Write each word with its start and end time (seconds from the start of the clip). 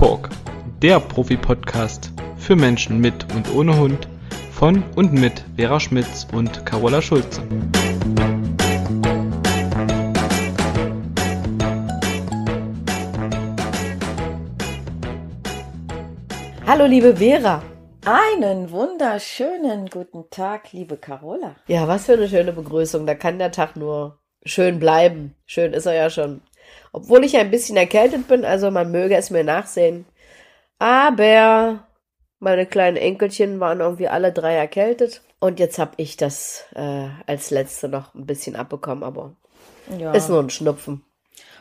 Talk, 0.00 0.30
der 0.80 0.98
Profi-Podcast 0.98 2.10
für 2.38 2.56
Menschen 2.56 3.00
mit 3.00 3.30
und 3.34 3.54
ohne 3.54 3.78
Hund 3.78 4.08
von 4.50 4.82
und 4.96 5.12
mit 5.12 5.44
Vera 5.56 5.78
Schmitz 5.78 6.26
und 6.32 6.64
Carola 6.64 7.02
Schulze. 7.02 7.42
Hallo 16.66 16.86
liebe 16.86 17.16
Vera. 17.16 17.62
Einen 18.06 18.70
wunderschönen 18.70 19.90
guten 19.90 20.30
Tag, 20.30 20.72
liebe 20.72 20.96
Carola. 20.96 21.56
Ja, 21.66 21.86
was 21.86 22.06
für 22.06 22.14
eine 22.14 22.26
schöne 22.26 22.54
Begrüßung. 22.54 23.04
Da 23.04 23.14
kann 23.14 23.38
der 23.38 23.52
Tag 23.52 23.76
nur 23.76 24.18
schön 24.46 24.78
bleiben. 24.78 25.34
Schön 25.44 25.74
ist 25.74 25.84
er 25.84 25.92
ja 25.92 26.08
schon. 26.08 26.40
Obwohl 26.92 27.24
ich 27.24 27.36
ein 27.36 27.50
bisschen 27.50 27.76
erkältet 27.76 28.26
bin, 28.28 28.44
also 28.44 28.70
man 28.70 28.90
möge 28.90 29.16
es 29.16 29.30
mir 29.30 29.44
nachsehen. 29.44 30.06
Aber 30.78 31.84
meine 32.40 32.66
kleinen 32.66 32.96
Enkelchen 32.96 33.60
waren 33.60 33.80
irgendwie 33.80 34.08
alle 34.08 34.32
drei 34.32 34.54
erkältet. 34.54 35.22
Und 35.38 35.60
jetzt 35.60 35.78
habe 35.78 35.92
ich 35.96 36.16
das 36.16 36.64
äh, 36.74 37.08
als 37.26 37.50
letzte 37.50 37.88
noch 37.88 38.14
ein 38.14 38.26
bisschen 38.26 38.56
abbekommen, 38.56 39.04
aber 39.04 39.32
ja. 39.98 40.12
ist 40.12 40.28
nur 40.28 40.40
ein 40.40 40.50
Schnupfen. 40.50 41.04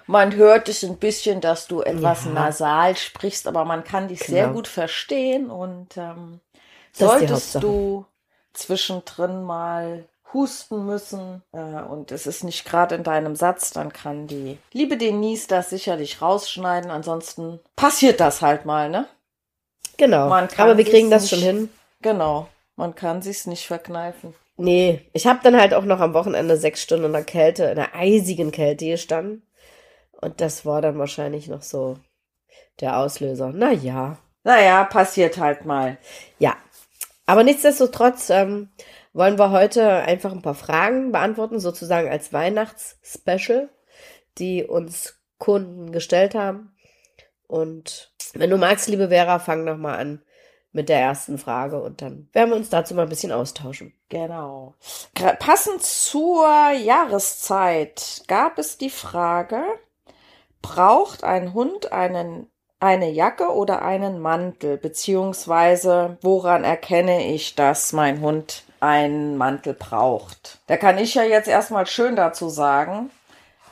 Man 0.06 0.36
hört 0.36 0.68
es 0.68 0.84
ein 0.84 0.98
bisschen, 0.98 1.40
dass 1.40 1.68
du 1.68 1.82
etwas 1.82 2.26
ja. 2.26 2.32
nasal 2.32 2.98
sprichst, 2.98 3.48
aber 3.48 3.64
man 3.64 3.84
kann 3.84 4.08
dich 4.08 4.22
genau. 4.22 4.32
sehr 4.32 4.48
gut 4.48 4.68
verstehen. 4.68 5.52
Und 5.52 5.98
ähm, 5.98 6.40
solltest 6.92 7.62
du 7.62 8.06
zwischendrin 8.54 9.44
mal 9.44 10.09
husten 10.34 10.86
müssen 10.86 11.42
äh, 11.52 11.60
und 11.60 12.12
es 12.12 12.28
ist 12.28 12.44
nicht 12.44 12.66
gerade 12.66 12.96
in 12.96 13.04
deinem 13.04 13.36
Satz, 13.36 13.72
dann 13.72 13.92
kann 13.92 14.28
die 14.28 14.58
liebe 14.72 14.98
Denise 14.98 15.48
das 15.48 15.70
sicherlich 15.70 16.22
rausschneiden. 16.22 16.92
Ansonsten 16.92 17.60
passiert 17.76 18.20
das 18.20 18.42
halt 18.42 18.66
mal, 18.66 18.90
ne? 18.90 19.08
Genau. 19.98 20.32
Aber 20.32 20.78
wir 20.78 20.86
kriegen 20.86 21.10
das 21.10 21.24
nicht, 21.24 21.32
schon 21.32 21.40
hin. 21.40 21.70
Genau. 22.02 22.48
Man 22.76 22.96
kann 22.96 23.22
sich's 23.22 23.46
nicht 23.46 23.68
verkneifen. 23.68 24.34
Nee, 24.56 25.06
ich 25.14 25.26
habe 25.26 25.40
dann 25.44 25.60
halt 25.60 25.74
auch 25.74 25.84
noch 25.84 26.00
am 26.00 26.14
Wochenende 26.14 26.58
sechs 26.58 26.82
Stunden 26.82 27.06
in 27.06 27.14
der 27.14 27.24
Kälte, 27.24 27.66
in 27.66 27.76
der 27.76 27.96
eisigen 27.96 28.52
Kälte 28.52 28.86
gestanden. 28.86 29.44
Und 30.22 30.42
das 30.42 30.66
war 30.66 30.82
dann 30.82 31.00
wahrscheinlich 31.00 31.48
noch 31.48 31.62
so 31.62 31.98
der 32.80 32.98
Auslöser. 32.98 33.52
Naja. 33.54 34.18
Naja, 34.44 34.84
passiert 34.86 35.38
halt 35.38 35.66
mal. 35.66 35.98
Ja. 36.40 36.56
Aber 37.26 37.44
nichtsdestotrotz 37.44 38.30
ähm, 38.30 38.70
wollen 39.14 39.40
wir 39.40 39.52
heute 39.52 39.92
einfach 39.92 40.32
ein 40.32 40.42
paar 40.42 40.56
Fragen 40.56 41.12
beantworten, 41.12 41.60
sozusagen 41.60 42.10
als 42.10 42.32
Weihnachtsspecial, 42.34 43.70
die 44.38 44.64
uns 44.64 45.20
Kunden 45.38 45.92
gestellt 45.92 46.36
haben. 46.36 46.76
Und 47.48 48.14
wenn 48.34 48.50
du 48.50 48.58
magst, 48.58 48.88
liebe 48.88 49.10
Vera, 49.10 49.40
fang 49.40 49.64
noch 49.64 49.78
mal 49.78 49.98
an 49.98 50.22
mit 50.72 50.88
der 50.88 51.00
ersten 51.00 51.40
Frage 51.40 51.82
und 51.82 52.02
dann 52.02 52.30
werden 52.32 52.52
wir 52.52 52.56
uns 52.58 52.70
dazu 52.70 52.94
mal 52.94 53.04
ein 53.04 53.10
bisschen 53.10 53.32
austauschen. 53.32 53.94
Genau. 54.10 54.76
Passend 55.40 55.82
zur 55.82 56.48
Jahreszeit 56.72 58.24
gab 58.28 58.60
es 58.60 58.78
die 58.78 58.92
Frage, 58.92 59.64
braucht 60.62 61.24
ein 61.24 61.54
Hund 61.54 61.92
einen 61.92 62.48
eine 62.80 63.10
Jacke 63.10 63.50
oder 63.50 63.82
einen 63.82 64.20
Mantel, 64.20 64.78
beziehungsweise 64.78 66.18
woran 66.22 66.64
erkenne 66.64 67.34
ich, 67.34 67.56
dass 67.56 67.92
mein 67.92 68.22
Hund 68.22 68.64
einen 68.82 69.38
Mantel 69.38 69.74
braucht? 69.74 70.60
Da 70.68 70.78
kann 70.78 70.98
ich 70.98 71.16
ja 71.16 71.24
jetzt 71.24 71.48
erstmal 71.48 71.88
schön 71.88 72.16
dazu 72.16 72.50
sagen, 72.50 73.12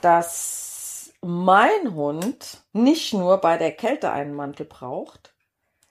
dass 0.01 1.13
mein 1.21 1.95
Hund 1.95 2.61
nicht 2.73 3.13
nur 3.13 3.37
bei 3.37 3.57
der 3.57 3.71
Kälte 3.71 4.11
einen 4.11 4.33
Mantel 4.33 4.65
braucht. 4.65 5.33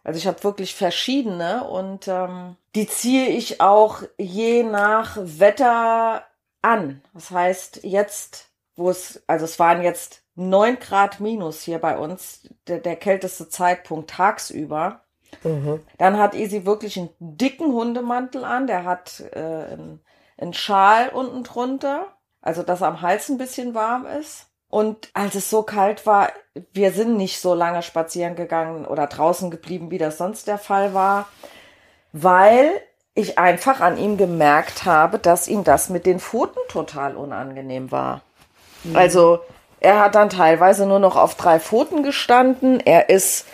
Also 0.04 0.18
ich 0.18 0.26
habe 0.26 0.44
wirklich 0.44 0.74
verschiedene 0.74 1.64
und 1.64 2.06
ähm, 2.06 2.56
die 2.76 2.86
ziehe 2.86 3.28
ich 3.28 3.60
auch 3.60 4.02
je 4.18 4.62
nach 4.62 5.16
Wetter 5.20 6.24
an. 6.62 7.02
Das 7.12 7.30
heißt, 7.32 7.80
jetzt, 7.82 8.50
wo 8.76 8.88
es, 8.88 9.22
also 9.26 9.44
es 9.44 9.58
waren 9.58 9.82
jetzt 9.82 10.22
neun 10.36 10.78
Grad 10.78 11.18
minus 11.18 11.62
hier 11.62 11.80
bei 11.80 11.98
uns, 11.98 12.48
der, 12.68 12.78
der 12.78 12.96
kälteste 12.96 13.48
Zeitpunkt 13.48 14.10
tagsüber. 14.10 15.00
Mhm. 15.44 15.80
Dann 15.98 16.18
hat 16.18 16.34
Easy 16.34 16.66
wirklich 16.66 16.98
einen 16.98 17.10
dicken 17.18 17.72
Hundemantel 17.72 18.44
an, 18.44 18.66
der 18.66 18.84
hat 18.84 19.22
äh, 19.32 19.38
einen, 19.38 20.00
einen 20.38 20.54
Schal 20.54 21.08
unten 21.08 21.44
drunter, 21.44 22.06
also 22.42 22.62
dass 22.62 22.80
er 22.80 22.88
am 22.88 23.02
Hals 23.02 23.28
ein 23.28 23.38
bisschen 23.38 23.74
warm 23.74 24.06
ist. 24.06 24.46
Und 24.68 25.10
als 25.14 25.34
es 25.34 25.48
so 25.48 25.62
kalt 25.62 26.06
war, 26.06 26.30
wir 26.72 26.90
sind 26.92 27.16
nicht 27.16 27.40
so 27.40 27.54
lange 27.54 27.82
spazieren 27.82 28.34
gegangen 28.34 28.84
oder 28.84 29.06
draußen 29.06 29.50
geblieben, 29.50 29.90
wie 29.90 29.98
das 29.98 30.18
sonst 30.18 30.48
der 30.48 30.58
Fall 30.58 30.92
war, 30.92 31.28
weil 32.12 32.70
ich 33.14 33.38
einfach 33.38 33.80
an 33.80 33.96
ihm 33.96 34.16
gemerkt 34.16 34.84
habe, 34.84 35.18
dass 35.18 35.48
ihm 35.48 35.64
das 35.64 35.88
mit 35.88 36.04
den 36.04 36.20
Pfoten 36.20 36.60
total 36.68 37.16
unangenehm 37.16 37.90
war. 37.90 38.22
Mhm. 38.84 38.96
Also 38.96 39.40
er 39.80 40.00
hat 40.00 40.14
dann 40.14 40.28
teilweise 40.28 40.86
nur 40.86 40.98
noch 40.98 41.16
auf 41.16 41.34
drei 41.36 41.60
Pfoten 41.60 42.02
gestanden. 42.02 42.80
Er 42.80 43.08
ist 43.08 43.46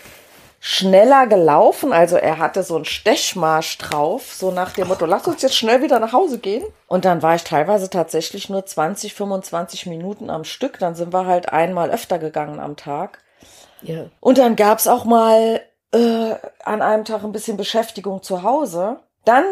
schneller 0.65 1.27
gelaufen. 1.27 1.93
Also 1.93 2.17
er 2.17 2.39
hatte 2.39 2.62
so 2.62 2.77
einen 2.77 2.84
Stechmarsch 2.84 3.78
drauf, 3.78 4.33
so 4.33 4.53
nach 4.53 4.71
dem 4.71 4.87
Motto, 4.87 5.06
lass 5.06 5.27
uns 5.27 5.43
jetzt 5.43 5.56
schnell 5.56 5.83
wieder 5.83 5.99
nach 5.99 6.12
Hause 6.12 6.39
gehen. 6.39 6.62
Und 6.87 7.05
dann 7.05 7.21
war 7.21 7.34
ich 7.34 7.43
teilweise 7.43 7.91
tatsächlich 7.91 8.49
nur 8.49 8.65
20, 8.65 9.12
25 9.12 9.87
Minuten 9.87 10.31
am 10.31 10.45
Stück. 10.45 10.78
Dann 10.78 10.95
sind 10.95 11.12
wir 11.12 11.27
halt 11.27 11.53
einmal 11.53 11.91
öfter 11.91 12.21
gegangen 12.21 12.61
am 12.61 12.77
Tag. 12.77 13.19
Ja. 13.83 14.05
Und 14.21 14.39
dann 14.39 14.55
gab's 14.55 14.87
auch 14.87 15.05
mal 15.05 15.61
äh, 15.93 16.34
an 16.65 16.81
einem 16.81 17.05
Tag 17.05 17.25
ein 17.25 17.33
bisschen 17.33 17.56
Beschäftigung 17.56 18.23
zu 18.23 18.44
Hause. 18.44 19.00
Dann 19.25 19.44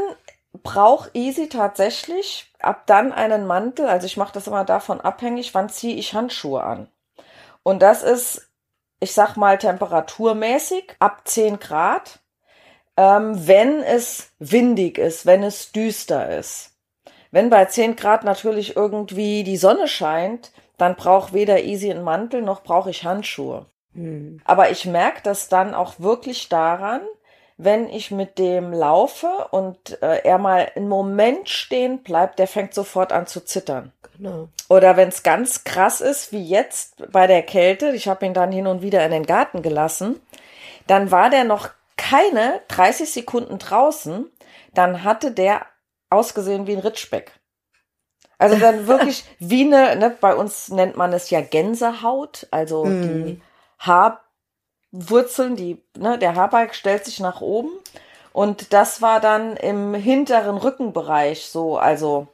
braucht 0.62 1.10
Easy 1.15 1.48
tatsächlich 1.48 2.53
ab 2.60 2.84
dann 2.87 3.12
einen 3.12 3.48
Mantel. 3.48 3.87
Also 3.87 4.06
ich 4.06 4.16
mache 4.16 4.32
das 4.32 4.47
immer 4.47 4.65
davon 4.65 5.00
abhängig, 5.00 5.54
wann 5.54 5.71
ziehe 5.71 5.97
ich 5.97 6.15
Handschuhe 6.15 6.62
an. 6.62 6.87
Und 7.65 7.82
das 7.82 8.04
ist 8.04 8.49
ich 9.00 9.12
sag 9.12 9.36
mal 9.36 9.58
temperaturmäßig 9.58 10.94
ab 10.98 11.22
10 11.24 11.58
Grad, 11.58 12.20
ähm, 12.96 13.46
wenn 13.46 13.82
es 13.82 14.30
windig 14.38 14.98
ist, 14.98 15.26
wenn 15.26 15.42
es 15.42 15.72
düster 15.72 16.36
ist. 16.38 16.76
Wenn 17.30 17.48
bei 17.48 17.64
10 17.64 17.96
Grad 17.96 18.24
natürlich 18.24 18.76
irgendwie 18.76 19.44
die 19.44 19.56
Sonne 19.56 19.88
scheint, 19.88 20.52
dann 20.76 20.96
braucht 20.96 21.32
weder 21.32 21.62
Easy 21.62 21.90
einen 21.90 22.04
Mantel 22.04 22.42
noch 22.42 22.62
brauche 22.62 22.90
ich 22.90 23.04
Handschuhe. 23.04 23.66
Hm. 23.94 24.40
Aber 24.44 24.70
ich 24.70 24.86
merke 24.86 25.20
das 25.22 25.48
dann 25.48 25.74
auch 25.74 25.98
wirklich 25.98 26.48
daran, 26.48 27.02
wenn 27.62 27.88
ich 27.88 28.10
mit 28.10 28.38
dem 28.38 28.72
laufe 28.72 29.48
und 29.50 30.00
äh, 30.03 30.22
er 30.25 30.38
mal 30.38 30.71
einen 30.75 30.88
Moment 30.88 31.48
stehen 31.48 32.03
bleibt, 32.03 32.38
der 32.38 32.47
fängt 32.47 32.72
sofort 32.72 33.12
an 33.12 33.26
zu 33.26 33.44
zittern. 33.44 33.93
Genau. 34.16 34.48
Oder 34.69 34.97
wenn 34.97 35.09
es 35.09 35.22
ganz 35.22 35.65
krass 35.65 36.00
ist, 36.00 36.32
wie 36.32 36.43
jetzt 36.43 37.10
bei 37.12 37.26
der 37.26 37.43
Kälte, 37.43 37.91
ich 37.91 38.09
habe 38.09 38.25
ihn 38.25 38.34
dann 38.34 38.50
hin 38.50 38.66
und 38.66 38.82
wieder 38.82 39.04
in 39.04 39.10
den 39.10 39.26
Garten 39.26 39.60
gelassen, 39.62 40.21
dann 40.87 41.10
war 41.10 41.28
der 41.28 41.44
noch 41.44 41.69
keine 41.97 42.62
30 42.69 43.12
Sekunden 43.12 43.59
draußen, 43.59 44.31
dann 44.72 45.04
hatte 45.04 45.31
der 45.31 45.66
ausgesehen 46.09 46.66
wie 46.66 46.72
ein 46.72 46.81
Ritschbeck. 46.81 47.32
Also 48.38 48.56
dann 48.56 48.87
wirklich 48.87 49.25
wie 49.38 49.65
eine, 49.65 49.97
ne, 49.97 50.16
bei 50.19 50.34
uns 50.34 50.71
nennt 50.71 50.97
man 50.97 51.12
es 51.12 51.28
ja 51.28 51.42
Gänsehaut, 51.42 52.47
also 52.50 52.87
mm. 52.87 53.03
die 53.03 53.42
Haarwurzeln, 54.92 55.56
die, 55.56 55.82
ne, 55.96 56.18
der 56.18 56.34
Haarbalg 56.34 56.74
stellt 56.74 57.04
sich 57.04 57.20
nach 57.20 57.40
oben 57.40 57.70
und 58.32 58.72
das 58.72 59.02
war 59.02 59.20
dann 59.20 59.56
im 59.56 59.94
hinteren 59.94 60.56
Rückenbereich 60.56 61.46
so, 61.46 61.78
also 61.78 62.28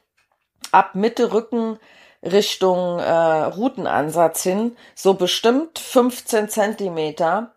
ab 0.73 0.95
Mitte 0.95 1.33
Rücken 1.33 1.79
Richtung 2.23 2.99
äh, 2.99 3.11
Routenansatz 3.11 4.43
hin, 4.43 4.77
so 4.95 5.15
bestimmt 5.15 5.79
15 5.79 6.49
Zentimeter, 6.49 7.53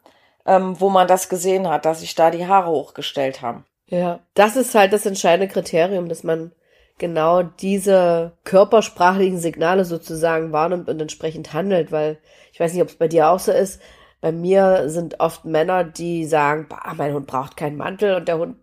ähm, 0.45 0.79
wo 0.79 0.89
man 0.89 1.07
das 1.07 1.29
gesehen 1.29 1.67
hat, 1.67 1.85
dass 1.85 2.01
sich 2.01 2.15
da 2.15 2.29
die 2.29 2.45
Haare 2.45 2.69
hochgestellt 2.69 3.41
haben. 3.41 3.65
Ja, 3.87 4.19
das 4.35 4.55
ist 4.55 4.75
halt 4.75 4.93
das 4.93 5.05
entscheidende 5.05 5.51
Kriterium, 5.51 6.09
dass 6.09 6.23
man 6.23 6.51
genau 6.99 7.41
diese 7.41 8.33
körpersprachlichen 8.43 9.39
Signale 9.39 9.85
sozusagen 9.85 10.51
wahrnimmt 10.51 10.89
und 10.89 11.01
entsprechend 11.01 11.53
handelt, 11.53 11.91
weil 11.91 12.19
ich 12.53 12.59
weiß 12.59 12.73
nicht, 12.73 12.81
ob 12.81 12.89
es 12.89 12.95
bei 12.95 13.07
dir 13.07 13.29
auch 13.29 13.39
so 13.39 13.51
ist. 13.51 13.81
Bei 14.21 14.31
mir 14.31 14.89
sind 14.89 15.19
oft 15.19 15.45
Männer, 15.45 15.83
die 15.83 16.25
sagen, 16.25 16.67
bah, 16.69 16.93
mein 16.97 17.13
Hund 17.13 17.27
braucht 17.27 17.55
keinen 17.55 17.77
Mantel 17.77 18.15
und 18.15 18.27
der 18.27 18.37
Hund 18.37 18.57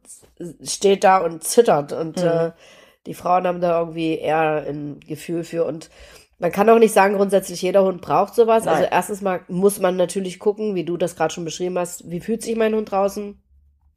steht 0.63 1.05
da 1.05 1.19
und 1.19 1.45
zittert 1.45 1.93
und 1.93 2.19
mhm. 2.19 2.29
äh, 2.29 2.51
die 3.07 3.15
Frauen 3.15 3.47
haben 3.47 3.61
da 3.61 3.81
irgendwie 3.81 4.19
eher 4.19 4.65
ein 4.69 5.01
Gefühl 5.01 5.45
für 5.45 5.65
und 5.65 5.91
man 6.39 6.53
kann 6.53 6.69
auch 6.69 6.79
nicht 6.79 6.93
sagen, 6.93 7.17
grundsätzlich 7.17 7.63
jeder 7.63 7.85
Hund 7.85 8.03
braucht 8.03 8.35
sowas. 8.35 8.67
Also 8.67 8.67
Nein. 8.67 8.77
Also 8.77 8.89
erstens 8.93 9.23
mal 9.23 9.41
muss 9.49 9.81
man 9.81 9.97
natürlich 9.97 10.39
gucken, 10.39 10.75
wie 10.75 10.85
du 10.85 10.97
das 10.97 11.17
gerade 11.17 11.33
schon 11.33 11.47
beschrieben 11.47 11.79
hast, 11.79 12.11
wie 12.11 12.21
fühlt 12.21 12.43
sich 12.43 12.57
mein 12.57 12.75
Hund 12.75 12.91
draußen? 12.91 13.41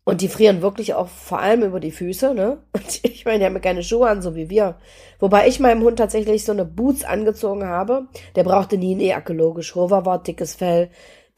Und 0.06 0.22
die 0.22 0.28
frieren 0.28 0.62
wirklich 0.62 0.96
auch 0.96 1.08
vor 1.08 1.40
allem 1.40 1.62
über 1.62 1.80
die 1.80 1.92
Füße, 1.92 2.34
ne? 2.34 2.64
Und 2.74 3.04
ich 3.04 3.26
meine, 3.26 3.40
die 3.40 3.46
haben 3.46 3.54
ja 3.54 3.60
keine 3.60 3.84
Schuhe 3.84 4.10
an, 4.10 4.22
so 4.22 4.36
wie 4.36 4.50
wir. 4.50 4.78
Wobei 5.20 5.48
ich 5.48 5.60
meinem 5.60 5.84
Hund 5.84 6.00
tatsächlich 6.00 6.46
so 6.46 6.52
eine 6.52 6.66
Boots 6.66 7.04
angezogen 7.04 7.66
habe. 7.66 8.08
Der 8.36 8.44
brauchte 8.44 8.78
nie 8.78 8.96
eine 8.96 9.04
Jacke, 9.04 9.34
logisch. 9.34 9.76
Hover 9.76 10.06
war 10.06 10.24
dickes 10.24 10.56
Fell. 10.56 10.90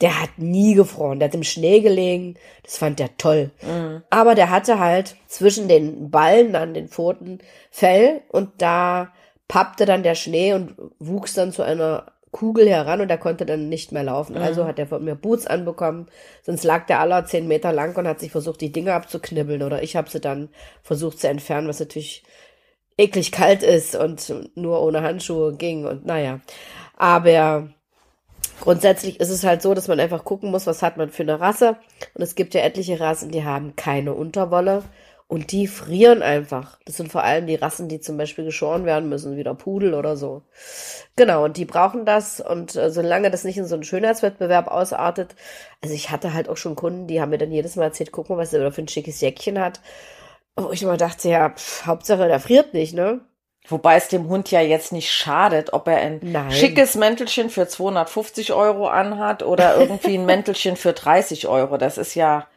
Der 0.01 0.19
hat 0.19 0.37
nie 0.37 0.73
gefroren. 0.73 1.19
Der 1.19 1.27
hat 1.27 1.35
im 1.35 1.43
Schnee 1.43 1.79
gelegen. 1.79 2.35
Das 2.63 2.77
fand 2.77 2.99
der 2.99 3.17
toll. 3.17 3.51
Mhm. 3.61 4.01
Aber 4.09 4.35
der 4.35 4.49
hatte 4.49 4.79
halt 4.79 5.15
zwischen 5.27 5.67
den 5.67 6.09
Ballen 6.09 6.55
an 6.55 6.73
den 6.73 6.87
Pfoten 6.87 7.39
Fell 7.69 8.21
und 8.29 8.49
da 8.57 9.13
pappte 9.47 9.85
dann 9.85 10.03
der 10.03 10.15
Schnee 10.15 10.53
und 10.53 10.75
wuchs 10.99 11.33
dann 11.33 11.51
zu 11.51 11.61
einer 11.61 12.11
Kugel 12.31 12.69
heran 12.69 13.01
und 13.01 13.11
er 13.11 13.17
konnte 13.17 13.45
dann 13.45 13.69
nicht 13.69 13.91
mehr 13.91 14.03
laufen. 14.03 14.35
Mhm. 14.35 14.41
Also 14.41 14.65
hat 14.65 14.79
er 14.79 14.87
von 14.87 15.03
mir 15.03 15.15
Boots 15.15 15.45
anbekommen. 15.45 16.07
Sonst 16.41 16.63
lag 16.63 16.85
der 16.87 17.01
aller 17.01 17.25
zehn 17.25 17.47
Meter 17.47 17.71
lang 17.73 17.95
und 17.95 18.07
hat 18.07 18.19
sich 18.19 18.31
versucht, 18.31 18.61
die 18.61 18.71
Dinge 18.71 18.93
abzuknibbeln. 18.93 19.61
Oder 19.61 19.83
ich 19.83 19.95
habe 19.95 20.09
sie 20.09 20.21
dann 20.21 20.49
versucht 20.81 21.19
zu 21.19 21.27
entfernen, 21.27 21.67
was 21.67 21.79
natürlich 21.79 22.23
eklig 22.97 23.31
kalt 23.31 23.63
ist 23.63 23.95
und 23.95 24.33
nur 24.55 24.81
ohne 24.81 25.03
Handschuhe 25.03 25.55
ging. 25.57 25.85
Und 25.85 26.05
naja, 26.05 26.39
aber 26.97 27.69
grundsätzlich 28.61 29.19
ist 29.19 29.29
es 29.29 29.43
halt 29.43 29.61
so, 29.61 29.73
dass 29.73 29.89
man 29.89 29.99
einfach 29.99 30.23
gucken 30.23 30.51
muss, 30.51 30.67
was 30.67 30.81
hat 30.81 30.95
man 30.97 31.09
für 31.09 31.23
eine 31.23 31.41
Rasse. 31.41 31.77
Und 32.13 32.21
es 32.21 32.35
gibt 32.35 32.53
ja 32.53 32.61
etliche 32.61 32.99
Rassen, 32.99 33.31
die 33.31 33.43
haben 33.43 33.75
keine 33.75 34.13
Unterwolle. 34.13 34.83
Und 35.27 35.53
die 35.53 35.67
frieren 35.67 36.21
einfach. 36.23 36.77
Das 36.85 36.97
sind 36.97 37.09
vor 37.09 37.23
allem 37.23 37.47
die 37.47 37.55
Rassen, 37.55 37.87
die 37.87 38.01
zum 38.01 38.17
Beispiel 38.17 38.43
geschoren 38.43 38.83
werden 38.85 39.07
müssen, 39.07 39.37
wie 39.37 39.43
der 39.43 39.53
Pudel 39.53 39.93
oder 39.93 40.17
so. 40.17 40.43
Genau, 41.15 41.45
und 41.45 41.55
die 41.55 41.63
brauchen 41.63 42.05
das. 42.05 42.41
Und 42.41 42.75
äh, 42.75 42.91
solange 42.91 43.31
das 43.31 43.45
nicht 43.45 43.57
in 43.57 43.65
so 43.65 43.75
einen 43.75 43.85
Schönheitswettbewerb 43.85 44.67
ausartet, 44.67 45.35
also 45.81 45.95
ich 45.95 46.11
hatte 46.11 46.33
halt 46.33 46.49
auch 46.49 46.57
schon 46.57 46.75
Kunden, 46.75 47.07
die 47.07 47.21
haben 47.21 47.29
mir 47.29 47.37
dann 47.37 47.51
jedes 47.51 47.77
Mal 47.77 47.85
erzählt, 47.85 48.11
guck 48.11 48.29
mal, 48.29 48.37
was 48.37 48.51
er 48.53 48.71
für 48.73 48.81
ein 48.81 48.89
schickes 48.89 49.21
Jäckchen 49.21 49.59
hat. 49.59 49.79
Wo 50.57 50.71
ich 50.71 50.83
immer 50.83 50.97
dachte, 50.97 51.29
ja, 51.29 51.49
pff, 51.49 51.85
Hauptsache, 51.85 52.27
der 52.27 52.39
friert 52.41 52.73
nicht, 52.73 52.93
ne? 52.93 53.21
Wobei 53.67 53.95
es 53.95 54.07
dem 54.07 54.27
Hund 54.27 54.49
ja 54.51 54.59
jetzt 54.61 54.91
nicht 54.91 55.11
schadet, 55.11 55.71
ob 55.73 55.87
er 55.87 55.97
ein 55.97 56.19
Nein. 56.23 56.51
schickes 56.51 56.95
Mäntelchen 56.95 57.49
für 57.49 57.67
250 57.67 58.53
Euro 58.53 58.87
anhat 58.87 59.43
oder 59.43 59.77
irgendwie 59.79 60.17
ein 60.17 60.25
Mäntelchen 60.25 60.75
für 60.75 60.93
30 60.93 61.47
Euro. 61.47 61.77
Das 61.77 61.97
ist 61.97 62.15
ja 62.15 62.47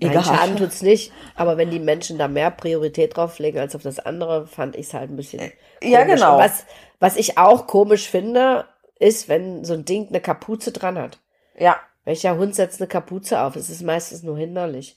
Nein, 0.00 0.10
egal. 0.10 0.24
Schaden 0.24 0.56
tut's 0.56 0.82
nicht. 0.82 1.12
Aber 1.36 1.56
wenn 1.56 1.70
die 1.70 1.78
Menschen 1.78 2.18
da 2.18 2.28
mehr 2.28 2.50
Priorität 2.50 3.16
drauf 3.16 3.38
legen 3.38 3.58
als 3.58 3.74
auf 3.76 3.82
das 3.82 3.98
andere, 4.00 4.46
fand 4.46 4.76
ich 4.76 4.86
es 4.86 4.94
halt 4.94 5.10
ein 5.10 5.16
bisschen 5.16 5.52
Ja, 5.82 6.00
komisch. 6.02 6.14
genau. 6.14 6.36
Und 6.36 6.44
was, 6.44 6.64
was 6.98 7.16
ich 7.16 7.38
auch 7.38 7.66
komisch 7.66 8.08
finde, 8.08 8.64
ist, 8.98 9.28
wenn 9.28 9.64
so 9.64 9.74
ein 9.74 9.84
Ding 9.84 10.08
eine 10.08 10.20
Kapuze 10.20 10.72
dran 10.72 10.98
hat. 10.98 11.18
Ja, 11.56 11.76
Welcher 12.04 12.38
Hund 12.38 12.54
setzt 12.54 12.80
eine 12.80 12.88
Kapuze 12.88 13.38
auf? 13.42 13.54
Es 13.54 13.68
ist 13.68 13.82
meistens 13.82 14.22
nur 14.22 14.38
hinderlich. 14.38 14.96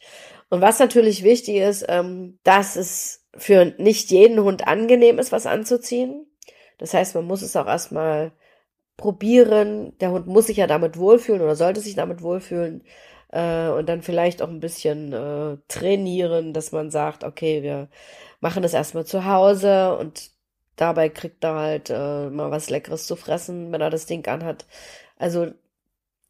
Und 0.49 0.61
was 0.61 0.79
natürlich 0.79 1.23
wichtig 1.23 1.57
ist, 1.57 1.83
ähm, 1.89 2.39
dass 2.45 2.77
es 2.77 3.20
für 3.35 3.65
nicht 3.77 4.11
jeden 4.11 4.43
Hund 4.43 4.67
angenehm 4.67 5.19
ist, 5.19 5.31
was 5.31 5.45
anzuziehen. 5.45 6.27
Das 6.77 6.93
heißt, 6.93 7.15
man 7.15 7.25
muss 7.25 7.41
es 7.41 7.55
auch 7.55 7.67
erstmal 7.67 8.31
probieren. 8.97 9.97
Der 9.99 10.11
Hund 10.11 10.27
muss 10.27 10.47
sich 10.47 10.57
ja 10.57 10.67
damit 10.67 10.97
wohlfühlen 10.97 11.41
oder 11.41 11.55
sollte 11.55 11.81
sich 11.81 11.95
damit 11.95 12.21
wohlfühlen. 12.21 12.83
Äh, 13.29 13.69
und 13.69 13.87
dann 13.89 14.01
vielleicht 14.01 14.41
auch 14.41 14.49
ein 14.49 14.59
bisschen 14.59 15.13
äh, 15.13 15.57
trainieren, 15.67 16.53
dass 16.53 16.71
man 16.71 16.91
sagt, 16.91 17.23
okay, 17.23 17.63
wir 17.63 17.89
machen 18.41 18.63
das 18.63 18.73
erstmal 18.73 19.05
zu 19.05 19.25
Hause 19.25 19.97
und 19.97 20.31
dabei 20.75 21.09
kriegt 21.09 21.43
er 21.43 21.55
halt 21.55 21.89
äh, 21.89 22.29
mal 22.29 22.51
was 22.51 22.69
Leckeres 22.69 23.07
zu 23.07 23.15
fressen, 23.15 23.71
wenn 23.71 23.81
er 23.81 23.89
das 23.89 24.05
Ding 24.05 24.27
anhat. 24.27 24.65
Also 25.17 25.51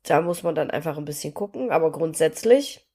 da 0.03 0.21
muss 0.21 0.43
man 0.43 0.55
dann 0.55 0.71
einfach 0.71 0.97
ein 0.97 1.05
bisschen 1.05 1.33
gucken, 1.33 1.71
aber 1.71 1.91
grundsätzlich, 1.91 2.85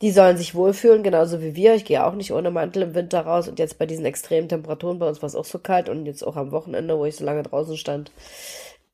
die 0.00 0.12
sollen 0.12 0.36
sich 0.36 0.54
wohlfühlen, 0.54 1.02
genauso 1.02 1.42
wie 1.42 1.56
wir. 1.56 1.74
Ich 1.74 1.84
gehe 1.84 2.04
auch 2.04 2.14
nicht 2.14 2.32
ohne 2.32 2.50
Mantel 2.50 2.82
im 2.82 2.94
Winter 2.94 3.20
raus 3.22 3.48
und 3.48 3.58
jetzt 3.58 3.78
bei 3.78 3.86
diesen 3.86 4.04
extremen 4.04 4.48
Temperaturen, 4.48 4.98
bei 4.98 5.08
uns 5.08 5.22
war 5.22 5.26
es 5.26 5.34
auch 5.34 5.44
so 5.44 5.58
kalt 5.58 5.88
und 5.88 6.06
jetzt 6.06 6.22
auch 6.22 6.36
am 6.36 6.52
Wochenende, 6.52 6.96
wo 6.98 7.04
ich 7.04 7.16
so 7.16 7.24
lange 7.24 7.42
draußen 7.42 7.76
stand, 7.76 8.12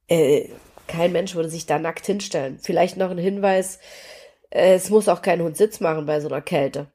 äh, 0.09 0.49
kein 0.87 1.13
Mensch 1.13 1.35
würde 1.35 1.49
sich 1.49 1.67
da 1.67 1.79
nackt 1.79 2.07
hinstellen. 2.07 2.59
Vielleicht 2.61 2.97
noch 2.97 3.11
ein 3.11 3.19
Hinweis, 3.19 3.79
äh, 4.51 4.75
es 4.75 4.91
muss 4.91 5.09
auch 5.09 5.23
kein 5.23 5.43
Hund 5.43 5.57
Sitz 5.57 5.81
machen 5.81 6.07
bei 6.07 6.21
so 6.21 6.29
einer 6.29 6.43
Kälte. 6.43 6.87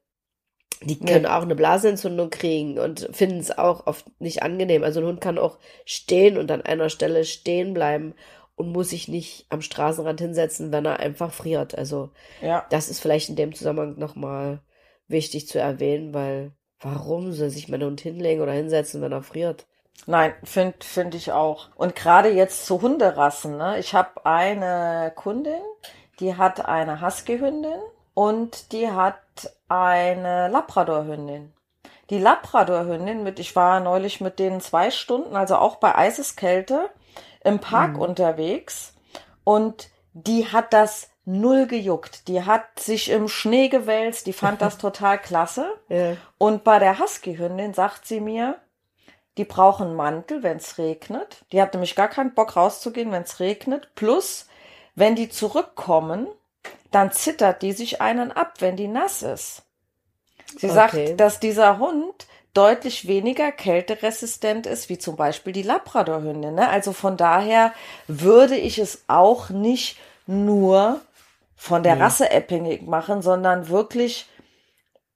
Die 0.82 0.98
können 0.98 1.26
auch 1.26 1.42
eine 1.42 1.54
Blasenentzündung 1.54 2.30
kriegen 2.30 2.78
und 2.78 3.10
finden 3.12 3.38
es 3.38 3.56
auch 3.56 3.86
oft 3.86 4.06
nicht 4.18 4.42
angenehm. 4.42 4.82
Also 4.82 5.00
ein 5.00 5.06
Hund 5.06 5.20
kann 5.20 5.38
auch 5.38 5.58
stehen 5.84 6.38
und 6.38 6.50
an 6.50 6.62
einer 6.62 6.88
Stelle 6.88 7.24
stehen 7.24 7.74
bleiben 7.74 8.14
und 8.60 8.72
muss 8.72 8.90
sich 8.90 9.08
nicht 9.08 9.46
am 9.48 9.62
Straßenrand 9.62 10.20
hinsetzen, 10.20 10.70
wenn 10.70 10.84
er 10.84 11.00
einfach 11.00 11.32
friert. 11.32 11.76
Also 11.76 12.10
ja. 12.42 12.66
das 12.70 12.90
ist 12.90 13.00
vielleicht 13.00 13.30
in 13.30 13.36
dem 13.36 13.54
Zusammenhang 13.54 13.98
nochmal 13.98 14.60
wichtig 15.08 15.48
zu 15.48 15.58
erwähnen, 15.58 16.12
weil 16.12 16.52
warum 16.80 17.32
soll 17.32 17.48
sich 17.48 17.68
mein 17.68 17.82
Hund 17.82 18.00
hinlegen 18.00 18.42
oder 18.42 18.52
hinsetzen, 18.52 19.00
wenn 19.00 19.12
er 19.12 19.22
friert? 19.22 19.66
Nein, 20.06 20.34
finde 20.44 20.76
find 20.80 21.14
ich 21.14 21.32
auch. 21.32 21.68
Und 21.74 21.96
gerade 21.96 22.30
jetzt 22.30 22.66
zu 22.66 22.80
Hunderassen, 22.80 23.56
ne? 23.56 23.78
Ich 23.78 23.94
habe 23.94 24.24
eine 24.24 25.12
Kundin, 25.14 25.60
die 26.20 26.36
hat 26.36 26.66
eine 26.66 27.00
Husky-Hündin 27.00 27.80
und 28.14 28.72
die 28.72 28.90
hat 28.90 29.20
eine 29.68 30.48
Labrador-Hündin. 30.48 31.52
Die 32.10 32.18
Labrador-Hündin 32.18 33.22
mit, 33.22 33.38
ich 33.38 33.56
war 33.56 33.80
neulich 33.80 34.20
mit 34.20 34.38
denen 34.38 34.60
zwei 34.60 34.90
Stunden, 34.90 35.36
also 35.36 35.56
auch 35.56 35.76
bei 35.76 35.94
Eiseskälte, 35.94 36.90
im 37.44 37.58
Park 37.58 37.96
unterwegs 37.98 38.94
und 39.44 39.88
die 40.12 40.46
hat 40.50 40.72
das 40.72 41.10
null 41.24 41.66
gejuckt. 41.66 42.28
Die 42.28 42.44
hat 42.44 42.78
sich 42.80 43.10
im 43.10 43.28
Schnee 43.28 43.68
gewälzt, 43.68 44.26
die 44.26 44.32
fand 44.32 44.60
das 44.60 44.78
total 44.78 45.18
klasse. 45.18 45.72
Ja. 45.88 46.16
Und 46.38 46.64
bei 46.64 46.78
der 46.78 46.98
Husky-Hündin 46.98 47.74
sagt 47.74 48.06
sie 48.06 48.20
mir, 48.20 48.58
die 49.38 49.44
brauchen 49.44 49.88
einen 49.88 49.96
Mantel, 49.96 50.42
wenn 50.42 50.56
es 50.56 50.76
regnet. 50.78 51.44
Die 51.52 51.62
hat 51.62 51.72
nämlich 51.72 51.94
gar 51.94 52.08
keinen 52.08 52.34
Bock 52.34 52.56
rauszugehen, 52.56 53.12
wenn 53.12 53.22
es 53.22 53.38
regnet. 53.40 53.94
Plus, 53.94 54.48
wenn 54.94 55.14
die 55.14 55.28
zurückkommen, 55.28 56.26
dann 56.90 57.12
zittert 57.12 57.62
die 57.62 57.72
sich 57.72 58.00
einen 58.00 58.32
ab, 58.32 58.54
wenn 58.58 58.76
die 58.76 58.88
nass 58.88 59.22
ist. 59.22 59.62
Sie 60.58 60.66
Okay. 60.66 60.74
sagt, 60.74 61.20
dass 61.20 61.38
dieser 61.38 61.78
Hund 61.78 62.26
deutlich 62.54 63.06
weniger 63.06 63.52
kälteresistent 63.52 64.66
ist, 64.66 64.88
wie 64.88 64.98
zum 64.98 65.16
Beispiel 65.16 65.52
die 65.52 65.62
Labradorhündin. 65.62 66.54
Ne? 66.54 66.68
Also 66.68 66.92
von 66.92 67.16
daher 67.16 67.72
würde 68.08 68.56
ich 68.56 68.78
es 68.78 69.04
auch 69.06 69.50
nicht 69.50 69.98
nur 70.26 71.00
von 71.56 71.82
der 71.82 72.00
Rasse 72.00 72.30
abhängig 72.32 72.82
machen, 72.86 73.22
sondern 73.22 73.68
wirklich 73.68 74.26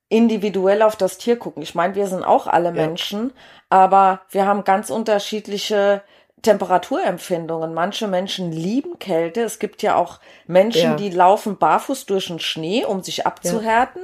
individuell 0.09 0.83
auf 0.83 0.97
das 0.97 1.19
Tier 1.19 1.37
gucken. 1.39 1.63
Ich 1.63 1.75
meine, 1.75 1.95
wir 1.95 2.07
sind 2.07 2.23
auch 2.23 2.47
alle 2.47 2.71
Menschen, 2.71 3.33
aber 3.71 4.21
wir 4.31 4.47
haben 4.47 4.63
ganz 4.65 4.91
unterschiedliche 4.91 6.03
Temperaturempfindungen. 6.43 7.75
Manche 7.75 8.07
Menschen 8.07 8.53
lieben 8.53 8.99
Kälte. 8.99 9.41
Es 9.43 9.59
gibt 9.59 9.83
ja 9.83 9.97
auch 9.97 10.21
Menschen, 10.47 10.91
Ja. 10.91 10.97
die 10.97 11.11
laufen 11.11 11.57
barfuß 11.57 12.07
durch 12.07 12.27
den 12.29 12.39
Schnee, 12.39 12.85
um 12.85 13.03
sich 13.03 13.27
abzuhärten. 13.27 14.03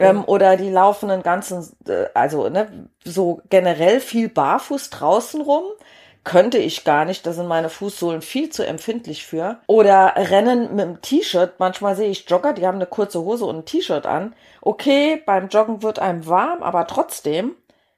Ähm, 0.00 0.24
oder 0.26 0.56
die 0.56 0.70
laufen 0.70 1.10
einen 1.10 1.22
ganzen, 1.22 1.68
äh, 1.86 2.06
also 2.14 2.48
ne, 2.48 2.88
so 3.04 3.42
generell 3.50 4.00
viel 4.00 4.28
barfuß 4.28 4.90
draußen 4.90 5.40
rum. 5.42 5.64
Könnte 6.22 6.58
ich 6.58 6.84
gar 6.84 7.06
nicht, 7.06 7.26
da 7.26 7.32
sind 7.32 7.48
meine 7.48 7.70
Fußsohlen 7.70 8.20
viel 8.20 8.50
zu 8.50 8.66
empfindlich 8.66 9.24
für. 9.24 9.58
Oder 9.66 10.14
rennen 10.16 10.74
mit 10.74 10.84
dem 10.84 11.00
T-Shirt. 11.00 11.54
Manchmal 11.58 11.96
sehe 11.96 12.10
ich 12.10 12.28
Jogger, 12.28 12.52
die 12.52 12.66
haben 12.66 12.76
eine 12.76 12.86
kurze 12.86 13.22
Hose 13.22 13.46
und 13.46 13.56
ein 13.56 13.64
T-Shirt 13.64 14.04
an. 14.04 14.34
Okay, 14.60 15.22
beim 15.24 15.48
Joggen 15.48 15.82
wird 15.82 15.98
einem 15.98 16.26
warm, 16.26 16.62
aber 16.62 16.86
trotzdem, 16.86 17.56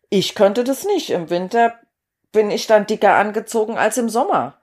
ich 0.09 0.37
könnte 0.37 0.63
das 0.63 0.85
nicht. 0.85 1.11
Im 1.11 1.31
Winter 1.31 1.75
bin 2.31 2.51
ich 2.51 2.69
dann 2.69 2.87
dicker 2.87 3.15
angezogen 3.15 3.77
als 3.77 3.99
im 3.99 4.09
Sommer. 4.09 4.55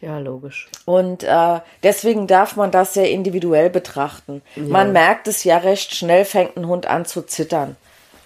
Ja, 0.00 0.18
logisch. 0.18 0.68
Und 0.84 1.22
äh, 1.24 1.60
deswegen 1.82 2.26
darf 2.26 2.56
man 2.56 2.70
das 2.70 2.94
sehr 2.94 3.10
individuell 3.10 3.70
betrachten. 3.70 4.42
Man 4.54 4.92
merkt 4.92 5.26
es 5.26 5.42
ja 5.44 5.56
recht 5.56 5.94
schnell, 5.94 6.24
fängt 6.24 6.56
ein 6.56 6.66
Hund 6.66 6.86
an 6.86 7.06
zu 7.06 7.22
zittern, 7.22 7.76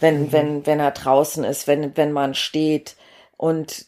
wenn, 0.01 0.33
wenn, 0.33 0.67
wenn 0.67 0.81
er 0.81 0.91
draußen 0.91 1.45
ist, 1.45 1.67
wenn, 1.69 1.97
wenn 1.97 2.13
man 2.13 2.35
steht. 2.35 2.97
Und 3.37 3.87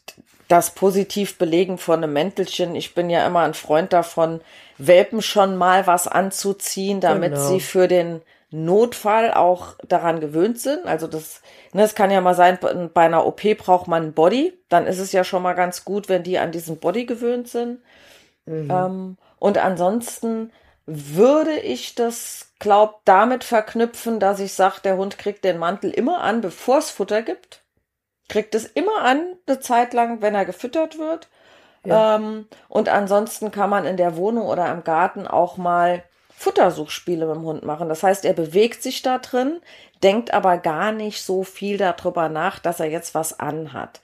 das 0.48 0.70
positiv 0.74 1.38
belegen 1.38 1.78
von 1.78 2.02
einem 2.02 2.12
Mäntelchen. 2.12 2.74
Ich 2.76 2.94
bin 2.94 3.10
ja 3.10 3.26
immer 3.26 3.40
ein 3.40 3.54
Freund 3.54 3.92
davon, 3.92 4.40
Welpen 4.78 5.22
schon 5.22 5.56
mal 5.56 5.86
was 5.86 6.06
anzuziehen, 6.06 7.00
damit 7.00 7.32
Genau. 7.34 7.48
sie 7.48 7.60
für 7.60 7.88
den 7.88 8.20
Notfall 8.52 9.32
auch 9.32 9.76
daran 9.88 10.20
gewöhnt 10.20 10.60
sind. 10.60 10.86
Also 10.86 11.06
das, 11.06 11.40
ne, 11.72 11.82
es 11.82 11.94
kann 11.94 12.10
ja 12.10 12.20
mal 12.20 12.34
sein, 12.34 12.58
bei 12.92 13.02
einer 13.02 13.26
OP 13.26 13.42
braucht 13.58 13.88
man 13.88 14.04
ein 14.04 14.12
Body. 14.12 14.52
Dann 14.68 14.86
ist 14.86 14.98
es 14.98 15.12
ja 15.12 15.24
schon 15.24 15.42
mal 15.42 15.54
ganz 15.54 15.84
gut, 15.84 16.08
wenn 16.08 16.22
die 16.22 16.38
an 16.38 16.52
diesen 16.52 16.78
Body 16.78 17.06
gewöhnt 17.06 17.48
sind. 17.48 17.80
Ähm, 18.46 19.16
und 19.38 19.58
ansonsten 19.58 20.52
würde 20.86 21.58
ich 21.58 21.94
das, 21.94 22.52
glaub, 22.58 23.04
damit 23.04 23.44
verknüpfen, 23.44 24.20
dass 24.20 24.40
ich 24.40 24.52
sage, 24.52 24.80
der 24.84 24.96
Hund 24.96 25.18
kriegt 25.18 25.44
den 25.44 25.58
Mantel 25.58 25.90
immer 25.90 26.20
an, 26.20 26.40
bevor 26.40 26.78
es 26.78 26.90
Futter 26.90 27.22
gibt. 27.22 27.62
Kriegt 28.28 28.54
es 28.54 28.66
immer 28.66 29.02
an, 29.02 29.36
eine 29.46 29.60
Zeit 29.60 29.94
lang, 29.94 30.22
wenn 30.22 30.34
er 30.34 30.44
gefüttert 30.44 30.98
wird. 30.98 31.28
Ja. 31.84 32.16
Ähm, 32.16 32.46
und 32.68 32.88
ansonsten 32.88 33.50
kann 33.50 33.70
man 33.70 33.84
in 33.84 33.96
der 33.96 34.16
Wohnung 34.16 34.46
oder 34.46 34.70
im 34.70 34.84
Garten 34.84 35.26
auch 35.26 35.56
mal 35.56 36.02
Futtersuchspiele 36.36 37.26
mit 37.26 37.36
dem 37.36 37.44
Hund 37.44 37.64
machen. 37.64 37.88
Das 37.88 38.02
heißt, 38.02 38.24
er 38.24 38.32
bewegt 38.32 38.82
sich 38.82 39.02
da 39.02 39.18
drin, 39.18 39.60
denkt 40.02 40.32
aber 40.32 40.58
gar 40.58 40.92
nicht 40.92 41.22
so 41.22 41.44
viel 41.44 41.78
darüber 41.78 42.28
nach, 42.28 42.58
dass 42.58 42.80
er 42.80 42.90
jetzt 42.90 43.14
was 43.14 43.38
anhat. 43.38 44.00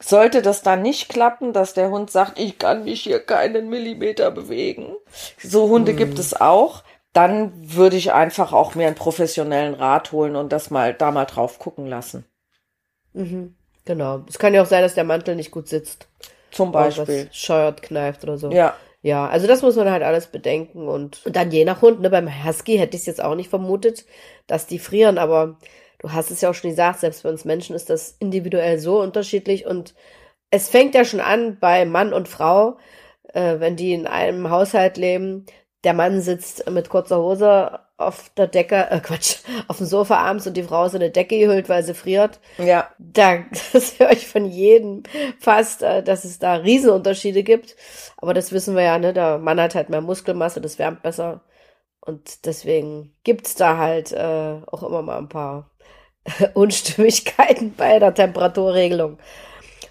Sollte 0.00 0.42
das 0.42 0.62
dann 0.62 0.82
nicht 0.82 1.08
klappen, 1.08 1.52
dass 1.52 1.74
der 1.74 1.90
Hund 1.90 2.10
sagt, 2.10 2.38
ich 2.38 2.58
kann 2.58 2.84
mich 2.84 3.02
hier 3.02 3.18
keinen 3.18 3.68
Millimeter 3.68 4.30
bewegen, 4.30 4.94
so 5.42 5.68
Hunde 5.68 5.92
hm. 5.92 5.98
gibt 5.98 6.18
es 6.18 6.40
auch, 6.40 6.84
dann 7.12 7.52
würde 7.74 7.96
ich 7.96 8.12
einfach 8.12 8.52
auch 8.52 8.76
mir 8.76 8.86
einen 8.86 8.94
professionellen 8.94 9.74
Rat 9.74 10.12
holen 10.12 10.36
und 10.36 10.52
das 10.52 10.70
mal 10.70 10.94
da 10.94 11.10
mal 11.10 11.24
drauf 11.24 11.58
gucken 11.58 11.86
lassen. 11.86 12.24
Mhm. 13.12 13.56
Genau. 13.84 14.22
Es 14.28 14.38
kann 14.38 14.54
ja 14.54 14.62
auch 14.62 14.66
sein, 14.66 14.82
dass 14.82 14.94
der 14.94 15.04
Mantel 15.04 15.34
nicht 15.34 15.50
gut 15.50 15.66
sitzt. 15.66 16.06
Zum 16.50 16.72
Beispiel. 16.72 17.28
Scheuert, 17.32 17.82
kneift 17.82 18.22
oder 18.22 18.38
so. 18.38 18.50
Ja. 18.50 18.76
Ja, 19.04 19.28
also 19.28 19.46
das 19.46 19.62
muss 19.62 19.76
man 19.76 19.88
halt 19.90 20.02
alles 20.02 20.26
bedenken 20.26 20.88
und, 20.88 21.22
dann 21.26 21.52
je 21.52 21.64
nach 21.64 21.82
Hund, 21.82 22.00
ne, 22.00 22.10
beim 22.10 22.28
Husky 22.44 22.76
hätte 22.78 22.96
ich 22.96 23.02
es 23.02 23.06
jetzt 23.06 23.22
auch 23.22 23.36
nicht 23.36 23.48
vermutet, 23.48 24.04
dass 24.48 24.66
die 24.66 24.80
frieren, 24.80 25.18
aber 25.18 25.56
du 26.00 26.12
hast 26.12 26.32
es 26.32 26.40
ja 26.40 26.50
auch 26.50 26.54
schon 26.54 26.70
gesagt, 26.70 26.98
selbst 27.00 27.22
bei 27.22 27.28
uns 27.28 27.44
Menschen 27.44 27.76
ist 27.76 27.90
das 27.90 28.16
individuell 28.18 28.78
so 28.80 29.00
unterschiedlich 29.00 29.66
und 29.66 29.94
es 30.50 30.68
fängt 30.70 30.94
ja 30.96 31.04
schon 31.04 31.20
an 31.20 31.58
bei 31.60 31.84
Mann 31.86 32.12
und 32.12 32.28
Frau, 32.28 32.78
äh, 33.34 33.60
wenn 33.60 33.76
die 33.76 33.92
in 33.94 34.06
einem 34.06 34.50
Haushalt 34.50 34.96
leben, 34.96 35.46
der 35.84 35.94
Mann 35.94 36.20
sitzt 36.22 36.68
mit 36.70 36.88
kurzer 36.90 37.18
Hose 37.22 37.80
auf 37.98 38.30
der 38.36 38.46
Decke, 38.46 38.90
äh 38.90 39.00
Quatsch, 39.00 39.38
auf 39.66 39.78
dem 39.78 39.86
Sofa 39.86 40.16
abends 40.18 40.46
und 40.46 40.56
die 40.56 40.62
Frau 40.62 40.86
ist 40.86 40.94
in 40.94 41.02
eine 41.02 41.10
Decke 41.10 41.38
gehüllt, 41.38 41.68
weil 41.68 41.82
sie 41.82 41.94
friert. 41.94 42.38
Ja. 42.56 42.88
Da, 42.98 43.40
das 43.72 43.98
höre 43.98 44.12
ich 44.12 44.26
von 44.26 44.46
jedem 44.46 45.02
fast, 45.38 45.82
äh, 45.82 46.02
dass 46.02 46.24
es 46.24 46.38
da 46.38 46.54
Riesenunterschiede 46.54 47.42
gibt. 47.42 47.76
Aber 48.16 48.34
das 48.34 48.52
wissen 48.52 48.76
wir 48.76 48.84
ja, 48.84 48.98
ne? 48.98 49.12
Der 49.12 49.38
Mann 49.38 49.60
hat 49.60 49.74
halt 49.74 49.90
mehr 49.90 50.00
Muskelmasse, 50.00 50.60
das 50.60 50.78
wärmt 50.78 51.02
besser. 51.02 51.42
Und 52.00 52.46
deswegen 52.46 53.14
gibt's 53.24 53.54
da 53.56 53.76
halt 53.76 54.12
äh, 54.12 54.60
auch 54.66 54.82
immer 54.82 55.02
mal 55.02 55.18
ein 55.18 55.28
paar 55.28 55.70
Unstimmigkeiten 56.54 57.74
bei 57.74 57.98
der 57.98 58.14
Temperaturregelung. 58.14 59.18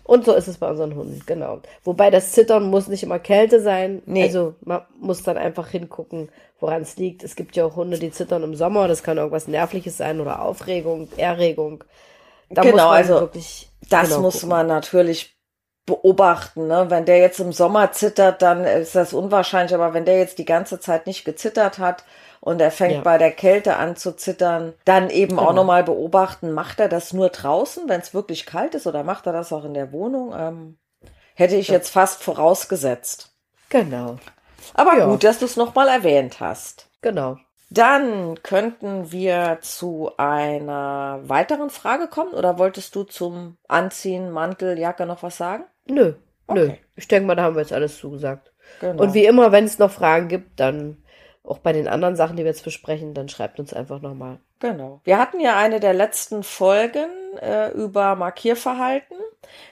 Und 0.07 0.23
so 0.23 0.33
ist 0.33 0.47
es 0.47 0.57
bei 0.57 0.69
unseren 0.69 0.95
Hunden, 0.95 1.21
genau. 1.25 1.59
Wobei 1.83 2.09
das 2.09 2.31
Zittern 2.31 2.63
muss 2.63 2.87
nicht 2.87 3.03
immer 3.03 3.19
Kälte 3.19 3.61
sein. 3.61 4.01
Nee. 4.05 4.23
Also 4.23 4.55
man 4.61 4.81
muss 4.99 5.21
dann 5.21 5.37
einfach 5.37 5.67
hingucken, 5.67 6.29
woran 6.61 6.81
es 6.81 6.95
liegt. 6.95 7.25
Es 7.25 7.35
gibt 7.35 7.57
ja 7.57 7.65
auch 7.65 7.75
Hunde, 7.75 7.99
die 7.99 8.11
zittern 8.11 8.41
im 8.43 8.55
Sommer. 8.55 8.87
Das 8.87 9.03
kann 9.03 9.17
irgendwas 9.17 9.49
Nervliches 9.49 9.97
sein 9.97 10.21
oder 10.21 10.41
Aufregung, 10.41 11.09
Erregung. 11.17 11.83
Da 12.49 12.61
genau, 12.61 12.87
also 12.87 13.19
wirklich 13.19 13.69
das 13.89 14.07
genau 14.07 14.21
muss 14.21 14.35
gucken. 14.35 14.49
man 14.49 14.67
natürlich 14.67 15.37
beobachten. 15.85 16.67
Ne? 16.67 16.85
Wenn 16.89 17.03
der 17.03 17.17
jetzt 17.17 17.41
im 17.41 17.51
Sommer 17.51 17.91
zittert, 17.91 18.41
dann 18.41 18.63
ist 18.63 18.95
das 18.95 19.13
unwahrscheinlich. 19.13 19.75
Aber 19.75 19.93
wenn 19.93 20.05
der 20.05 20.19
jetzt 20.19 20.37
die 20.37 20.45
ganze 20.45 20.79
Zeit 20.79 21.05
nicht 21.05 21.25
gezittert 21.25 21.79
hat 21.79 22.05
und 22.47 22.61
er 22.61 22.71
fängt 22.71 22.93
ja. 22.93 23.01
bei 23.01 23.17
der 23.17 23.31
Kälte 23.31 23.75
an 23.75 23.97
zu 23.97 24.15
zittern, 24.15 24.73
dann 24.85 25.09
eben 25.09 25.35
genau. 25.35 25.49
auch 25.49 25.53
nochmal 25.53 25.83
beobachten, 25.83 26.53
macht 26.53 26.79
er 26.79 26.87
das 26.87 27.11
nur 27.11 27.27
draußen, 27.27 27.89
wenn 27.89 27.99
es 27.99 28.13
wirklich 28.13 28.45
kalt 28.45 28.73
ist, 28.73 28.87
oder 28.87 29.03
macht 29.03 29.27
er 29.27 29.33
das 29.33 29.51
auch 29.51 29.65
in 29.65 29.73
der 29.73 29.91
Wohnung? 29.91 30.33
Ähm, 30.33 30.77
hätte 31.35 31.57
ich 31.57 31.67
ja. 31.67 31.73
jetzt 31.73 31.89
fast 31.89 32.23
vorausgesetzt. 32.23 33.35
Genau. 33.67 34.15
Aber 34.75 34.97
ja. 34.97 35.07
gut, 35.07 35.25
dass 35.25 35.39
du 35.39 35.45
es 35.45 35.57
nochmal 35.57 35.89
erwähnt 35.89 36.39
hast. 36.39 36.89
Genau. 37.01 37.35
Dann 37.69 38.41
könnten 38.43 39.11
wir 39.11 39.57
zu 39.59 40.11
einer 40.15 41.19
weiteren 41.23 41.69
Frage 41.69 42.07
kommen. 42.07 42.31
Oder 42.31 42.57
wolltest 42.57 42.95
du 42.95 43.03
zum 43.03 43.57
Anziehen, 43.67 44.31
Mantel, 44.31 44.79
Jacke 44.79 45.05
noch 45.05 45.21
was 45.21 45.35
sagen? 45.35 45.65
Nö, 45.85 46.13
okay. 46.47 46.59
nö. 46.59 46.71
Ich 46.95 47.09
denke 47.09 47.27
mal, 47.27 47.35
da 47.35 47.43
haben 47.43 47.57
wir 47.57 47.61
jetzt 47.61 47.73
alles 47.73 47.97
zugesagt. 47.97 48.53
Genau. 48.79 49.03
Und 49.03 49.13
wie 49.13 49.25
immer, 49.25 49.51
wenn 49.51 49.65
es 49.65 49.79
noch 49.79 49.91
Fragen 49.91 50.29
gibt, 50.29 50.61
dann 50.61 51.03
auch 51.47 51.59
bei 51.59 51.73
den 51.73 51.87
anderen 51.87 52.15
Sachen, 52.15 52.35
die 52.35 52.43
wir 52.43 52.51
jetzt 52.51 52.63
besprechen, 52.63 53.13
dann 53.13 53.29
schreibt 53.29 53.59
uns 53.59 53.73
einfach 53.73 54.01
nochmal. 54.01 54.39
Genau. 54.59 55.01
Wir 55.03 55.17
hatten 55.17 55.39
ja 55.39 55.57
eine 55.57 55.79
der 55.79 55.93
letzten 55.93 56.43
Folgen 56.43 57.09
äh, 57.41 57.71
über 57.71 58.15
Markierverhalten. 58.15 59.17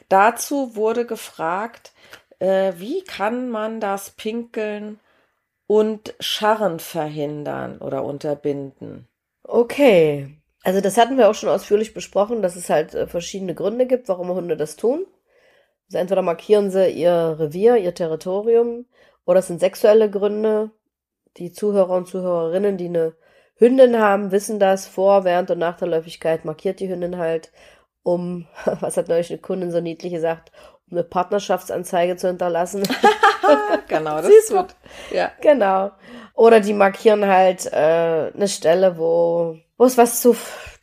Dazu 0.10 0.76
wurde 0.76 1.06
gefragt, 1.06 1.92
äh, 2.40 2.74
wie 2.78 3.04
kann 3.04 3.50
man 3.50 3.80
das 3.80 4.12
Pinkeln 4.12 5.00
und 5.68 6.14
Scharren 6.20 6.80
verhindern 6.80 7.80
oder 7.80 8.04
unterbinden? 8.04 9.08
Okay. 9.44 10.30
Also 10.64 10.82
das 10.82 10.98
hatten 10.98 11.18
wir 11.18 11.30
auch 11.30 11.36
schon 11.36 11.50
ausführlich 11.50 11.94
besprochen, 11.94 12.42
dass 12.42 12.56
es 12.56 12.70
halt 12.70 12.96
äh, 12.96 13.08
verschiedene 13.08 13.54
Gründe 13.54 13.86
gibt, 13.86 14.08
warum 14.08 14.30
Hunde 14.30 14.58
das 14.58 14.76
tun. 14.76 15.06
Also 15.88 16.00
entweder 16.00 16.22
markieren 16.22 16.72
sie 16.72 16.90
ihr 16.90 17.36
Revier, 17.40 17.78
ihr 17.78 17.94
Territorium, 17.94 18.86
oder 19.26 19.40
es 19.40 19.48
sind 19.48 19.60
sexuelle 19.60 20.10
Gründe, 20.10 20.72
die 21.38 21.52
Zuhörer 21.52 21.92
und 21.92 22.08
Zuhörerinnen, 22.08 22.78
die 22.78 22.88
eine 22.88 23.14
Hündin 23.56 24.00
haben, 24.00 24.32
wissen 24.32 24.60
das. 24.60 24.88
Vor, 24.88 25.24
während 25.24 25.52
und 25.52 25.60
nach 25.60 25.78
der 25.78 25.88
Läufigkeit 25.88 26.46
markiert 26.46 26.80
die 26.80 26.90
Hündin 26.90 27.18
halt, 27.18 27.52
um, 28.04 28.48
was 28.80 28.98
hat 28.98 29.08
neulich 29.08 29.32
eine 29.32 29.40
Kundin 29.40 29.72
so 29.72 29.82
niedlich 29.82 30.14
gesagt, 30.14 30.52
um 30.90 30.98
eine 30.98 31.04
Partnerschaftsanzeige 31.04 32.16
zu 32.18 32.28
hinterlassen. 32.28 32.84
genau, 33.88 34.18
das 34.18 34.30
ist 34.30 34.52
gut. 34.52 34.76
Ja. 35.12 35.32
Genau. 35.42 35.92
Oder 36.34 36.60
die 36.60 36.74
markieren 36.74 37.26
halt 37.26 37.66
äh, 37.72 38.32
eine 38.34 38.48
Stelle, 38.48 38.98
wo 38.98 39.58
wo 39.78 39.86
es 39.86 39.98
was 39.98 40.22
zu 40.22 40.36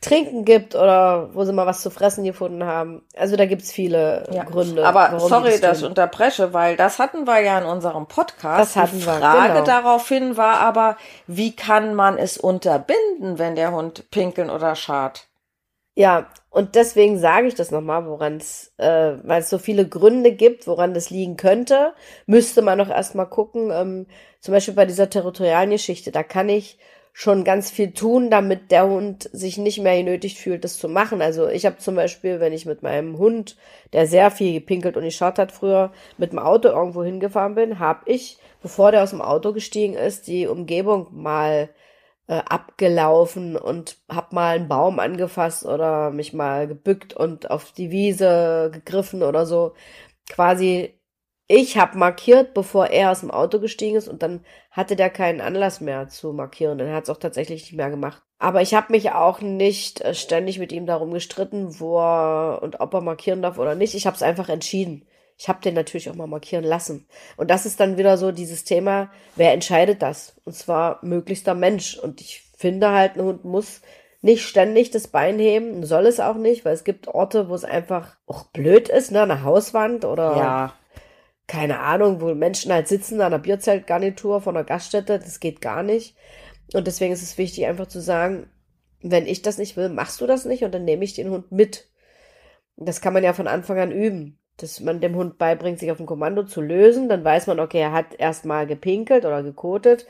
trinken 0.03 0.45
gibt 0.45 0.75
oder 0.75 1.29
wo 1.33 1.43
sie 1.45 1.53
mal 1.53 1.65
was 1.65 1.81
zu 1.81 1.89
fressen 1.89 2.23
gefunden 2.23 2.63
haben. 2.65 3.01
Also 3.15 3.35
da 3.35 3.45
gibt's 3.45 3.71
viele 3.71 4.27
ja. 4.31 4.43
Gründe. 4.43 4.85
Aber 4.85 5.19
sorry, 5.19 5.51
das 5.51 5.61
dass 5.61 5.79
ich 5.79 5.85
unterbreche, 5.85 6.53
weil 6.53 6.75
das 6.75 6.99
hatten 6.99 7.25
wir 7.25 7.39
ja 7.41 7.59
in 7.59 7.65
unserem 7.65 8.07
Podcast. 8.07 8.59
Das 8.59 8.75
hatten 8.75 8.99
Die 8.99 9.05
wir, 9.05 9.13
Frage 9.13 9.53
genau. 9.53 9.65
daraufhin 9.65 10.37
war 10.37 10.59
aber, 10.59 10.97
wie 11.27 11.55
kann 11.55 11.95
man 11.95 12.17
es 12.17 12.37
unterbinden, 12.37 13.39
wenn 13.39 13.55
der 13.55 13.71
Hund 13.71 14.09
pinkeln 14.11 14.49
oder 14.49 14.75
schart? 14.75 15.27
Ja, 15.95 16.27
und 16.49 16.75
deswegen 16.75 17.19
sage 17.19 17.47
ich 17.47 17.55
das 17.55 17.71
nochmal, 17.71 18.07
woran 18.07 18.37
es, 18.37 18.73
äh, 18.77 19.13
weil 19.23 19.41
es 19.41 19.49
so 19.49 19.59
viele 19.59 19.87
Gründe 19.87 20.31
gibt, 20.33 20.67
woran 20.67 20.93
das 20.93 21.09
liegen 21.11 21.37
könnte, 21.37 21.93
müsste 22.25 22.61
man 22.61 22.79
noch 22.79 22.89
erstmal 22.89 23.27
gucken. 23.27 23.71
Ähm, 23.71 24.07
zum 24.39 24.53
Beispiel 24.53 24.73
bei 24.73 24.85
dieser 24.85 25.09
territorialen 25.09 25.69
Geschichte, 25.69 26.11
da 26.11 26.23
kann 26.23 26.49
ich 26.49 26.79
schon 27.15 27.43
ganz 27.43 27.69
viel 27.69 27.93
tun, 27.93 28.31
damit 28.31 28.71
der 28.71 28.87
Hund 28.87 29.29
sich 29.31 29.59
nicht 29.59 29.79
mehr 29.79 29.95
genötigt 29.97 30.39
fühlt, 30.39 30.63
das 30.63 30.79
zu 30.79 30.89
machen. 30.89 31.21
Also 31.21 31.47
ich 31.47 31.65
habe 31.67 31.77
zum 31.77 31.95
Beispiel, 31.95 32.39
wenn 32.39 32.53
ich 32.53 32.65
mit 32.65 32.81
meinem 32.81 33.19
Hund, 33.19 33.55
der 33.93 34.07
sehr 34.07 34.31
viel 34.31 34.51
gepinkelt 34.53 34.97
und 34.97 35.03
geschaut 35.03 35.37
hat 35.37 35.51
früher, 35.51 35.93
mit 36.17 36.31
dem 36.31 36.39
Auto 36.39 36.69
irgendwo 36.69 37.03
hingefahren 37.03 37.53
bin, 37.53 37.77
habe 37.77 38.01
ich, 38.07 38.39
bevor 38.63 38.91
der 38.91 39.03
aus 39.03 39.11
dem 39.11 39.21
Auto 39.21 39.53
gestiegen 39.53 39.93
ist, 39.93 40.25
die 40.25 40.47
Umgebung 40.47 41.07
mal 41.11 41.69
äh, 42.27 42.41
abgelaufen 42.47 43.57
und 43.57 43.97
hab 44.09 44.33
mal 44.33 44.55
einen 44.55 44.67
Baum 44.67 44.99
angefasst 44.99 45.65
oder 45.65 46.09
mich 46.09 46.33
mal 46.33 46.67
gebückt 46.67 47.13
und 47.13 47.51
auf 47.51 47.71
die 47.73 47.91
Wiese 47.91 48.71
gegriffen 48.73 49.21
oder 49.21 49.45
so. 49.45 49.73
Quasi 50.29 50.95
ich 51.47 51.77
habe 51.77 51.97
markiert, 51.97 52.53
bevor 52.53 52.87
er 52.87 53.11
aus 53.11 53.19
dem 53.19 53.31
Auto 53.31 53.59
gestiegen 53.59 53.97
ist 53.97 54.07
und 54.07 54.23
dann 54.23 54.45
hatte 54.71 54.95
der 54.95 55.09
keinen 55.09 55.41
Anlass 55.41 55.81
mehr 55.81 56.07
zu 56.07 56.31
markieren. 56.31 56.77
Dann 56.77 56.93
hat 56.93 57.03
es 57.03 57.09
auch 57.09 57.17
tatsächlich 57.17 57.63
nicht 57.63 57.73
mehr 57.73 57.89
gemacht. 57.89 58.21
Aber 58.39 58.61
ich 58.61 58.73
habe 58.73 58.91
mich 58.91 59.11
auch 59.11 59.41
nicht 59.41 60.01
äh, 60.01 60.13
ständig 60.13 60.59
mit 60.59 60.71
ihm 60.71 60.85
darum 60.85 61.11
gestritten, 61.13 61.79
wo 61.79 61.99
er 61.99 62.61
und 62.61 62.79
ob 62.79 62.93
er 62.93 63.01
markieren 63.01 63.41
darf 63.41 63.57
oder 63.57 63.75
nicht. 63.75 63.93
Ich 63.93 64.05
habe 64.05 64.15
es 64.15 64.23
einfach 64.23 64.49
entschieden. 64.49 65.05
Ich 65.37 65.49
habe 65.49 65.61
den 65.61 65.73
natürlich 65.73 66.09
auch 66.09 66.15
mal 66.15 66.27
markieren 66.27 66.63
lassen. 66.63 67.07
Und 67.35 67.51
das 67.51 67.65
ist 67.65 67.79
dann 67.79 67.97
wieder 67.97 68.17
so 68.17 68.31
dieses 68.31 68.63
Thema, 68.63 69.11
wer 69.35 69.51
entscheidet 69.51 70.01
das? 70.01 70.35
Und 70.45 70.55
zwar 70.55 70.99
möglichster 71.03 71.55
Mensch. 71.55 71.97
Und 71.97 72.21
ich 72.21 72.43
finde 72.55 72.91
halt, 72.91 73.17
ein 73.17 73.23
Hund 73.23 73.43
muss 73.43 73.81
nicht 74.21 74.45
ständig 74.45 74.91
das 74.91 75.07
Bein 75.07 75.39
heben, 75.39 75.85
soll 75.85 76.05
es 76.05 76.21
auch 76.21 76.35
nicht, 76.35 76.63
weil 76.63 76.73
es 76.73 76.85
gibt 76.85 77.09
Orte, 77.09 77.49
wo 77.49 77.55
es 77.55 77.65
einfach 77.65 78.15
auch 78.25 78.45
blöd 78.45 78.87
ist, 78.87 79.11
ne, 79.11 79.23
eine 79.23 79.43
Hauswand 79.43 80.05
oder 80.05 80.37
ja 80.37 80.73
keine 81.53 81.81
Ahnung, 81.81 82.19
wo 82.19 82.33
Menschen 82.33 82.73
halt 82.73 82.87
sitzen 82.87 83.21
an 83.21 83.27
einer 83.27 83.37
Bierzeltgarnitur 83.37 84.41
von 84.41 84.57
einer 84.57 84.65
Gaststätte, 84.65 85.19
das 85.19 85.39
geht 85.39 85.61
gar 85.61 85.83
nicht. 85.83 86.15
Und 86.73 86.87
deswegen 86.87 87.13
ist 87.13 87.21
es 87.21 87.37
wichtig, 87.37 87.67
einfach 87.67 87.85
zu 87.85 88.01
sagen, 88.01 88.49
wenn 89.03 89.27
ich 89.27 89.43
das 89.43 89.59
nicht 89.59 89.77
will, 89.77 89.89
machst 89.89 90.19
du 90.19 90.25
das 90.25 90.45
nicht 90.45 90.63
und 90.63 90.73
dann 90.73 90.83
nehme 90.83 91.03
ich 91.03 91.13
den 91.13 91.29
Hund 91.29 91.51
mit. 91.51 91.91
Das 92.75 93.01
kann 93.01 93.13
man 93.13 93.23
ja 93.23 93.33
von 93.33 93.47
Anfang 93.47 93.77
an 93.77 93.91
üben, 93.91 94.39
dass 94.57 94.79
man 94.79 94.99
dem 94.99 95.13
Hund 95.15 95.37
beibringt, 95.37 95.77
sich 95.77 95.91
auf 95.91 95.99
ein 95.99 96.07
Kommando 96.07 96.43
zu 96.43 96.59
lösen. 96.59 97.07
Dann 97.07 97.23
weiß 97.23 97.45
man, 97.45 97.59
okay, 97.59 97.81
er 97.81 97.91
hat 97.91 98.15
erstmal 98.17 98.65
gepinkelt 98.65 99.23
oder 99.23 99.43
gekotet 99.43 100.07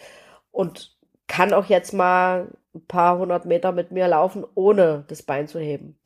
und 0.51 0.95
kann 1.27 1.51
auch 1.51 1.65
jetzt 1.65 1.91
mal 1.91 2.53
ein 2.73 2.85
paar 2.87 3.17
hundert 3.17 3.43
Meter 3.43 3.73
mit 3.73 3.91
mir 3.91 4.07
laufen, 4.07 4.45
ohne 4.55 5.03
das 5.09 5.23
Bein 5.23 5.49
zu 5.49 5.59
heben. 5.59 5.97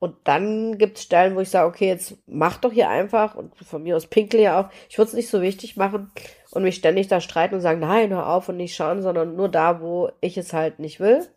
Und 0.00 0.16
dann 0.24 0.78
gibt 0.78 0.96
es 0.96 1.04
Stellen, 1.04 1.36
wo 1.36 1.40
ich 1.40 1.50
sage, 1.50 1.68
okay, 1.68 1.86
jetzt 1.86 2.16
mach 2.26 2.56
doch 2.56 2.72
hier 2.72 2.88
einfach 2.88 3.34
und 3.34 3.54
von 3.58 3.82
mir 3.82 3.96
aus 3.96 4.06
pinkel 4.06 4.40
ja 4.40 4.58
auch. 4.58 4.70
Ich 4.88 4.96
würde 4.96 5.10
es 5.10 5.14
nicht 5.14 5.28
so 5.28 5.42
wichtig 5.42 5.76
machen 5.76 6.10
und 6.50 6.62
mich 6.62 6.76
ständig 6.76 7.08
da 7.08 7.20
streiten 7.20 7.54
und 7.54 7.60
sagen, 7.60 7.80
nein, 7.80 8.08
hör 8.08 8.26
auf 8.26 8.48
und 8.48 8.56
nicht 8.56 8.74
schauen, 8.74 9.02
sondern 9.02 9.36
nur 9.36 9.50
da, 9.50 9.82
wo 9.82 10.10
ich 10.22 10.38
es 10.38 10.54
halt 10.54 10.78
nicht 10.78 11.00
will. 11.00 11.28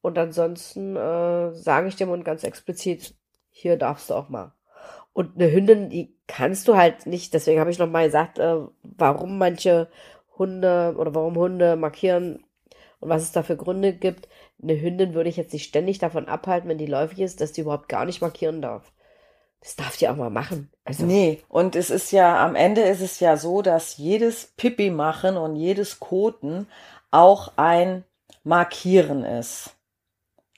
Und 0.00 0.18
ansonsten 0.18 0.96
äh, 0.96 1.54
sage 1.54 1.86
ich 1.86 1.94
dem 1.94 2.08
Hund 2.08 2.24
ganz 2.24 2.42
explizit, 2.42 3.14
hier 3.50 3.76
darfst 3.76 4.10
du 4.10 4.14
auch 4.14 4.28
mal. 4.28 4.52
Und 5.12 5.36
eine 5.36 5.52
Hündin, 5.52 5.88
die 5.88 6.12
kannst 6.26 6.66
du 6.66 6.76
halt 6.76 7.06
nicht, 7.06 7.32
deswegen 7.34 7.60
habe 7.60 7.70
ich 7.70 7.78
nochmal 7.78 8.06
gesagt, 8.06 8.40
äh, 8.40 8.56
warum 8.82 9.38
manche 9.38 9.88
Hunde 10.36 10.96
oder 10.98 11.14
warum 11.14 11.36
Hunde 11.36 11.76
markieren 11.76 12.44
und 12.98 13.10
was 13.10 13.22
es 13.22 13.30
da 13.30 13.44
für 13.44 13.56
Gründe 13.56 13.92
gibt 13.92 14.28
eine 14.62 14.80
Hündin 14.80 15.14
würde 15.14 15.28
ich 15.28 15.36
jetzt 15.36 15.52
nicht 15.52 15.68
ständig 15.68 15.98
davon 15.98 16.28
abhalten, 16.28 16.68
wenn 16.68 16.78
die 16.78 16.86
läufig 16.86 17.20
ist, 17.20 17.40
dass 17.40 17.52
die 17.52 17.62
überhaupt 17.62 17.88
gar 17.88 18.04
nicht 18.04 18.20
markieren 18.20 18.62
darf. 18.62 18.92
Das 19.60 19.76
darf 19.76 19.96
die 19.96 20.08
auch 20.08 20.16
mal 20.16 20.30
machen. 20.30 20.70
Also. 20.84 21.04
Nee, 21.04 21.42
und 21.48 21.76
es 21.76 21.90
ist 21.90 22.10
ja, 22.10 22.44
am 22.44 22.56
Ende 22.56 22.82
ist 22.82 23.00
es 23.00 23.20
ja 23.20 23.36
so, 23.36 23.62
dass 23.62 23.96
jedes 23.96 24.52
Pipi 24.56 24.90
machen 24.90 25.36
und 25.36 25.54
jedes 25.56 26.00
Koten 26.00 26.66
auch 27.10 27.52
ein 27.56 28.04
Markieren 28.42 29.24
ist. 29.24 29.70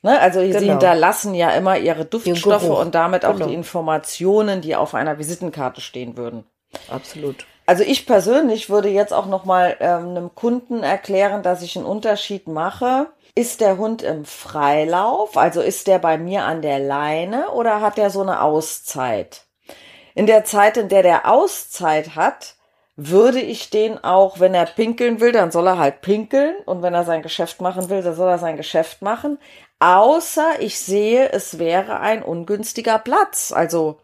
Ne? 0.02 0.18
Also 0.20 0.40
genau. 0.40 0.58
sie 0.58 0.68
hinterlassen 0.70 1.34
ja 1.34 1.50
immer 1.50 1.78
ihre 1.78 2.04
Duftstoffe 2.04 2.68
und 2.68 2.94
damit 2.94 3.25
auch 3.25 3.34
genau. 3.34 3.49
die 3.49 3.54
Informationen, 3.54 4.61
die 4.61 4.76
auf 4.76 4.94
einer 4.94 5.18
Visitenkarte 5.18 5.80
stehen 5.80 6.16
würden. 6.16 6.44
Absolut. 6.88 7.46
Also 7.66 7.82
ich 7.82 8.06
persönlich 8.06 8.68
würde 8.68 8.88
jetzt 8.88 9.12
auch 9.12 9.26
noch 9.26 9.44
mal 9.44 9.76
ähm, 9.80 10.11
einem 10.11 10.34
Kunden 10.34 10.82
erklären, 10.82 11.42
dass 11.42 11.62
ich 11.62 11.76
einen 11.76 11.87
Unterschied 11.87 12.46
mache. 12.49 13.06
Ist 13.36 13.60
der 13.60 13.78
Hund 13.78 14.02
im 14.02 14.24
Freilauf? 14.24 15.36
Also 15.36 15.60
ist 15.60 15.88
der 15.88 15.98
bei 15.98 16.18
mir 16.18 16.44
an 16.44 16.62
der 16.62 16.78
Leine 16.78 17.50
oder 17.50 17.80
hat 17.80 17.96
der 17.98 18.10
so 18.10 18.22
eine 18.22 18.40
Auszeit? 18.40 19.46
In 20.14 20.26
der 20.26 20.44
Zeit, 20.44 20.76
in 20.76 20.88
der 20.88 21.02
der 21.02 21.28
Auszeit 21.28 22.14
hat, 22.14 22.54
würde 22.94 23.40
ich 23.40 23.70
den 23.70 24.02
auch, 24.04 24.38
wenn 24.38 24.54
er 24.54 24.66
pinkeln 24.66 25.18
will, 25.18 25.32
dann 25.32 25.50
soll 25.50 25.66
er 25.66 25.78
halt 25.78 26.00
pinkeln 26.00 26.54
und 26.64 26.82
wenn 26.82 26.94
er 26.94 27.02
sein 27.02 27.22
Geschäft 27.22 27.60
machen 27.60 27.90
will, 27.90 28.02
dann 28.02 28.14
soll 28.14 28.28
er 28.28 28.38
sein 28.38 28.56
Geschäft 28.56 29.02
machen. 29.02 29.38
Außer 29.80 30.60
ich 30.60 30.78
sehe, 30.78 31.32
es 31.32 31.58
wäre 31.58 31.98
ein 31.98 32.22
ungünstiger 32.22 33.00
Platz. 33.00 33.50
Also 33.50 33.98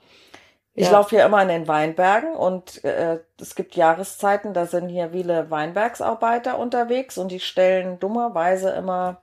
ich 0.81 0.87
ja. 0.87 0.93
laufe 0.93 1.11
hier 1.11 1.27
immer 1.27 1.43
in 1.43 1.49
den 1.49 1.69
Weinbergen 1.69 2.35
und 2.35 2.83
äh, 2.85 3.19
es 3.39 3.55
gibt 3.55 3.77
Jahreszeiten, 3.77 4.55
da 4.55 4.65
sind 4.65 4.89
hier 4.89 5.11
viele 5.11 5.51
Weinbergsarbeiter 5.51 6.59
unterwegs 6.59 7.19
und 7.19 7.29
die 7.29 7.41
stellen 7.41 7.99
dummerweise 7.99 8.71
immer 8.71 9.21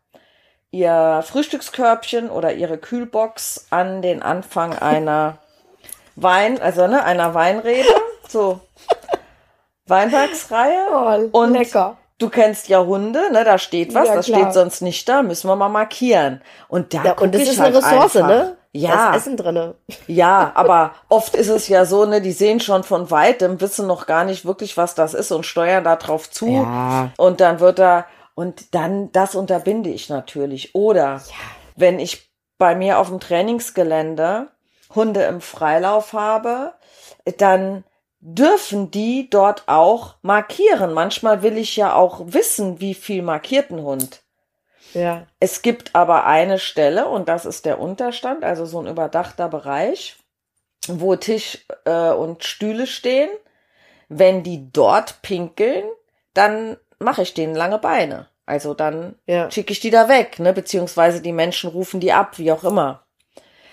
ihr 0.69 1.23
Frühstückskörbchen 1.25 2.29
oder 2.29 2.53
ihre 2.53 2.77
Kühlbox 2.77 3.65
an 3.71 4.03
den 4.03 4.21
Anfang 4.21 4.77
einer 4.77 5.39
Wein, 6.15 6.61
also 6.61 6.85
ne, 6.85 7.03
einer 7.03 7.33
Weinrede, 7.33 7.89
so 8.27 8.59
Weinbergsreihe. 9.87 10.77
Oh, 11.33 11.39
und 11.39 11.53
lecker. 11.53 11.97
Du 12.19 12.29
kennst 12.29 12.67
ja 12.67 12.83
Hunde, 12.83 13.31
ne? 13.31 13.43
Da 13.43 13.57
steht 13.57 13.95
was, 13.95 14.07
ja, 14.09 14.15
das 14.15 14.25
klar. 14.27 14.41
steht 14.41 14.53
sonst 14.53 14.81
nicht 14.81 15.09
da, 15.09 15.23
müssen 15.23 15.49
wir 15.49 15.55
mal 15.55 15.69
markieren. 15.69 16.41
Und 16.67 16.93
da 16.93 17.03
ja, 17.03 17.11
und 17.13 17.33
das 17.33 17.43
ist 17.43 17.59
halt 17.59 17.75
eine 17.75 17.83
Ressource, 17.83 18.15
einfach. 18.15 18.27
ne? 18.27 18.57
Ja. 18.73 18.91
Da 18.91 19.09
ist 19.11 19.17
Essen 19.21 19.37
drinne. 19.37 19.75
Ja, 20.07 20.51
aber 20.55 20.93
oft 21.09 21.35
ist 21.35 21.49
es 21.49 21.67
ja 21.67 21.85
so, 21.85 22.05
ne, 22.05 22.21
die 22.21 22.31
sehen 22.31 22.59
schon 22.59 22.83
von 22.83 23.09
weitem, 23.11 23.59
wissen 23.61 23.87
noch 23.87 24.05
gar 24.05 24.23
nicht 24.23 24.45
wirklich, 24.45 24.77
was 24.77 24.95
das 24.95 25.13
ist 25.13 25.31
und 25.31 25.45
steuern 25.45 25.83
da 25.83 25.95
drauf 25.95 26.29
zu. 26.29 26.47
Ja. 26.47 27.11
Und 27.17 27.41
dann 27.41 27.59
wird 27.59 27.79
da, 27.79 28.05
und 28.35 28.75
dann, 28.75 29.11
das 29.11 29.35
unterbinde 29.35 29.89
ich 29.89 30.09
natürlich. 30.09 30.75
Oder 30.75 31.15
ja. 31.15 31.21
wenn 31.75 31.99
ich 31.99 32.31
bei 32.57 32.75
mir 32.75 32.99
auf 32.99 33.09
dem 33.09 33.19
Trainingsgelände 33.19 34.49
Hunde 34.93 35.23
im 35.23 35.41
Freilauf 35.41 36.13
habe, 36.13 36.73
dann 37.37 37.83
dürfen 38.19 38.91
die 38.91 39.29
dort 39.29 39.63
auch 39.67 40.15
markieren. 40.21 40.93
Manchmal 40.93 41.43
will 41.43 41.57
ich 41.57 41.75
ja 41.75 41.93
auch 41.93 42.21
wissen, 42.25 42.79
wie 42.79 42.93
viel 42.93 43.21
markiert 43.21 43.69
ein 43.71 43.81
Hund. 43.81 44.21
Ja. 44.97 45.27
Es 45.39 45.61
gibt 45.61 45.95
aber 45.95 46.25
eine 46.25 46.59
Stelle, 46.59 47.07
und 47.07 47.29
das 47.29 47.45
ist 47.45 47.65
der 47.65 47.79
Unterstand, 47.79 48.43
also 48.43 48.65
so 48.65 48.79
ein 48.79 48.87
überdachter 48.87 49.47
Bereich, 49.47 50.17
wo 50.87 51.15
Tisch 51.15 51.65
äh, 51.85 52.11
und 52.11 52.43
Stühle 52.43 52.87
stehen. 52.87 53.29
Wenn 54.09 54.43
die 54.43 54.71
dort 54.71 55.21
pinkeln, 55.21 55.83
dann 56.33 56.77
mache 56.99 57.21
ich 57.21 57.33
denen 57.33 57.55
lange 57.55 57.77
Beine. 57.77 58.27
Also 58.45 58.73
dann 58.73 59.15
ja. 59.25 59.51
schicke 59.51 59.73
ich 59.73 59.81
die 59.81 59.89
da 59.89 60.07
weg, 60.07 60.39
ne? 60.39 60.53
Beziehungsweise 60.53 61.21
die 61.21 61.33
Menschen 61.33 61.69
rufen 61.69 61.99
die 61.99 62.13
ab, 62.13 62.37
wie 62.39 62.51
auch 62.51 62.63
immer. 62.63 63.03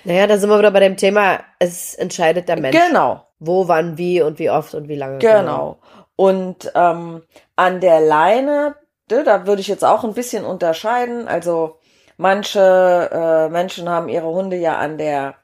Naja, 0.03 0.27
da 0.27 0.37
sind 0.37 0.51
wir 0.51 0.59
wieder 0.59 0.73
bei 0.73 0.81
dem 0.81 0.97
Thema, 0.97 1.41
es 1.59 1.95
entscheidet 1.95 2.49
der 2.49 2.61
Mensch. 2.61 2.77
Genau. 2.77 3.27
Wo, 3.39 3.69
wann, 3.69 3.97
wie 3.97 4.21
und 4.21 4.39
wie 4.39 4.51
oft 4.51 4.75
und 4.75 4.89
wie 4.89 4.97
lange. 4.97 5.19
Genau. 5.19 5.39
genau. 5.39 5.79
Und 6.17 6.73
ähm, 6.75 7.23
an 7.57 7.81
der 7.81 8.01
Leine, 8.01 8.45
ne, 8.45 8.77
da 9.09 9.47
würde 9.47 9.61
ich 9.61 9.69
jetzt 9.69 9.85
auch 9.85 10.05
ein 10.05 10.15
bisschen 10.15 10.45
unterscheiden. 10.45 11.29
Also 11.29 11.79
manche 12.17 13.11
äh, 13.13 13.49
Menschen 13.49 13.89
haben 13.89 14.09
ihre 14.09 14.29
Hunde 14.29 14.57
ja 14.57 14.79
an 14.79 14.99
der 14.99 15.37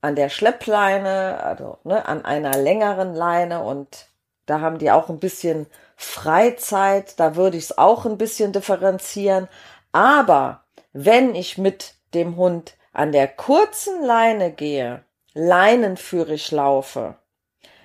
an 0.00 0.14
der 0.14 0.28
Schleppleine, 0.28 1.42
also 1.42 1.78
ne, 1.82 2.06
an 2.06 2.24
einer 2.24 2.56
längeren 2.56 3.14
Leine 3.14 3.62
und 3.62 4.06
da 4.46 4.60
haben 4.60 4.78
die 4.78 4.90
auch 4.90 5.08
ein 5.08 5.18
bisschen 5.18 5.66
Freizeit. 5.96 7.18
Da 7.18 7.36
würde 7.36 7.56
ich 7.56 7.64
es 7.64 7.78
auch 7.78 8.06
ein 8.06 8.16
bisschen 8.16 8.52
differenzieren. 8.52 9.48
Aber 9.92 10.64
wenn 10.92 11.34
ich 11.34 11.58
mit 11.58 11.94
dem 12.14 12.36
Hund 12.36 12.76
an 12.92 13.12
der 13.12 13.28
kurzen 13.28 14.02
Leine 14.04 14.52
gehe, 14.52 15.04
leinenführig 15.34 16.50
laufe, 16.50 17.16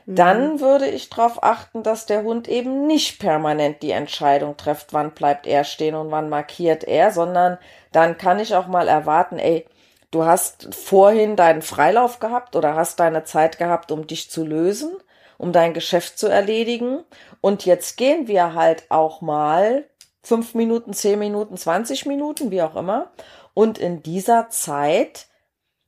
mhm. 0.05 0.15
dann 0.15 0.59
würde 0.59 0.87
ich 0.87 1.09
darauf 1.09 1.43
achten, 1.43 1.83
dass 1.83 2.05
der 2.05 2.23
Hund 2.23 2.47
eben 2.47 2.87
nicht 2.87 3.19
permanent 3.19 3.81
die 3.83 3.91
Entscheidung 3.91 4.57
trifft, 4.57 4.93
wann 4.93 5.11
bleibt 5.11 5.47
er 5.47 5.63
stehen 5.63 5.95
und 5.95 6.11
wann 6.11 6.29
markiert 6.29 6.83
er, 6.83 7.11
sondern 7.11 7.57
dann 7.91 8.17
kann 8.17 8.39
ich 8.39 8.55
auch 8.55 8.67
mal 8.67 8.87
erwarten, 8.87 9.39
ey, 9.39 9.65
du 10.11 10.25
hast 10.25 10.73
vorhin 10.73 11.35
deinen 11.35 11.61
Freilauf 11.61 12.19
gehabt 12.19 12.55
oder 12.55 12.75
hast 12.75 12.99
deine 12.99 13.23
Zeit 13.23 13.57
gehabt, 13.57 13.91
um 13.91 14.07
dich 14.07 14.29
zu 14.29 14.45
lösen, 14.45 14.91
um 15.37 15.51
dein 15.51 15.73
Geschäft 15.73 16.17
zu 16.19 16.27
erledigen. 16.27 17.03
Und 17.41 17.65
jetzt 17.65 17.97
gehen 17.97 18.27
wir 18.27 18.53
halt 18.53 18.85
auch 18.89 19.21
mal 19.21 19.85
fünf 20.21 20.53
Minuten, 20.53 20.93
zehn 20.93 21.19
Minuten, 21.19 21.57
zwanzig 21.57 22.05
Minuten, 22.05 22.51
wie 22.51 22.61
auch 22.61 22.75
immer. 22.75 23.11
Und 23.53 23.77
in 23.77 24.01
dieser 24.03 24.49
Zeit 24.49 25.27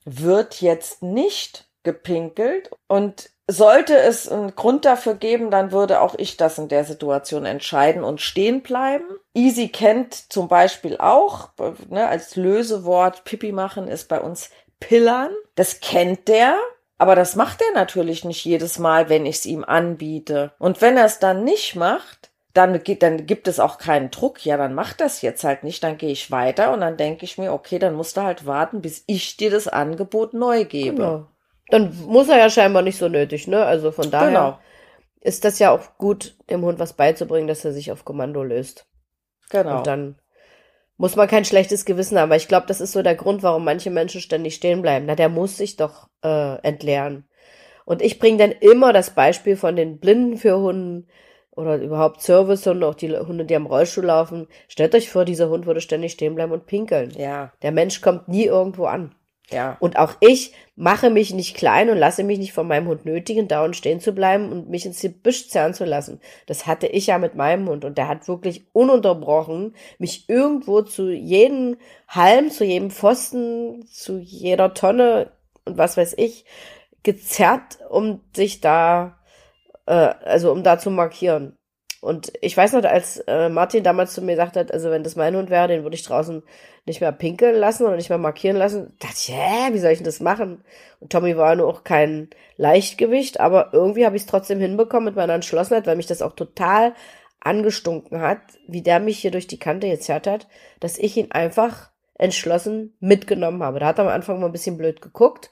wird 0.04 0.62
jetzt 0.62 1.02
nicht 1.02 1.68
gepinkelt 1.84 2.70
und 2.88 3.30
sollte 3.48 3.98
es 3.98 4.28
einen 4.28 4.56
Grund 4.56 4.86
dafür 4.86 5.14
geben, 5.16 5.52
dann 5.52 5.72
würde 5.72 6.02
auch 6.02 6.16
ich 6.18 6.38
das 6.38 6.58
in 6.58 6.68
der 6.68 6.84
Situation 6.84 7.46
entscheiden 7.46 8.04
und 8.04 8.22
stehen 8.22 8.62
bleiben. 8.62 9.06
Easy 9.34 9.68
kennt 9.68 10.32
zum 10.32 10.48
Beispiel 10.48 10.98
auch, 10.98 11.50
ne, 11.90 12.08
als 12.08 12.36
Lösewort 12.36 13.24
Pipi 13.24 13.52
machen 13.52 13.88
ist 13.88 14.10
bei 14.10 14.20
uns 14.20 14.50
Pillern. 14.80 15.32
Das 15.56 15.80
kennt 15.80 16.28
der, 16.28 16.56
aber 16.98 17.16
das 17.16 17.36
macht 17.36 17.62
er 17.62 17.74
natürlich 17.74 18.26
nicht 18.26 18.44
jedes 18.46 18.80
Mal, 18.80 19.10
wenn 19.10 19.26
ich 19.26 19.38
es 19.38 19.46
ihm 19.46 19.64
anbiete. 19.64 20.54
Und 20.58 20.82
wenn 20.82 20.98
er 20.98 21.06
es 21.06 21.20
dann 21.20 21.44
nicht 21.44 21.76
macht, 21.76 22.32
dann, 22.54 22.82
dann 23.00 23.26
gibt 23.26 23.48
es 23.48 23.60
auch 23.60 23.78
keinen 23.78 24.12
Druck. 24.12 24.46
Ja, 24.46 24.58
dann 24.58 24.74
mach 24.74 24.94
das 24.94 25.22
jetzt 25.22 25.44
halt 25.44 25.64
nicht. 25.64 25.84
Dann 25.84 25.98
gehe 25.98 26.12
ich 26.12 26.32
weiter 26.32 26.74
und 26.74 26.82
dann 26.82 26.98
denke 26.98 27.26
ich 27.26 27.38
mir, 27.38 27.52
okay, 27.52 27.80
dann 27.80 27.96
musst 27.96 28.18
du 28.18 28.22
halt 28.22 28.46
warten, 28.46 28.82
bis 28.82 29.04
ich 29.08 29.38
dir 29.38 29.52
das 29.52 29.68
Angebot 29.68 30.34
neu 30.34 30.64
gebe. 30.64 30.96
Genau. 30.96 31.28
Dann 31.70 31.96
muss 32.08 32.30
er 32.30 32.38
ja 32.38 32.50
scheinbar 32.50 32.82
nicht 32.82 32.98
so 32.98 33.10
nötig, 33.10 33.48
ne? 33.48 33.66
Also 33.66 33.92
von 33.92 34.12
daher 34.12 34.28
genau. 34.28 34.60
ist 35.22 35.46
das 35.46 35.60
ja 35.60 35.72
auch 35.72 35.98
gut, 35.98 36.36
dem 36.50 36.64
Hund 36.64 36.80
was 36.80 36.94
beizubringen, 36.94 37.48
dass 37.48 37.66
er 37.66 37.72
sich 37.72 37.92
auf 37.92 38.06
Kommando 38.06 38.44
löst. 38.44 38.88
Genau. 39.50 39.78
Und 39.78 39.88
dann 39.88 40.20
muss 40.98 41.16
man 41.16 41.28
kein 41.28 41.46
schlechtes 41.46 41.86
Gewissen 41.86 42.18
haben. 42.18 42.30
Aber 42.30 42.38
ich 42.38 42.48
glaube, 42.48 42.68
das 42.68 42.82
ist 42.82 42.92
so 42.92 43.02
der 43.02 43.16
Grund, 43.16 43.44
warum 43.44 43.64
manche 43.64 43.90
Menschen 43.90 44.22
ständig 44.22 44.56
stehen 44.56 44.82
bleiben. 44.82 45.06
Na, 45.08 45.16
der 45.16 45.30
muss 45.30 45.58
sich 45.58 45.76
doch 45.76 46.08
äh, 46.24 46.60
entleeren. 46.62 47.28
Und 47.84 48.02
ich 48.02 48.20
bringe 48.20 48.38
dann 48.38 48.52
immer 48.52 48.94
das 48.94 49.12
Beispiel 49.12 49.58
von 49.58 49.76
den 49.76 50.00
Blinden 50.00 50.38
für 50.38 50.58
Hunden, 50.58 51.08
oder 51.56 51.78
überhaupt 51.78 52.22
Servicehunde, 52.22 52.88
auch 52.88 52.96
die 52.96 53.16
Hunde, 53.16 53.46
die 53.46 53.56
am 53.56 53.66
Rollstuhl 53.66 54.06
laufen. 54.06 54.48
Stellt 54.68 54.94
euch 54.94 55.10
vor, 55.10 55.26
dieser 55.26 55.50
Hund 55.50 55.66
würde 55.66 55.82
ständig 55.82 56.12
stehen 56.12 56.36
bleiben 56.36 56.52
und 56.52 56.66
pinkeln. 56.66 57.12
Ja. 57.12 57.54
Der 57.62 57.72
Mensch 57.72 58.02
kommt 58.02 58.28
nie 58.28 58.46
irgendwo 58.46 58.86
an. 58.86 59.16
Ja. 59.52 59.78
Und 59.80 59.98
auch 59.98 60.16
ich 60.22 60.54
mache 60.76 61.10
mich 61.10 61.34
nicht 61.34 61.56
klein 61.56 61.90
und 61.90 61.98
lasse 61.98 62.24
mich 62.24 62.40
nicht 62.40 62.54
von 62.54 62.68
meinem 62.68 62.88
Hund 62.88 63.06
nötigen, 63.06 63.48
dauernd 63.48 63.76
stehen 63.76 64.00
zu 64.00 64.12
bleiben 64.12 64.52
und 64.52 64.70
mich 64.70 64.86
ins 64.86 65.02
Gebüsch 65.02 65.50
zerren 65.50 65.74
zu 65.74 65.86
lassen. 65.86 66.20
Das 66.48 66.66
hatte 66.66 66.88
ich 66.88 67.08
ja 67.08 67.18
mit 67.18 67.36
meinem 67.36 67.70
Hund 67.70 67.86
und 67.86 67.98
der 67.98 68.08
hat 68.08 68.28
wirklich 68.28 68.66
ununterbrochen 68.74 69.76
mich 70.00 70.28
irgendwo 70.28 70.82
zu 70.82 71.12
jedem 71.12 71.78
Halm, 72.08 72.50
zu 72.50 72.66
jedem 72.66 72.90
Pfosten, 72.90 73.86
zu 73.88 74.18
jeder 74.18 74.74
Tonne 74.74 75.32
und 75.66 75.78
was 75.78 75.96
weiß 75.96 76.16
ich, 76.18 76.46
gezerrt, 77.04 77.80
um 77.90 78.22
sich 78.34 78.62
da 78.62 79.18
äh, 79.86 79.92
also 79.92 80.52
um 80.52 80.64
da 80.64 80.80
zu 80.80 80.90
markieren. 80.92 81.55
Und 82.06 82.32
ich 82.42 82.56
weiß 82.56 82.74
noch, 82.74 82.84
als 82.84 83.18
äh, 83.26 83.50
Martin 83.50 83.84
damals 83.84 84.14
zu 84.14 84.22
mir 84.22 84.34
gesagt 84.34 84.58
hat, 84.58 84.72
also 84.72 84.92
wenn 84.92 85.02
das 85.02 85.16
mein 85.16 85.36
Hund 85.36 85.50
wäre, 85.50 85.68
den 85.68 85.82
würde 85.82 85.96
ich 85.96 86.04
draußen 86.04 86.44
nicht 86.86 87.02
mehr 87.02 87.12
pinkeln 87.12 87.56
lassen 87.56 87.84
oder 87.84 87.96
nicht 87.96 88.10
mehr 88.10 88.20
markieren 88.20 88.58
lassen, 88.58 88.94
dachte 89.00 89.16
ich, 89.18 89.30
hä, 89.30 89.74
wie 89.74 89.80
soll 89.80 89.90
ich 89.90 89.98
denn 89.98 90.06
das 90.06 90.20
machen? 90.20 90.64
Und 91.00 91.12
Tommy 91.12 91.36
war 91.36 91.56
nur 91.56 91.68
auch 91.68 91.84
kein 91.84 92.30
Leichtgewicht, 92.58 93.40
aber 93.40 93.70
irgendwie 93.74 94.06
habe 94.06 94.16
ich 94.16 94.22
es 94.22 94.28
trotzdem 94.28 94.60
hinbekommen 94.60 95.06
mit 95.06 95.16
meiner 95.16 95.34
Entschlossenheit, 95.34 95.88
weil 95.88 95.96
mich 95.96 96.06
das 96.06 96.22
auch 96.22 96.34
total 96.34 96.94
angestunken 97.40 98.22
hat, 98.22 98.38
wie 98.68 98.84
der 98.84 99.00
mich 99.00 99.18
hier 99.18 99.32
durch 99.32 99.48
die 99.48 99.58
Kante 99.58 99.90
gezerrt 99.90 100.28
hat, 100.28 100.48
dass 100.80 101.00
ich 101.00 101.18
ihn 101.18 101.32
einfach 101.32 101.90
entschlossen 102.20 102.96
mitgenommen 103.00 103.64
habe. 103.64 103.80
Da 103.80 103.88
hat 103.88 103.98
er 103.98 104.06
am 104.06 104.12
Anfang 104.12 104.40
mal 104.40 104.46
ein 104.46 104.52
bisschen 104.52 104.78
blöd 104.78 105.02
geguckt, 105.02 105.50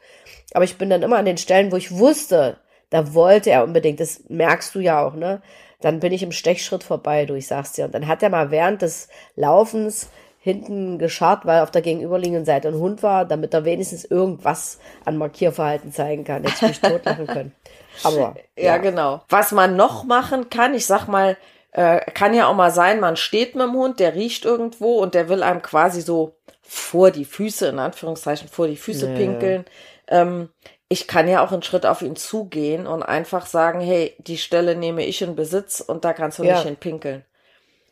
aber 0.53 0.65
ich 0.65 0.77
bin 0.77 0.91
dann 0.91 1.01
immer 1.01 1.17
an 1.17 1.25
den 1.25 1.37
Stellen, 1.37 1.71
wo 1.71 1.77
ich 1.77 1.97
wusste, 1.97 2.59
da 2.93 3.15
wollte 3.15 3.49
er 3.49 3.63
unbedingt, 3.63 3.99
das 3.99 4.21
merkst 4.29 4.75
du 4.75 4.79
ja 4.79 5.03
auch, 5.03 5.15
ne? 5.15 5.41
Dann 5.81 5.99
bin 5.99 6.13
ich 6.13 6.21
im 6.21 6.31
Stechschritt 6.31 6.83
vorbei, 6.83 7.25
du, 7.25 7.33
ich 7.33 7.47
sag's 7.47 7.73
dir. 7.73 7.85
Und 7.85 7.95
dann 7.95 8.07
hat 8.07 8.21
er 8.21 8.29
mal 8.29 8.51
während 8.51 8.83
des 8.83 9.09
Laufens 9.35 10.09
hinten 10.39 10.99
gescharrt, 10.99 11.45
weil 11.45 11.61
auf 11.61 11.71
der 11.71 11.81
gegenüberliegenden 11.81 12.45
Seite 12.45 12.67
ein 12.67 12.75
Hund 12.75 13.01
war, 13.01 13.25
damit 13.25 13.53
er 13.53 13.65
wenigstens 13.65 14.05
irgendwas 14.05 14.77
an 15.05 15.17
Markierverhalten 15.17 15.91
zeigen 15.91 16.23
kann. 16.23 16.43
Jetzt 16.43 16.61
mich 16.61 16.79
totlachen 16.81 17.25
können. 17.25 17.51
Aber. 18.03 18.35
Ja. 18.55 18.63
ja, 18.63 18.77
genau. 18.77 19.23
Was 19.27 19.51
man 19.51 19.75
noch 19.75 20.03
machen 20.03 20.51
kann, 20.51 20.75
ich 20.75 20.85
sag 20.85 21.07
mal, 21.07 21.35
äh, 21.71 21.99
kann 22.11 22.35
ja 22.35 22.47
auch 22.47 22.55
mal 22.55 22.71
sein, 22.71 22.99
man 22.99 23.15
steht 23.15 23.55
mit 23.55 23.65
dem 23.65 23.73
Hund, 23.73 23.99
der 23.99 24.13
riecht 24.13 24.45
irgendwo 24.45 24.99
und 24.99 25.15
der 25.15 25.29
will 25.29 25.41
einem 25.41 25.63
quasi 25.63 26.01
so 26.01 26.35
vor 26.61 27.09
die 27.09 27.25
Füße, 27.25 27.67
in 27.67 27.79
Anführungszeichen, 27.79 28.47
vor 28.49 28.67
die 28.67 28.77
Füße 28.77 29.07
nee. 29.07 29.17
pinkeln. 29.17 29.65
Ähm, 30.07 30.49
ich 30.93 31.07
kann 31.07 31.27
ja 31.27 31.43
auch 31.43 31.51
einen 31.51 31.63
Schritt 31.63 31.87
auf 31.87 32.03
ihn 32.03 32.15
zugehen 32.15 32.85
und 32.85 33.01
einfach 33.01 33.47
sagen, 33.47 33.81
hey, 33.81 34.15
die 34.19 34.37
Stelle 34.37 34.75
nehme 34.75 35.03
ich 35.03 35.23
in 35.23 35.35
Besitz 35.35 35.81
und 35.81 36.05
da 36.05 36.13
kannst 36.13 36.37
du 36.37 36.43
ja. 36.43 36.53
nicht 36.53 36.65
hinpinkeln. 36.65 37.17
Ne, 37.17 37.25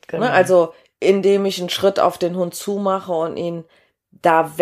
genau. 0.08 0.26
Ne? 0.26 0.32
Also, 0.32 0.76
indem 1.00 1.46
ich 1.46 1.60
einen 1.60 1.72
Schritt 1.72 2.00
auf 2.00 2.20
den 2.20 2.36
Hund 2.36 2.54
zumache 2.54 3.12
und 3.12 3.38
ihn 3.38 3.66
da 4.12 4.54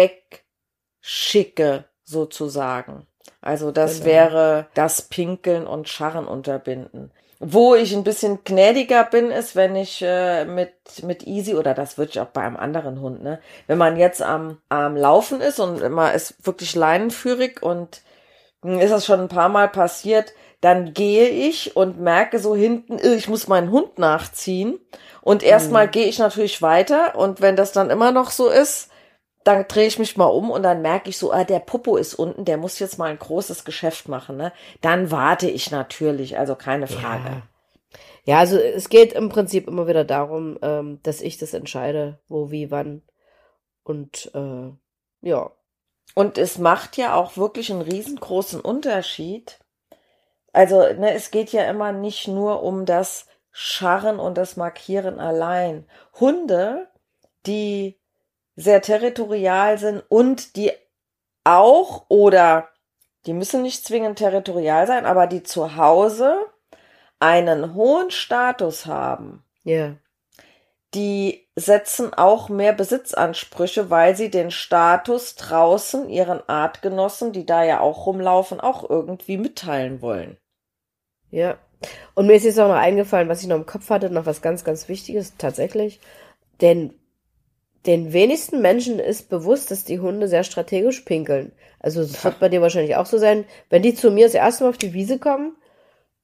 wegschicke, 1.02 1.84
sozusagen. 2.06 3.06
Also 3.42 3.72
das 3.72 3.96
genau. 3.96 4.06
wäre 4.06 4.68
das 4.74 5.02
Pinkeln 5.02 5.68
und 5.68 5.90
Scharren 5.90 6.26
unterbinden. 6.26 7.12
Wo 7.42 7.76
ich 7.76 7.94
ein 7.94 8.06
bisschen 8.06 8.40
gnädiger 8.46 9.04
bin, 9.04 9.32
ist, 9.32 9.56
wenn 9.56 9.76
ich 9.76 10.02
äh, 10.02 10.46
mit, 10.46 10.74
mit 11.04 11.28
Easy, 11.28 11.56
oder 11.56 11.74
das 11.74 11.98
würde 11.98 12.12
ich 12.12 12.20
auch 12.22 12.28
bei 12.28 12.42
einem 12.42 12.58
anderen 12.58 13.02
Hund, 13.02 13.22
ne? 13.22 13.40
Wenn 13.68 13.78
man 13.78 13.98
jetzt 13.98 14.22
am, 14.22 14.58
am 14.70 14.98
Laufen 14.98 15.40
ist 15.40 15.60
und 15.60 15.88
man 15.90 16.14
ist 16.16 16.36
wirklich 16.46 16.76
leinenführig 16.76 17.62
und 17.62 18.02
ist 18.64 18.92
das 18.92 19.06
schon 19.06 19.20
ein 19.22 19.30
paar 19.30 19.50
Mal 19.50 19.70
passiert, 19.70 20.34
dann 20.62 20.94
gehe 20.94 21.30
ich 21.30 21.76
und 21.76 22.00
merke 22.00 22.40
so 22.40 22.56
hinten, 22.56 23.00
ich 23.00 23.30
muss 23.30 23.48
meinen 23.48 23.72
Hund 23.72 23.98
nachziehen. 23.98 24.80
Und 25.22 25.44
erstmal 25.44 25.88
mhm. 25.88 25.92
gehe 25.92 26.08
ich 26.08 26.20
natürlich 26.20 26.62
weiter. 26.62 27.16
Und 27.16 27.40
wenn 27.42 27.56
das 27.56 27.72
dann 27.72 27.90
immer 27.90 28.12
noch 28.12 28.32
so 28.32 28.50
ist, 28.50 28.90
dann 29.46 29.66
drehe 29.68 29.88
ich 29.88 30.00
mich 30.00 30.18
mal 30.18 30.26
um 30.26 30.52
und 30.52 30.64
dann 30.64 30.82
merke 30.82 31.10
ich 31.10 31.18
so, 31.18 31.32
ah, 31.32 31.46
der 31.46 31.60
Popo 31.60 31.96
ist 31.96 32.14
unten, 32.14 32.44
der 32.44 32.58
muss 32.58 32.80
jetzt 32.80 32.98
mal 32.98 33.10
ein 33.10 33.20
großes 33.20 33.64
Geschäft 33.64 34.10
machen. 34.10 34.36
Ne? 34.36 34.52
Dann 34.82 35.12
warte 35.12 35.50
ich 35.50 35.72
natürlich, 35.72 36.38
also 36.38 36.56
keine 36.56 36.88
Frage. 36.88 37.30
Ja. 37.30 37.42
ja 38.26 38.40
also 38.40 38.58
es 38.58 38.90
geht 38.90 39.14
im 39.14 39.30
Prinzip 39.30 39.68
immer 39.68 39.88
wieder 39.88 40.04
darum, 40.04 40.60
ähm, 40.62 41.00
dass 41.04 41.22
ich 41.22 41.38
das 41.38 41.54
entscheide, 41.54 42.20
wo, 42.28 42.52
wie, 42.52 42.70
wann. 42.70 43.02
Und 43.84 44.30
äh, 44.36 44.72
ja. 45.22 45.52
Und 46.16 46.38
es 46.38 46.58
macht 46.58 46.98
ja 46.98 47.16
auch 47.16 47.38
wirklich 47.38 47.72
einen 47.72 47.82
riesengroßen 47.82 48.60
Unterschied. 48.60 49.60
Also, 50.52 50.80
ne, 50.80 51.14
es 51.14 51.32
geht 51.32 51.52
ja 51.52 51.70
immer 51.70 51.92
nicht 51.92 52.28
nur 52.28 52.64
um 52.64 52.86
das 52.86 53.28
Scharren 53.52 54.20
und 54.20 54.38
das 54.38 54.58
Markieren 54.58 55.20
allein. 55.20 55.88
Hunde, 56.20 56.88
die 57.46 58.00
sehr 58.56 58.82
territorial 58.82 59.78
sind 59.78 60.04
und 60.10 60.56
die 60.56 60.72
auch 61.44 62.06
oder 62.10 62.70
die 63.26 63.34
müssen 63.34 63.62
nicht 63.62 63.86
zwingend 63.86 64.18
territorial 64.18 64.88
sein, 64.88 65.06
aber 65.06 65.28
die 65.28 65.44
zu 65.44 65.76
Hause 65.76 66.38
einen 67.20 67.74
hohen 67.74 68.12
Status 68.12 68.86
haben. 68.86 69.44
Ja. 69.64 69.76
Yeah. 69.76 69.98
Die 70.94 71.49
setzen 71.60 72.14
auch 72.14 72.50
mehr 72.50 72.74
Besitzansprüche, 72.74 73.90
weil 73.90 74.16
sie 74.16 74.30
den 74.30 74.52
Status 74.52 75.36
draußen 75.36 76.10
ihren 76.10 76.42
Artgenossen, 76.48 77.32
die 77.32 77.46
da 77.46 77.64
ja 77.64 77.80
auch 77.80 78.06
rumlaufen, 78.06 78.60
auch 78.60 78.90
irgendwie 78.90 79.38
mitteilen 79.38 80.02
wollen. 80.02 80.38
Ja. 81.32 81.58
Und 82.14 82.28
mir 82.28 82.34
ist 82.34 82.44
jetzt 82.44 82.60
auch 82.60 82.68
noch 82.68 82.76
eingefallen, 82.76 83.30
was 83.30 83.42
ich 83.42 83.48
noch 83.48 83.56
im 83.56 83.66
Kopf 83.66 83.90
hatte, 83.90 84.10
noch 84.10 84.26
was 84.26 84.42
ganz, 84.42 84.64
ganz 84.64 84.90
Wichtiges 84.90 85.38
tatsächlich. 85.38 86.00
Denn 86.62 86.94
den 87.86 88.12
wenigsten 88.12 88.62
Menschen 88.62 89.00
ist 89.00 89.30
bewusst, 89.30 89.72
dass 89.72 89.86
die 89.86 90.00
Hunde 90.00 90.28
sehr 90.28 90.44
strategisch 90.44 91.02
pinkeln. 91.02 91.54
Also 91.80 92.02
es 92.02 92.24
wird 92.24 92.40
bei 92.40 92.50
dir 92.50 92.62
wahrscheinlich 92.62 92.98
auch 92.98 93.06
so 93.06 93.18
sein, 93.18 93.46
wenn 93.70 93.82
die 93.82 93.96
zu 93.96 94.12
mir 94.12 94.26
das 94.26 94.34
erste 94.34 94.64
Mal 94.64 94.72
auf 94.72 94.78
die 94.78 94.94
Wiese 94.94 95.18
kommen, 95.18 95.56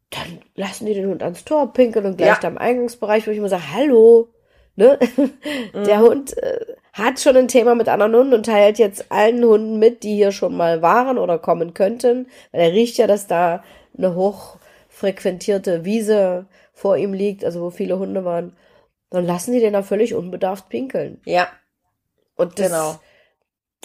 dann 0.09 0.41
lassen 0.55 0.85
die 0.85 0.93
den 0.93 1.07
Hund 1.07 1.23
ans 1.23 1.45
Tor 1.45 1.71
pinkeln 1.73 2.05
und 2.05 2.17
gleich 2.17 2.29
ja. 2.29 2.39
da 2.41 2.47
im 2.49 2.57
Eingangsbereich, 2.57 3.25
wo 3.25 3.31
ich 3.31 3.37
immer 3.37 3.49
sage, 3.49 3.73
hallo, 3.73 4.29
ne? 4.75 4.99
Mhm. 5.73 5.83
Der 5.83 5.99
Hund 5.99 6.37
äh, 6.37 6.59
hat 6.93 7.19
schon 7.19 7.35
ein 7.37 7.47
Thema 7.47 7.75
mit 7.75 7.89
anderen 7.89 8.15
Hunden 8.15 8.33
und 8.33 8.45
teilt 8.45 8.77
jetzt 8.77 9.11
allen 9.11 9.43
Hunden 9.43 9.79
mit, 9.79 10.03
die 10.03 10.15
hier 10.15 10.31
schon 10.31 10.55
mal 10.55 10.81
waren 10.81 11.17
oder 11.17 11.39
kommen 11.39 11.73
könnten, 11.73 12.27
weil 12.51 12.61
er 12.61 12.73
riecht 12.73 12.97
ja, 12.97 13.07
dass 13.07 13.27
da 13.27 13.63
eine 13.97 14.15
hochfrequentierte 14.15 15.85
Wiese 15.85 16.45
vor 16.73 16.97
ihm 16.97 17.13
liegt, 17.13 17.43
also 17.43 17.61
wo 17.61 17.69
viele 17.69 17.99
Hunde 17.99 18.25
waren 18.25 18.53
dann 19.15 19.25
lassen 19.25 19.53
die 19.53 19.59
den 19.59 19.73
da 19.73 19.81
völlig 19.81 20.13
unbedarft 20.13 20.69
pinkeln. 20.69 21.21
Ja. 21.25 21.47
Und 22.35 22.59
das, 22.59 22.67
genau. 22.67 22.99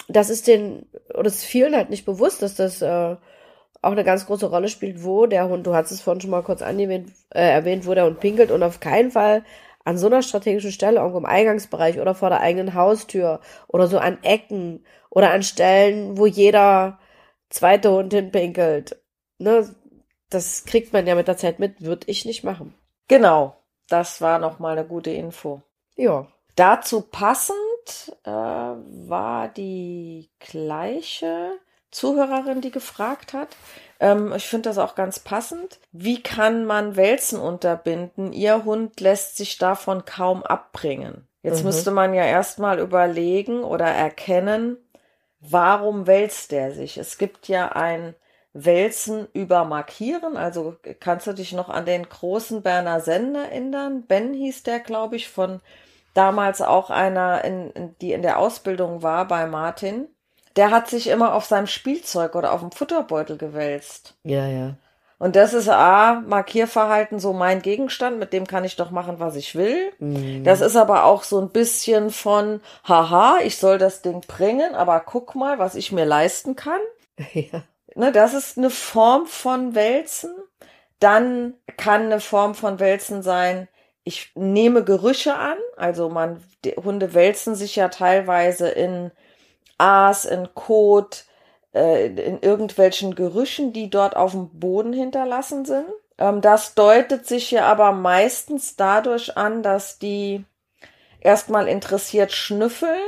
das 0.07 0.29
ist 0.29 0.47
den, 0.47 0.87
oder 1.13 1.27
es 1.27 1.35
ist 1.35 1.45
vielen 1.45 1.75
halt 1.75 1.89
nicht 1.89 2.05
bewusst, 2.05 2.41
dass 2.41 2.55
das 2.55 2.81
äh, 2.81 3.15
auch 3.81 3.91
eine 3.91 4.03
ganz 4.03 4.25
große 4.25 4.47
Rolle 4.47 4.67
spielt, 4.67 5.03
wo 5.03 5.25
der 5.25 5.47
Hund, 5.47 5.65
du 5.65 5.73
hast 5.73 5.91
es 5.91 6.01
vorhin 6.01 6.21
schon 6.21 6.31
mal 6.31 6.43
kurz 6.43 6.61
angewähnt, 6.61 7.11
äh, 7.29 7.49
erwähnt, 7.49 7.87
wo 7.87 7.93
der 7.93 8.05
Hund 8.05 8.19
pinkelt 8.19 8.51
und 8.51 8.61
auf 8.61 8.79
keinen 8.79 9.11
Fall 9.11 9.43
an 9.83 9.97
so 9.97 10.07
einer 10.07 10.21
strategischen 10.21 10.71
Stelle, 10.71 10.99
irgendwo 10.99 11.17
im 11.17 11.25
Eingangsbereich 11.25 11.99
oder 11.99 12.15
vor 12.15 12.29
der 12.29 12.41
eigenen 12.41 12.73
Haustür 12.73 13.39
oder 13.67 13.87
so 13.87 13.97
an 13.97 14.21
Ecken 14.23 14.85
oder 15.09 15.31
an 15.31 15.43
Stellen, 15.43 16.17
wo 16.17 16.25
jeder 16.25 16.99
zweite 17.49 17.91
Hund 17.91 18.13
hinpinkelt. 18.13 19.01
Ne? 19.37 19.75
Das 20.29 20.65
kriegt 20.65 20.93
man 20.93 21.07
ja 21.07 21.15
mit 21.15 21.27
der 21.27 21.37
Zeit 21.37 21.59
mit, 21.59 21.81
würde 21.81 22.07
ich 22.09 22.25
nicht 22.25 22.43
machen. 22.43 22.73
Genau. 23.07 23.55
Das 23.89 24.21
war 24.21 24.39
noch 24.39 24.59
mal 24.59 24.77
eine 24.77 24.87
gute 24.87 25.11
Info. 25.11 25.61
Ja. 25.95 26.27
Dazu 26.55 27.01
passend 27.01 27.57
äh, 28.23 28.31
war 28.31 29.49
die 29.49 30.29
gleiche 30.39 31.59
Zuhörerin, 31.91 32.61
die 32.61 32.71
gefragt 32.71 33.33
hat. 33.33 33.49
Ähm, 33.99 34.33
ich 34.35 34.47
finde 34.47 34.69
das 34.69 34.77
auch 34.77 34.95
ganz 34.95 35.19
passend. 35.19 35.79
Wie 35.91 36.23
kann 36.23 36.65
man 36.65 36.95
Wälzen 36.95 37.39
unterbinden? 37.39 38.33
Ihr 38.33 38.65
Hund 38.65 38.99
lässt 38.99 39.37
sich 39.37 39.57
davon 39.57 40.05
kaum 40.05 40.43
abbringen. 40.43 41.27
Jetzt 41.43 41.59
mhm. 41.59 41.65
müsste 41.65 41.91
man 41.91 42.13
ja 42.13 42.23
erstmal 42.23 42.79
überlegen 42.79 43.63
oder 43.63 43.87
erkennen, 43.87 44.77
warum 45.39 46.07
wälzt 46.07 46.53
er 46.53 46.71
sich? 46.71 46.97
Es 46.97 47.17
gibt 47.17 47.47
ja 47.47 47.69
ein 47.69 48.15
Wälzen 48.53 49.27
über 49.33 49.65
Markieren. 49.65 50.37
Also 50.37 50.75
kannst 50.99 51.27
du 51.27 51.33
dich 51.33 51.53
noch 51.53 51.69
an 51.69 51.85
den 51.85 52.07
großen 52.07 52.61
Berner 52.61 52.99
Sender 52.99 53.45
erinnern? 53.45 54.03
Ben 54.07 54.33
hieß 54.33 54.63
der, 54.63 54.79
glaube 54.79 55.15
ich, 55.15 55.29
von 55.29 55.61
damals 56.13 56.61
auch 56.61 56.89
einer, 56.89 57.43
in, 57.43 57.71
in, 57.71 57.95
die 57.99 58.13
in 58.13 58.21
der 58.21 58.37
Ausbildung 58.37 59.03
war 59.03 59.27
bei 59.27 59.45
Martin. 59.47 60.07
Der 60.55 60.71
hat 60.71 60.89
sich 60.89 61.07
immer 61.07 61.33
auf 61.33 61.45
seinem 61.45 61.67
Spielzeug 61.67 62.35
oder 62.35 62.51
auf 62.51 62.61
dem 62.61 62.71
Futterbeutel 62.71 63.37
gewälzt. 63.37 64.15
Ja, 64.23 64.47
ja. 64.47 64.75
Und 65.21 65.35
das 65.35 65.53
ist 65.53 65.69
A, 65.69 66.23
Markierverhalten 66.25 67.19
so 67.19 67.31
mein 67.31 67.61
Gegenstand, 67.61 68.17
mit 68.17 68.33
dem 68.33 68.47
kann 68.47 68.63
ich 68.63 68.75
doch 68.75 68.89
machen, 68.89 69.19
was 69.19 69.35
ich 69.35 69.55
will. 69.55 69.91
Mhm. 69.99 70.43
Das 70.43 70.61
ist 70.61 70.75
aber 70.75 71.03
auch 71.03 71.21
so 71.21 71.39
ein 71.39 71.49
bisschen 71.49 72.09
von, 72.09 72.59
haha, 72.85 73.37
ich 73.43 73.57
soll 73.57 73.77
das 73.77 74.01
Ding 74.01 74.21
bringen, 74.21 74.73
aber 74.73 74.99
guck 75.01 75.35
mal, 75.35 75.59
was 75.59 75.75
ich 75.75 75.91
mir 75.91 76.05
leisten 76.05 76.55
kann. 76.55 76.81
Ja. 77.33 77.63
Ne, 77.93 78.11
das 78.11 78.33
ist 78.33 78.57
eine 78.57 78.69
Form 78.69 79.27
von 79.27 79.75
Wälzen. 79.75 80.33
Dann 80.99 81.53
kann 81.77 82.03
eine 82.03 82.19
Form 82.19 82.55
von 82.55 82.79
Wälzen 82.79 83.21
sein, 83.21 83.67
ich 84.03 84.31
nehme 84.35 84.83
Gerüche 84.83 85.35
an. 85.35 85.57
Also 85.77 86.09
man, 86.09 86.43
Hunde 86.83 87.13
wälzen 87.13 87.55
sich 87.55 87.75
ja 87.75 87.89
teilweise 87.89 88.69
in 88.69 89.11
Aas, 89.81 90.25
in 90.25 90.53
Kot, 90.53 91.25
äh, 91.73 92.07
in 92.07 92.39
irgendwelchen 92.41 93.15
Gerüchen, 93.15 93.73
die 93.73 93.89
dort 93.89 94.15
auf 94.15 94.31
dem 94.31 94.49
Boden 94.59 94.93
hinterlassen 94.93 95.65
sind. 95.65 95.87
Ähm, 96.17 96.41
das 96.41 96.75
deutet 96.75 97.25
sich 97.25 97.51
ja 97.51 97.65
aber 97.65 97.91
meistens 97.91 98.75
dadurch 98.75 99.37
an, 99.37 99.63
dass 99.63 99.99
die 99.99 100.45
erstmal 101.19 101.67
interessiert 101.67 102.31
schnüffeln 102.31 102.99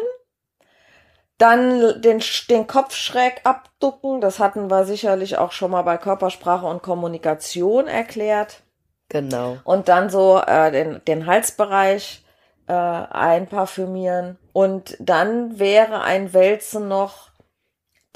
dann 1.44 2.02
den, 2.02 2.22
den 2.50 2.68
Kopf 2.68 2.96
schräg 2.96 3.42
abducken, 3.44 4.22
das 4.22 4.40
hatten 4.40 4.70
wir 4.70 4.86
sicherlich 4.86 5.38
auch 5.38 5.52
schon 5.52 5.72
mal 5.72 5.82
bei 5.82 5.98
Körpersprache 5.98 6.66
und 6.66 6.84
Kommunikation 6.84 7.88
erklärt. 7.88 8.62
Genau. 9.10 9.58
Und 9.66 9.90
dann 9.90 10.10
so 10.10 10.40
äh, 10.40 10.72
den, 10.72 11.02
den 11.06 11.26
Halsbereich 11.26 12.24
äh, 12.68 12.74
einparfümieren. 12.74 14.38
Und 14.54 14.96
dann 15.00 15.60
wäre 15.60 16.02
ein 16.02 16.34
Wälzen 16.34 16.88
noch 16.88 17.30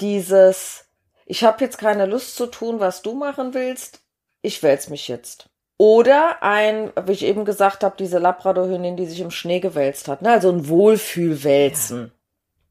dieses, 0.00 0.86
ich 1.26 1.44
habe 1.44 1.64
jetzt 1.64 1.78
keine 1.78 2.06
Lust 2.06 2.36
zu 2.36 2.46
tun, 2.46 2.80
was 2.80 3.02
du 3.02 3.14
machen 3.14 3.54
willst, 3.54 4.00
ich 4.40 4.62
wälz 4.62 4.88
mich 4.88 5.08
jetzt. 5.08 5.50
Oder 5.76 6.42
ein, 6.42 6.92
wie 7.04 7.12
ich 7.12 7.24
eben 7.24 7.44
gesagt 7.44 7.84
habe, 7.84 7.96
diese 7.96 8.18
Labradorhündin, 8.18 8.96
die 8.96 9.06
sich 9.06 9.20
im 9.20 9.30
Schnee 9.30 9.60
gewälzt 9.60 10.08
hat. 10.08 10.22
Ne? 10.22 10.30
Also 10.30 10.50
ein 10.50 10.68
Wohlfühlwälzen. 10.68 12.06
Ja. 12.06 12.10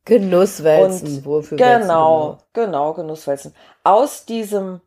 Genusswälzen, 0.05 1.25
Wohlfühlwälzen. 1.25 1.81
Genau, 1.81 2.37
genau, 2.53 2.93
genau, 2.93 2.93
Genusswälzen. 2.93 3.53
Aus 3.83 4.25
diesem 4.25 4.79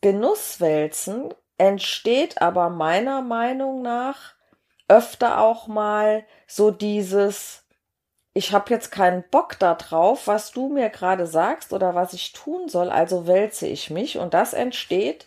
Genusswälzen 0.00 1.34
entsteht 1.56 2.40
aber 2.40 2.70
meiner 2.70 3.20
Meinung 3.20 3.82
nach 3.82 4.34
öfter 4.86 5.40
auch 5.40 5.66
mal 5.66 6.24
so 6.46 6.70
dieses, 6.70 7.64
ich 8.38 8.52
habe 8.52 8.70
jetzt 8.70 8.92
keinen 8.92 9.24
Bock 9.32 9.58
darauf, 9.58 10.28
was 10.28 10.52
du 10.52 10.68
mir 10.68 10.90
gerade 10.90 11.26
sagst 11.26 11.72
oder 11.72 11.96
was 11.96 12.12
ich 12.12 12.32
tun 12.32 12.68
soll, 12.68 12.88
also 12.88 13.26
wälze 13.26 13.66
ich 13.66 13.90
mich. 13.90 14.16
Und 14.16 14.32
das 14.32 14.54
entsteht 14.54 15.26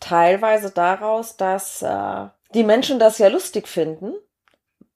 teilweise 0.00 0.72
daraus, 0.72 1.36
dass 1.36 1.80
äh, 1.80 2.26
die 2.52 2.64
Menschen 2.64 2.98
das 2.98 3.18
ja 3.18 3.28
lustig 3.28 3.68
finden. 3.68 4.14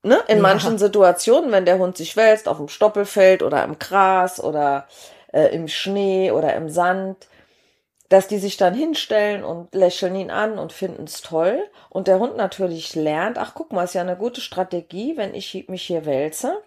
Ne? 0.02 0.18
In 0.26 0.38
ja. 0.38 0.42
manchen 0.42 0.78
Situationen, 0.78 1.52
wenn 1.52 1.64
der 1.64 1.78
Hund 1.78 1.96
sich 1.96 2.16
wälzt, 2.16 2.48
auf 2.48 2.56
dem 2.56 2.66
Stoppelfeld 2.66 3.44
oder 3.44 3.62
im 3.62 3.78
Gras 3.78 4.42
oder 4.42 4.88
äh, 5.32 5.54
im 5.54 5.68
Schnee 5.68 6.32
oder 6.32 6.54
im 6.54 6.68
Sand, 6.68 7.28
dass 8.08 8.26
die 8.26 8.38
sich 8.38 8.56
dann 8.56 8.74
hinstellen 8.74 9.44
und 9.44 9.72
lächeln 9.76 10.16
ihn 10.16 10.32
an 10.32 10.58
und 10.58 10.72
finden 10.72 11.04
es 11.04 11.20
toll. 11.20 11.62
Und 11.88 12.08
der 12.08 12.18
Hund 12.18 12.36
natürlich 12.36 12.96
lernt, 12.96 13.38
ach 13.38 13.52
guck 13.54 13.72
mal, 13.72 13.84
ist 13.84 13.94
ja 13.94 14.00
eine 14.00 14.16
gute 14.16 14.40
Strategie, 14.40 15.16
wenn 15.16 15.34
ich 15.34 15.68
mich 15.68 15.84
hier 15.84 16.04
wälze. 16.04 16.60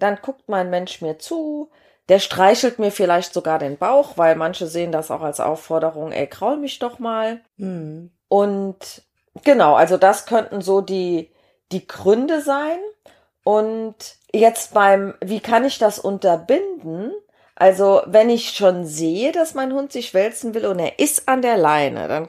Dann 0.00 0.18
guckt 0.20 0.48
mein 0.48 0.70
Mensch 0.70 1.00
mir 1.00 1.18
zu, 1.18 1.70
der 2.08 2.18
streichelt 2.18 2.80
mir 2.80 2.90
vielleicht 2.90 3.32
sogar 3.32 3.60
den 3.60 3.78
Bauch, 3.78 4.18
weil 4.18 4.34
manche 4.34 4.66
sehen 4.66 4.90
das 4.90 5.12
auch 5.12 5.22
als 5.22 5.38
Aufforderung, 5.38 6.10
ey, 6.10 6.26
kraul 6.26 6.56
mich 6.56 6.80
doch 6.80 6.98
mal. 6.98 7.40
Mhm. 7.56 8.10
Und 8.28 9.02
genau, 9.44 9.74
also 9.74 9.96
das 9.96 10.26
könnten 10.26 10.60
so 10.60 10.80
die, 10.80 11.30
die 11.70 11.86
Gründe 11.86 12.40
sein. 12.40 12.78
Und 13.44 13.94
jetzt 14.32 14.74
beim, 14.74 15.14
wie 15.20 15.40
kann 15.40 15.64
ich 15.64 15.78
das 15.78 15.98
unterbinden? 15.98 17.12
Also, 17.54 18.02
wenn 18.06 18.30
ich 18.30 18.50
schon 18.50 18.86
sehe, 18.86 19.32
dass 19.32 19.54
mein 19.54 19.72
Hund 19.72 19.92
sich 19.92 20.14
wälzen 20.14 20.54
will 20.54 20.66
und 20.66 20.78
er 20.78 20.98
ist 20.98 21.28
an 21.28 21.42
der 21.42 21.58
Leine, 21.58 22.08
dann 22.08 22.28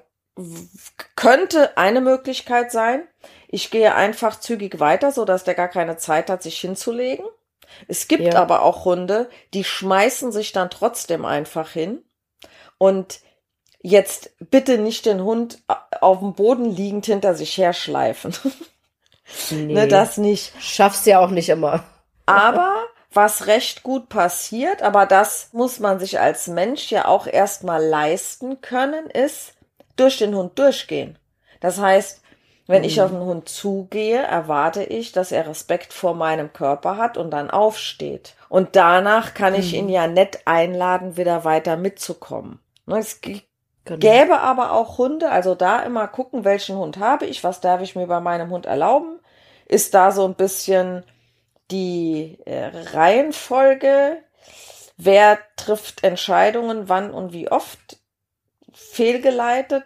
könnte 1.16 1.78
eine 1.78 2.02
Möglichkeit 2.02 2.72
sein, 2.72 3.08
ich 3.48 3.72
gehe 3.72 3.96
einfach 3.96 4.40
zügig 4.40 4.80
weiter, 4.80 5.12
so 5.12 5.26
dass 5.26 5.44
der 5.44 5.56
gar 5.56 5.68
keine 5.68 5.98
Zeit 5.98 6.30
hat, 6.30 6.44
sich 6.44 6.60
hinzulegen. 6.60 7.26
Es 7.88 8.08
gibt 8.08 8.24
ja. 8.24 8.40
aber 8.40 8.62
auch 8.62 8.86
Hunde, 8.86 9.30
die 9.54 9.64
schmeißen 9.64 10.32
sich 10.32 10.52
dann 10.52 10.70
trotzdem 10.70 11.26
einfach 11.26 11.70
hin 11.72 12.04
und 12.78 13.20
jetzt 13.82 14.32
bitte 14.40 14.78
nicht 14.78 15.06
den 15.06 15.24
Hund 15.24 15.60
auf 16.00 16.20
dem 16.20 16.34
Boden 16.34 16.66
liegend 16.66 17.06
hinter 17.06 17.36
sich 17.36 17.58
herschleifen. 17.58 18.36
Nee, 19.50 19.74
ne, 19.74 19.88
das 19.88 20.18
nicht. 20.18 20.52
Schaffst 20.60 21.06
ja 21.06 21.20
auch 21.20 21.30
nicht 21.30 21.48
immer. 21.48 21.86
aber 22.26 22.84
was 23.14 23.48
recht 23.48 23.84
gut 23.84 24.10
passiert, 24.10 24.82
aber 24.82 25.06
das 25.06 25.50
muss 25.52 25.80
man 25.80 26.00
sich 26.00 26.20
als 26.20 26.48
Mensch 26.48 26.92
ja 26.92 27.06
auch 27.06 27.28
erstmal 27.28 27.84
leisten 27.84 28.62
können, 28.62 29.10
ist 29.10 29.54
durch 29.96 30.18
den 30.18 30.36
Hund 30.36 30.58
durchgehen. 30.58 31.18
Das 31.60 31.80
heißt, 31.80 32.22
wenn 32.68 32.82
mhm. 32.82 32.88
ich 32.88 33.02
auf 33.02 33.12
den 33.12 33.22
Hund 33.22 33.50
zugehe, 33.50 34.22
erwarte 34.22 34.84
ich, 34.84 35.12
dass 35.12 35.32
er 35.32 35.48
Respekt 35.48 35.94
vor 35.94 36.16
meinem 36.16 36.54
Körper 36.54 36.98
hat 36.98 37.18
und 37.18 37.32
dann 37.32 37.50
aufsteht. 37.50 38.36
Und 38.50 38.76
danach 38.76 39.34
kann 39.34 39.56
ich 39.56 39.74
mhm. 39.74 39.80
ihn 39.80 39.90
ja 39.90 40.08
nett 40.08 40.42
einladen, 40.46 41.18
wieder 41.18 41.44
weiter 41.44 41.78
mitzukommen. 41.78 42.60
Ne, 42.86 43.00
es 43.00 43.22
genau. 43.22 43.42
gäbe 43.86 44.40
aber 44.40 44.74
auch 44.74 44.98
Hunde, 44.98 45.32
also 45.32 45.56
da 45.56 45.82
immer 45.82 46.08
gucken, 46.08 46.44
welchen 46.44 46.78
Hund 46.78 46.98
habe 46.98 47.26
ich, 47.26 47.44
was 47.44 47.62
darf 47.62 47.82
ich 47.82 47.96
mir 47.96 48.08
bei 48.08 48.20
meinem 48.20 48.50
Hund 48.50 48.66
erlauben. 48.66 49.20
Ist 49.66 49.94
da 49.94 50.12
so 50.12 50.26
ein 50.26 50.36
bisschen 50.36 51.04
die 51.72 52.38
äh, 52.46 52.72
Reihenfolge, 52.94 54.18
wer 54.98 55.40
trifft 55.56 56.04
Entscheidungen, 56.04 56.90
wann 56.90 57.12
und 57.12 57.34
wie 57.34 57.50
oft 57.50 57.98
fehlgeleitet. 58.74 59.84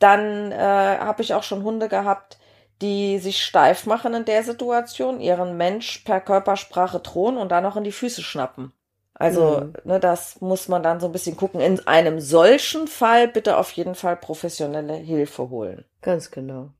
Dann 0.00 0.50
äh, 0.50 0.56
habe 0.56 1.22
ich 1.22 1.34
auch 1.34 1.44
schon 1.44 1.62
Hunde 1.62 1.88
gehabt, 1.88 2.38
die 2.82 3.18
sich 3.18 3.44
steif 3.44 3.86
machen 3.86 4.14
in 4.14 4.24
der 4.24 4.42
Situation, 4.42 5.20
ihren 5.20 5.56
Mensch 5.56 5.98
per 5.98 6.20
Körpersprache 6.20 6.98
drohen 6.98 7.36
und 7.36 7.52
dann 7.52 7.62
noch 7.62 7.76
in 7.76 7.84
die 7.84 7.92
Füße 7.92 8.22
schnappen. 8.22 8.72
Also, 9.14 9.60
mhm. 9.60 9.74
ne, 9.84 10.00
das 10.00 10.40
muss 10.40 10.68
man 10.68 10.82
dann 10.82 10.98
so 10.98 11.06
ein 11.06 11.12
bisschen 11.12 11.36
gucken. 11.36 11.60
In 11.60 11.86
einem 11.86 12.20
solchen 12.20 12.88
Fall 12.88 13.28
bitte 13.28 13.58
auf 13.58 13.70
jeden 13.72 13.94
Fall 13.94 14.16
professionelle 14.16 14.94
Hilfe 14.94 15.50
holen. 15.50 15.84
Ganz 16.00 16.30
genau. 16.30 16.70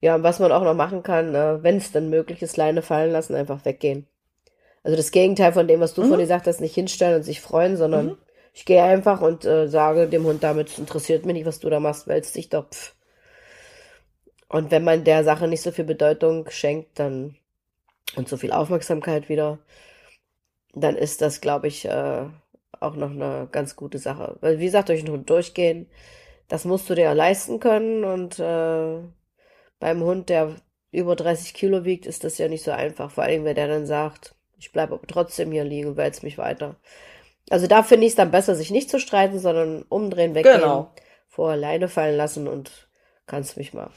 Ja, 0.00 0.16
und 0.16 0.24
was 0.24 0.40
man 0.40 0.50
auch 0.50 0.64
noch 0.64 0.74
machen 0.74 1.04
kann, 1.04 1.34
äh, 1.36 1.62
wenn 1.62 1.76
es 1.76 1.92
dann 1.92 2.10
möglich 2.10 2.42
ist, 2.42 2.56
Leine 2.56 2.82
fallen 2.82 3.12
lassen, 3.12 3.36
einfach 3.36 3.64
weggehen. 3.64 4.08
Also 4.82 4.96
das 4.96 5.12
Gegenteil 5.12 5.52
von 5.52 5.68
dem, 5.68 5.80
was 5.80 5.94
du 5.94 6.02
mhm. 6.02 6.08
vorhin 6.08 6.24
gesagt 6.24 6.48
hast, 6.48 6.60
nicht 6.60 6.74
hinstellen 6.74 7.16
und 7.16 7.22
sich 7.22 7.40
freuen, 7.40 7.76
sondern 7.76 8.06
mhm. 8.06 8.18
Ich 8.56 8.64
gehe 8.64 8.82
einfach 8.82 9.20
und 9.20 9.44
äh, 9.44 9.68
sage 9.68 10.08
dem 10.08 10.24
Hund 10.24 10.42
damit, 10.42 10.78
interessiert 10.78 11.26
mich 11.26 11.34
nicht, 11.34 11.46
was 11.46 11.60
du 11.60 11.68
da 11.68 11.78
machst, 11.78 12.08
wälzt 12.08 12.34
dich 12.36 12.48
doch. 12.48 12.66
Pff. 12.70 12.94
Und 14.48 14.70
wenn 14.70 14.82
man 14.82 15.04
der 15.04 15.24
Sache 15.24 15.46
nicht 15.46 15.60
so 15.60 15.72
viel 15.72 15.84
Bedeutung 15.84 16.48
schenkt, 16.48 16.98
dann 16.98 17.36
und 18.16 18.28
so 18.28 18.38
viel 18.38 18.52
Aufmerksamkeit 18.52 19.28
wieder, 19.28 19.58
dann 20.74 20.96
ist 20.96 21.20
das, 21.20 21.42
glaube 21.42 21.68
ich, 21.68 21.84
äh, 21.84 22.24
auch 22.80 22.96
noch 22.96 23.10
eine 23.10 23.48
ganz 23.52 23.76
gute 23.76 23.98
Sache. 23.98 24.36
Weil, 24.40 24.58
wie 24.58 24.64
gesagt, 24.66 24.88
durch 24.88 25.04
den 25.04 25.12
Hund 25.12 25.28
durchgehen, 25.28 25.86
das 26.48 26.64
musst 26.64 26.88
du 26.88 26.94
dir 26.94 27.12
leisten 27.14 27.60
können 27.60 28.04
und 28.04 28.38
äh, 28.38 29.00
beim 29.80 30.02
Hund, 30.02 30.30
der 30.30 30.56
über 30.92 31.14
30 31.16 31.52
Kilo 31.52 31.84
wiegt, 31.84 32.06
ist 32.06 32.24
das 32.24 32.38
ja 32.38 32.48
nicht 32.48 32.64
so 32.64 32.70
einfach. 32.70 33.10
Vor 33.10 33.24
allem, 33.24 33.44
wenn 33.44 33.56
der 33.56 33.68
dann 33.68 33.86
sagt, 33.86 34.34
ich 34.58 34.72
bleibe 34.72 34.98
trotzdem 35.06 35.52
hier 35.52 35.64
liegen 35.64 35.88
und 35.90 35.96
wälze 35.98 36.24
mich 36.24 36.38
weiter. 36.38 36.76
Also 37.50 37.66
da 37.66 37.82
finde 37.82 38.06
ich 38.06 38.12
es 38.12 38.16
dann 38.16 38.30
besser, 38.30 38.54
sich 38.54 38.70
nicht 38.70 38.90
zu 38.90 38.98
streiten, 38.98 39.38
sondern 39.38 39.84
umdrehen, 39.88 40.34
weggehen, 40.34 40.60
genau. 40.60 40.90
vor 41.28 41.56
Leine 41.56 41.88
fallen 41.88 42.16
lassen 42.16 42.48
und 42.48 42.88
kannst 43.26 43.56
mich 43.56 43.72
mal. 43.72 43.90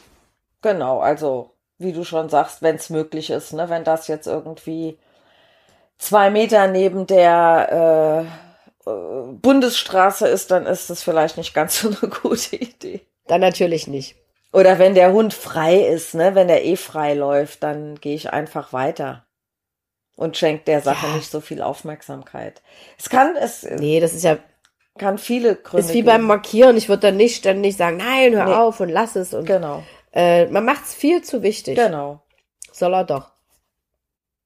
Genau, 0.62 1.00
also 1.00 1.56
wie 1.78 1.94
du 1.94 2.04
schon 2.04 2.30
sagst, 2.30 2.62
wenn 2.62 2.76
es 2.76 2.90
möglich 2.90 3.30
ist, 3.30 3.54
ne, 3.54 3.70
wenn 3.70 3.84
das 3.84 4.08
jetzt 4.08 4.28
irgendwie 4.28 5.00
zwei 5.98 6.30
Meter 6.30 6.68
neben 6.68 7.08
der 7.08 8.28
äh, 8.86 8.90
äh, 8.90 9.34
Bundesstraße 9.34 10.28
ist, 10.28 10.52
dann 10.52 10.66
ist 10.66 10.90
das 10.90 11.02
vielleicht 11.02 11.38
nicht 11.38 11.54
ganz 11.54 11.80
so 11.82 11.88
eine 11.88 12.12
gute 12.12 12.56
Idee. 12.58 13.02
Dann 13.28 13.42
natürlich 13.42 13.88
nicht. 13.88 14.16
Oder 14.52 14.80
wenn 14.80 14.96
der 14.96 15.14
Hund 15.14 15.34
frei 15.34 15.78
ist, 15.78 16.16
ne, 16.16 16.36
wenn 16.36 16.48
der 16.48 16.66
eh 16.66 16.76
frei 16.76 17.14
läuft, 17.14 17.64
dann 17.64 17.96
gehe 17.96 18.16
ich 18.16 18.34
einfach 18.34 18.74
weiter 18.74 19.26
und 20.20 20.36
schenkt 20.36 20.68
der 20.68 20.82
Sache 20.82 21.08
ja. 21.08 21.16
nicht 21.16 21.32
so 21.32 21.40
viel 21.40 21.62
Aufmerksamkeit. 21.62 22.62
Es 22.98 23.10
kann 23.10 23.38
es 23.38 23.64
Nee, 23.64 24.02
das 24.02 24.14
ist 24.14 24.26
ja 24.26 24.38
kann 24.98 25.18
viele 25.18 25.56
Gründe 25.56 25.86
Ist 25.86 25.94
wie 25.94 26.00
geben. 26.00 26.08
beim 26.08 26.24
Markieren, 26.24 26.76
ich 26.76 26.90
würde 26.90 27.04
dann 27.04 27.16
nicht 27.16 27.38
ständig 27.38 27.78
sagen, 27.78 27.98
nein, 27.98 28.36
hör 28.36 28.46
nee. 28.46 28.54
auf 28.54 28.82
und 28.82 28.90
lass 28.90 29.16
es 29.16 29.34
und 29.34 29.46
Genau. 29.46 29.82
Äh, 30.12 30.48
man 30.48 30.66
macht 30.66 30.84
es 30.84 30.94
viel 30.94 31.22
zu 31.24 31.42
wichtig. 31.42 31.78
Genau. 31.78 32.22
Soll 32.74 32.94
er 32.94 33.06
doch. 33.06 33.32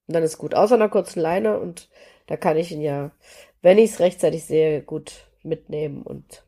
Und 0.06 0.14
dann 0.14 0.22
ist 0.22 0.38
gut. 0.38 0.54
Außer 0.54 0.76
einer 0.76 0.88
kurzen 0.88 1.20
Leine 1.20 1.58
und 1.58 1.88
da 2.28 2.36
kann 2.36 2.56
ich 2.56 2.70
ihn 2.70 2.80
ja, 2.80 3.10
wenn 3.60 3.78
ich 3.78 3.90
es 3.90 3.98
rechtzeitig 3.98 4.44
sehe, 4.44 4.80
gut 4.80 5.26
mitnehmen 5.42 6.02
und 6.02 6.44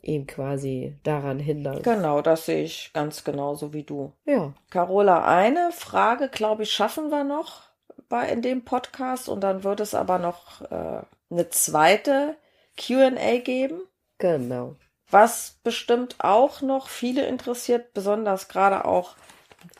ihn 0.00 0.28
quasi 0.28 0.96
daran 1.02 1.40
hindern. 1.40 1.82
Genau, 1.82 2.22
das 2.22 2.46
sehe 2.46 2.62
ich 2.62 2.92
ganz 2.94 3.24
genauso 3.24 3.72
wie 3.72 3.82
du. 3.82 4.12
Ja. 4.26 4.54
Carola, 4.70 5.24
eine 5.24 5.72
Frage, 5.72 6.28
glaube 6.28 6.62
ich, 6.62 6.70
schaffen 6.70 7.10
wir 7.10 7.24
noch 7.24 7.67
bei 8.08 8.28
in 8.28 8.42
dem 8.42 8.64
Podcast 8.64 9.28
und 9.28 9.40
dann 9.40 9.64
wird 9.64 9.80
es 9.80 9.94
aber 9.94 10.18
noch 10.18 10.62
äh, 10.70 11.02
eine 11.30 11.48
zweite 11.50 12.36
QA 12.76 13.38
geben. 13.38 13.80
Genau. 14.18 14.76
Was 15.10 15.58
bestimmt 15.62 16.16
auch 16.18 16.60
noch 16.60 16.88
viele 16.88 17.26
interessiert, 17.26 17.94
besonders 17.94 18.48
gerade 18.48 18.84
auch 18.84 19.16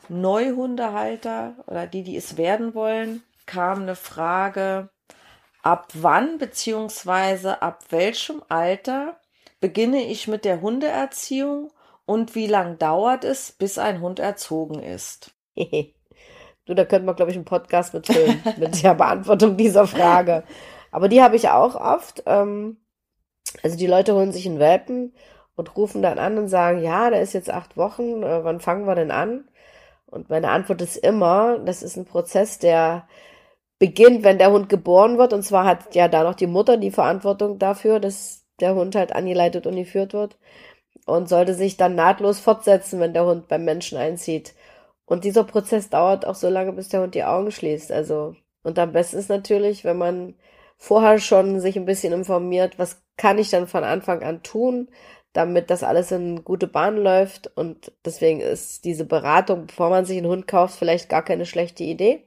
Neuhundehalter 0.09 1.55
oder 1.67 1.87
die, 1.87 2.03
die 2.03 2.17
es 2.17 2.37
werden 2.37 2.75
wollen, 2.75 3.23
kam 3.47 3.83
eine 3.83 3.97
Frage, 3.97 4.89
ab 5.63 5.89
wann 5.93 6.39
beziehungsweise 6.39 7.63
ab 7.63 7.85
welchem 7.91 8.43
Alter 8.49 9.21
beginne 9.61 10.05
ich 10.05 10.29
mit 10.29 10.45
der 10.45 10.61
Hundeerziehung 10.61 11.73
und 12.07 12.35
wie 12.35 12.47
lang 12.47 12.79
dauert 12.79 13.25
es, 13.25 13.53
bis 13.53 13.77
ein 13.77 14.01
Hund 14.01 14.19
erzogen 14.19 14.83
ist? 14.83 15.35
du, 16.69 16.75
da 16.75 16.85
könnte 16.85 17.07
man, 17.07 17.17
glaube 17.17 17.31
ich, 17.31 17.37
einen 17.37 17.45
Podcast 17.45 17.95
mitfilmen 17.95 18.43
mit 18.59 18.83
der 18.83 18.95
Beantwortung 18.95 19.57
dieser 19.57 19.87
Frage. 19.87 20.45
Aber 20.91 21.09
die 21.09 21.23
habe 21.23 21.37
ich 21.37 21.49
auch 21.49 21.75
oft. 21.75 22.23
Ähm, 22.27 22.79
also 23.63 23.77
die 23.77 23.87
Leute 23.87 24.15
holen 24.15 24.33
sich 24.33 24.47
einen 24.47 24.59
Welpen 24.59 25.15
und 25.57 25.77
rufen 25.77 26.03
dann 26.03 26.19
an 26.19 26.39
und 26.39 26.49
sagen, 26.49 26.83
ja, 26.83 27.11
der 27.11 27.23
ist 27.23 27.33
jetzt 27.33 27.51
acht 27.51 27.77
Wochen, 27.77 28.23
äh, 28.23 28.45
wann 28.45 28.61
fangen 28.61 28.87
wir 28.87 28.95
denn 28.95 29.11
an? 29.11 29.49
Und 30.07 30.31
meine 30.31 30.51
Antwort 30.51 30.81
ist 30.81 30.97
immer, 30.97 31.59
das 31.59 31.83
ist 31.83 31.97
ein 31.97 32.07
Prozess, 32.07 32.59
der 32.59 33.07
beginnt, 33.79 34.25
wenn 34.25 34.39
der 34.39 34.51
Hund 34.53 34.69
geboren 34.69 35.19
wird. 35.19 35.33
Und 35.33 35.43
zwar 35.43 35.65
hat 35.65 35.95
ja 35.95 36.09
da 36.09 36.25
noch 36.25 36.35
die 36.35 36.47
Mutter 36.47 36.77
die 36.77 36.91
Verantwortung 36.91 37.59
dafür, 37.59 38.01
dass 38.01 38.45
der 38.61 38.75
Hund 38.75 38.95
halt 38.95 39.15
angeleitet 39.15 39.67
und 39.67 39.77
geführt 39.77 40.13
wird 40.15 40.39
und 41.07 41.29
sollte 41.29 41.55
sich 41.55 41.77
dann 41.77 41.95
nahtlos 41.95 42.41
fortsetzen, 42.41 43.01
wenn 43.01 43.13
der 43.13 43.27
Hund 43.27 43.49
beim 43.49 43.65
Menschen 43.65 43.99
einzieht. 43.99 44.55
Und 45.09 45.25
dieser 45.25 45.45
Prozess 45.45 45.89
dauert 45.89 46.27
auch 46.27 46.35
so 46.35 46.51
lange, 46.51 46.73
bis 46.73 46.91
der 46.91 47.01
Hund 47.01 47.15
die 47.15 47.25
Augen 47.25 47.51
schließt. 47.51 47.91
Also, 47.91 48.37
und 48.63 48.79
am 48.79 48.93
besten 48.93 49.17
ist 49.17 49.31
natürlich, 49.31 49.83
wenn 49.83 49.97
man 49.97 50.35
vorher 50.77 51.19
schon 51.19 51.61
sich 51.61 51.77
ein 51.77 51.87
bisschen 51.87 52.13
informiert, 52.13 52.79
was 52.79 53.01
kann 53.17 53.39
ich 53.39 53.49
dann 53.49 53.67
von 53.67 53.85
Anfang 53.85 54.23
an 54.23 54.43
tun, 54.43 54.89
damit 55.33 55.71
das 55.71 55.83
alles 55.83 56.13
in 56.13 56.45
gute 56.45 56.67
Bahn 56.67 56.99
läuft. 56.99 57.51
Und 57.57 57.91
deswegen 58.05 58.41
ist 58.41 58.85
diese 58.85 59.07
Beratung, 59.07 59.67
bevor 59.67 59.89
man 59.89 60.05
sich 60.05 60.19
einen 60.19 60.29
Hund 60.29 60.47
kauft, 60.47 60.79
vielleicht 60.79 61.09
gar 61.09 61.25
keine 61.25 61.47
schlechte 61.47 61.85
Idee. 61.85 62.25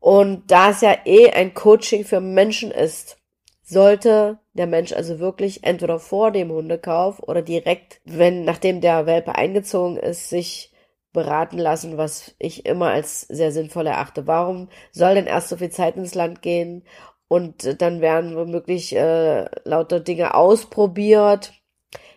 Und 0.00 0.50
da 0.50 0.70
es 0.70 0.80
ja 0.80 0.96
eh 1.04 1.30
ein 1.30 1.52
Coaching 1.52 2.04
für 2.04 2.20
Menschen 2.20 2.70
ist, 2.70 3.18
sollte 3.62 4.38
der 4.54 4.66
Mensch 4.66 4.92
also 4.92 5.18
wirklich 5.18 5.64
entweder 5.64 5.98
vor 5.98 6.30
dem 6.30 6.50
Hundekauf 6.50 7.22
oder 7.22 7.42
direkt, 7.42 8.00
wenn 8.06 8.44
nachdem 8.44 8.80
der 8.80 9.04
Welpe 9.06 9.34
eingezogen 9.34 9.98
ist, 9.98 10.30
sich 10.30 10.71
beraten 11.12 11.58
lassen, 11.58 11.98
was 11.98 12.34
ich 12.38 12.66
immer 12.66 12.88
als 12.88 13.22
sehr 13.22 13.52
sinnvoll 13.52 13.86
erachte. 13.86 14.26
Warum 14.26 14.68
soll 14.92 15.14
denn 15.14 15.26
erst 15.26 15.48
so 15.48 15.56
viel 15.56 15.70
Zeit 15.70 15.96
ins 15.96 16.14
Land 16.14 16.42
gehen 16.42 16.84
und 17.28 17.80
dann 17.82 18.00
werden 18.00 18.36
womöglich 18.36 18.94
äh, 18.96 19.46
lauter 19.64 20.00
Dinge 20.00 20.34
ausprobiert? 20.34 21.52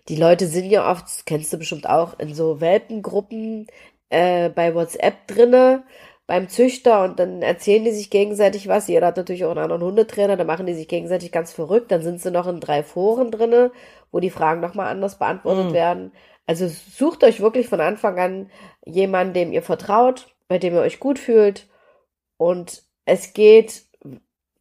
Die 0.09 0.15
Leute 0.15 0.47
sind 0.47 0.69
ja 0.69 0.89
oft, 0.89 1.05
das 1.05 1.25
kennst 1.25 1.51
du 1.53 1.57
bestimmt 1.57 1.89
auch, 1.89 2.19
in 2.19 2.33
so 2.33 2.61
Welpengruppen 2.61 3.67
äh, 4.09 4.49
bei 4.49 4.75
WhatsApp 4.75 5.27
drinne 5.27 5.83
beim 6.27 6.49
Züchter 6.49 7.03
und 7.03 7.19
dann 7.19 7.41
erzählen 7.41 7.83
die 7.83 7.91
sich 7.91 8.09
gegenseitig 8.09 8.67
was. 8.67 8.87
Jeder 8.87 9.07
hat 9.07 9.17
natürlich 9.17 9.45
auch 9.45 9.51
einen 9.51 9.59
anderen 9.59 9.83
Hundetrainer, 9.83 10.37
da 10.37 10.43
machen 10.43 10.65
die 10.65 10.73
sich 10.73 10.87
gegenseitig 10.87 11.31
ganz 11.31 11.53
verrückt. 11.53 11.91
Dann 11.91 12.01
sind 12.01 12.21
sie 12.21 12.31
noch 12.31 12.47
in 12.47 12.59
drei 12.59 12.83
Foren 12.83 13.31
drinne, 13.31 13.71
wo 14.11 14.19
die 14.19 14.31
Fragen 14.31 14.61
nochmal 14.61 14.87
anders 14.87 15.19
beantwortet 15.19 15.69
mhm. 15.69 15.73
werden. 15.73 16.11
Also 16.47 16.67
sucht 16.67 17.23
euch 17.23 17.39
wirklich 17.39 17.67
von 17.67 17.81
Anfang 17.81 18.19
an 18.19 18.51
jemanden, 18.85 19.33
dem 19.33 19.51
ihr 19.51 19.63
vertraut, 19.63 20.35
bei 20.47 20.59
dem 20.59 20.75
ihr 20.75 20.81
euch 20.81 20.99
gut 20.99 21.17
fühlt. 21.17 21.67
Und 22.37 22.83
es 23.05 23.33
geht 23.33 23.85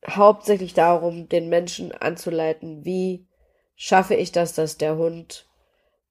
hauptsächlich 0.09 0.75
darum, 0.75 1.29
den 1.29 1.49
Menschen 1.49 1.93
anzuleiten, 1.93 2.85
wie 2.85 3.27
schaffe 3.77 4.15
ich 4.15 4.33
das, 4.33 4.55
dass 4.55 4.79
der 4.79 4.97
Hund 4.97 5.47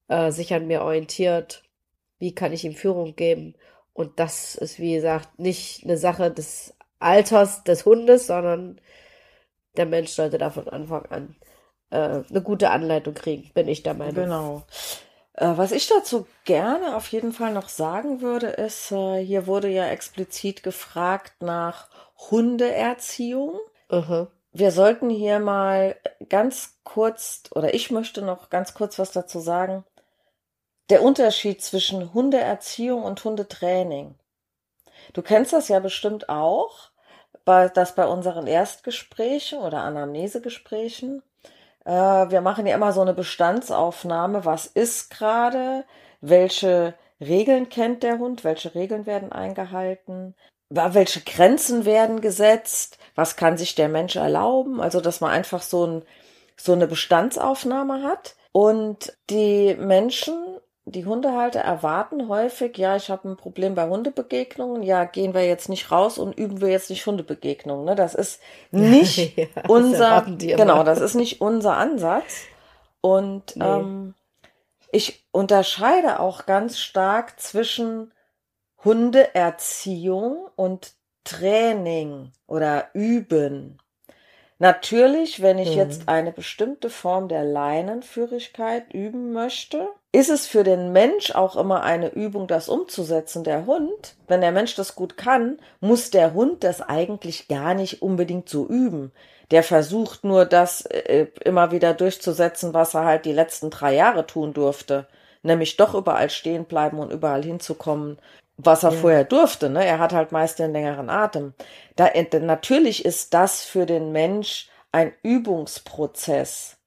äh, 0.08 0.32
sich 0.32 0.54
an 0.54 0.68
mir 0.68 0.82
orientiert, 0.82 1.64
wie 2.20 2.36
kann 2.36 2.54
ich 2.54 2.66
ihm 2.66 2.76
Führung 2.76 3.16
geben. 3.16 3.56
Und 3.94 4.20
das 4.20 4.56
ist, 4.56 4.80
wie 4.80 4.96
gesagt, 4.96 5.40
nicht 5.40 5.84
eine 5.84 5.98
Sache 5.98 6.32
des 6.32 6.76
Alters 7.00 7.64
des 7.64 7.86
Hundes, 7.86 8.28
sondern 8.28 8.80
der 9.78 9.86
Mensch 9.86 10.12
sollte 10.12 10.38
da 10.38 10.50
von 10.50 10.68
Anfang 10.68 11.06
an 11.08 11.36
äh, 11.90 12.24
eine 12.30 12.42
gute 12.42 12.70
Anleitung 12.70 13.14
kriegen, 13.14 13.52
bin 13.54 13.68
ich 13.68 13.84
der 13.84 13.94
Meinung. 13.94 14.16
Genau. 14.16 14.64
Äh, 15.34 15.58
was 15.58 15.72
ich 15.72 15.88
dazu 15.88 16.28
gerne 16.46 16.96
auf 16.96 17.08
jeden 17.08 17.34
Fall 17.34 17.54
noch 17.54 17.70
sagen 17.70 18.22
würde, 18.22 18.48
ist, 18.48 18.92
äh, 18.92 19.24
hier 19.24 19.48
wurde 19.48 19.68
ja 19.68 19.88
explizit 19.88 20.64
gefragt 20.64 21.34
nach 21.42 21.90
Hundeerziehung. 22.32 23.60
-huh. 23.90 24.28
Wir 24.52 24.72
sollten 24.72 25.10
hier 25.10 25.40
mal 25.40 25.96
ganz 26.30 26.78
kurz, 26.84 27.44
oder 27.52 27.74
ich 27.74 27.90
möchte 27.90 28.22
noch 28.22 28.50
ganz 28.50 28.76
kurz 28.76 29.00
was 29.00 29.12
dazu 29.12 29.40
sagen. 29.40 29.84
Der 30.90 31.02
Unterschied 31.02 31.64
zwischen 31.64 32.14
Hundeerziehung 32.14 33.04
und 33.04 33.24
Hundetraining. 33.24 34.16
Du 35.14 35.22
kennst 35.22 35.54
das 35.54 35.70
ja 35.70 35.80
bestimmt 35.80 36.30
auch, 36.30 36.92
dass 37.46 37.96
bei 37.96 38.06
unseren 38.06 38.48
Erstgesprächen 38.48 39.60
oder 39.60 39.80
Anamnesegesprächen 39.80 41.24
äh, 41.86 41.92
wir 41.92 42.42
machen 42.42 42.66
ja 42.66 42.76
immer 42.76 42.94
so 42.94 43.02
eine 43.02 43.14
Bestandsaufnahme. 43.14 44.46
Was 44.46 44.66
ist 44.66 45.10
gerade? 45.10 45.86
Welche 46.22 46.94
Regeln 47.20 47.70
kennt 47.70 48.04
der 48.04 48.20
Hund? 48.20 48.44
Welche 48.44 48.74
Regeln 48.76 49.06
werden 49.06 49.32
eingehalten? 49.32 50.36
Welche 50.70 51.22
Grenzen 51.22 51.86
werden 51.86 52.22
gesetzt? 52.22 52.98
Was 53.16 53.36
kann 53.36 53.58
sich 53.58 53.76
der 53.76 53.90
Mensch 53.90 54.16
erlauben? 54.16 54.82
Also, 54.82 55.02
dass 55.02 55.22
man 55.22 55.32
einfach 55.32 55.62
so, 55.62 55.86
ein, 55.86 56.04
so 56.58 56.74
eine 56.74 56.88
Bestandsaufnahme 56.88 58.04
hat. 58.04 58.36
Und 58.52 59.18
die 59.30 59.76
Menschen 59.76 60.60
die 60.86 61.06
Hundehalter 61.06 61.62
erwarten 61.62 62.28
häufig, 62.28 62.78
ja, 62.78 62.96
ich 62.96 63.10
habe 63.10 63.30
ein 63.30 63.38
Problem 63.38 63.74
bei 63.74 63.88
Hundebegegnungen, 63.88 64.84
ja, 64.84 65.06
gehen 65.06 65.34
wir 65.34 65.46
jetzt 65.46 65.70
nicht 65.70 65.92
raus 65.92 66.18
und 66.18 66.38
üben 66.38 66.60
wir 66.60 66.70
jetzt 66.70 66.90
nicht 66.90 67.06
Hundebegegnungen. 67.06 67.86
Ne? 67.86 67.96
Das 67.96 68.14
ist 68.14 68.42
nicht 68.72 69.38
ja, 69.38 69.46
unser, 69.68 70.26
genau, 70.38 70.84
das 70.84 71.00
ist 71.00 71.16
nicht 71.16 71.40
unser 71.42 71.78
Ansatz. 71.78 72.44
Und 73.00 73.56
nee. 73.56 73.66
ähm, 73.66 74.14
ich 74.92 75.26
unterscheide 75.32 76.20
auch 76.20 76.46
ganz 76.46 76.80
stark 76.80 77.40
zwischen 77.40 78.14
Hundeerziehung 78.84 80.50
und 80.56 80.94
Training 81.24 82.32
oder 82.48 82.90
Üben. 82.94 83.80
Natürlich, 84.64 85.42
wenn 85.42 85.58
ich 85.58 85.72
mhm. 85.72 85.76
jetzt 85.76 86.08
eine 86.08 86.32
bestimmte 86.32 86.90
Form 86.90 87.28
der 87.28 87.44
Leinenführigkeit 87.44 88.94
üben 88.94 89.34
möchte, 89.34 89.90
ist 90.14 90.30
es 90.30 90.48
für 90.48 90.64
den 90.64 90.94
Mensch 90.94 91.32
auch 91.32 91.58
immer 91.58 91.84
eine 91.84 92.14
Übung, 92.14 92.48
das 92.48 92.70
umzusetzen. 92.70 93.44
Der 93.44 93.66
Hund, 93.66 94.16
wenn 94.30 94.40
der 94.40 94.54
Mensch 94.54 94.74
das 94.76 94.96
gut 94.96 95.18
kann, 95.18 95.58
muss 95.82 96.12
der 96.12 96.34
Hund 96.34 96.64
das 96.64 96.80
eigentlich 96.80 97.50
gar 97.50 97.74
nicht 97.74 98.02
unbedingt 98.02 98.48
so 98.48 98.66
üben. 98.66 99.12
Der 99.52 99.64
versucht 99.64 100.24
nur 100.24 100.46
das 100.46 100.86
äh, 100.86 101.28
immer 101.44 101.72
wieder 101.72 101.94
durchzusetzen, 101.94 102.74
was 102.74 102.94
er 102.94 103.04
halt 103.04 103.26
die 103.26 103.34
letzten 103.34 103.70
drei 103.70 103.94
Jahre 103.94 104.26
tun 104.26 104.54
durfte. 104.54 105.08
Nämlich 105.42 105.76
doch 105.76 105.94
überall 105.94 106.30
stehen 106.30 106.64
bleiben 106.64 107.00
und 107.00 107.12
überall 107.12 107.44
hinzukommen, 107.44 108.18
was 108.58 108.84
er 108.84 108.92
ja. 108.92 108.98
vorher 108.98 109.24
durfte. 109.24 109.70
Ne? 109.70 109.86
Er 109.86 110.00
hat 110.00 110.14
halt 110.14 110.32
meist 110.32 110.60
den 110.60 110.74
längeren 110.74 111.10
Atem. 111.10 111.54
Da, 111.96 112.08
äh, 112.08 112.40
natürlich 112.40 113.06
ist 113.06 113.34
das 113.34 113.64
für 113.64 113.86
den 113.86 114.12
Mensch 114.12 114.70
ein 114.92 115.14
Übungsprozess. 115.24 116.78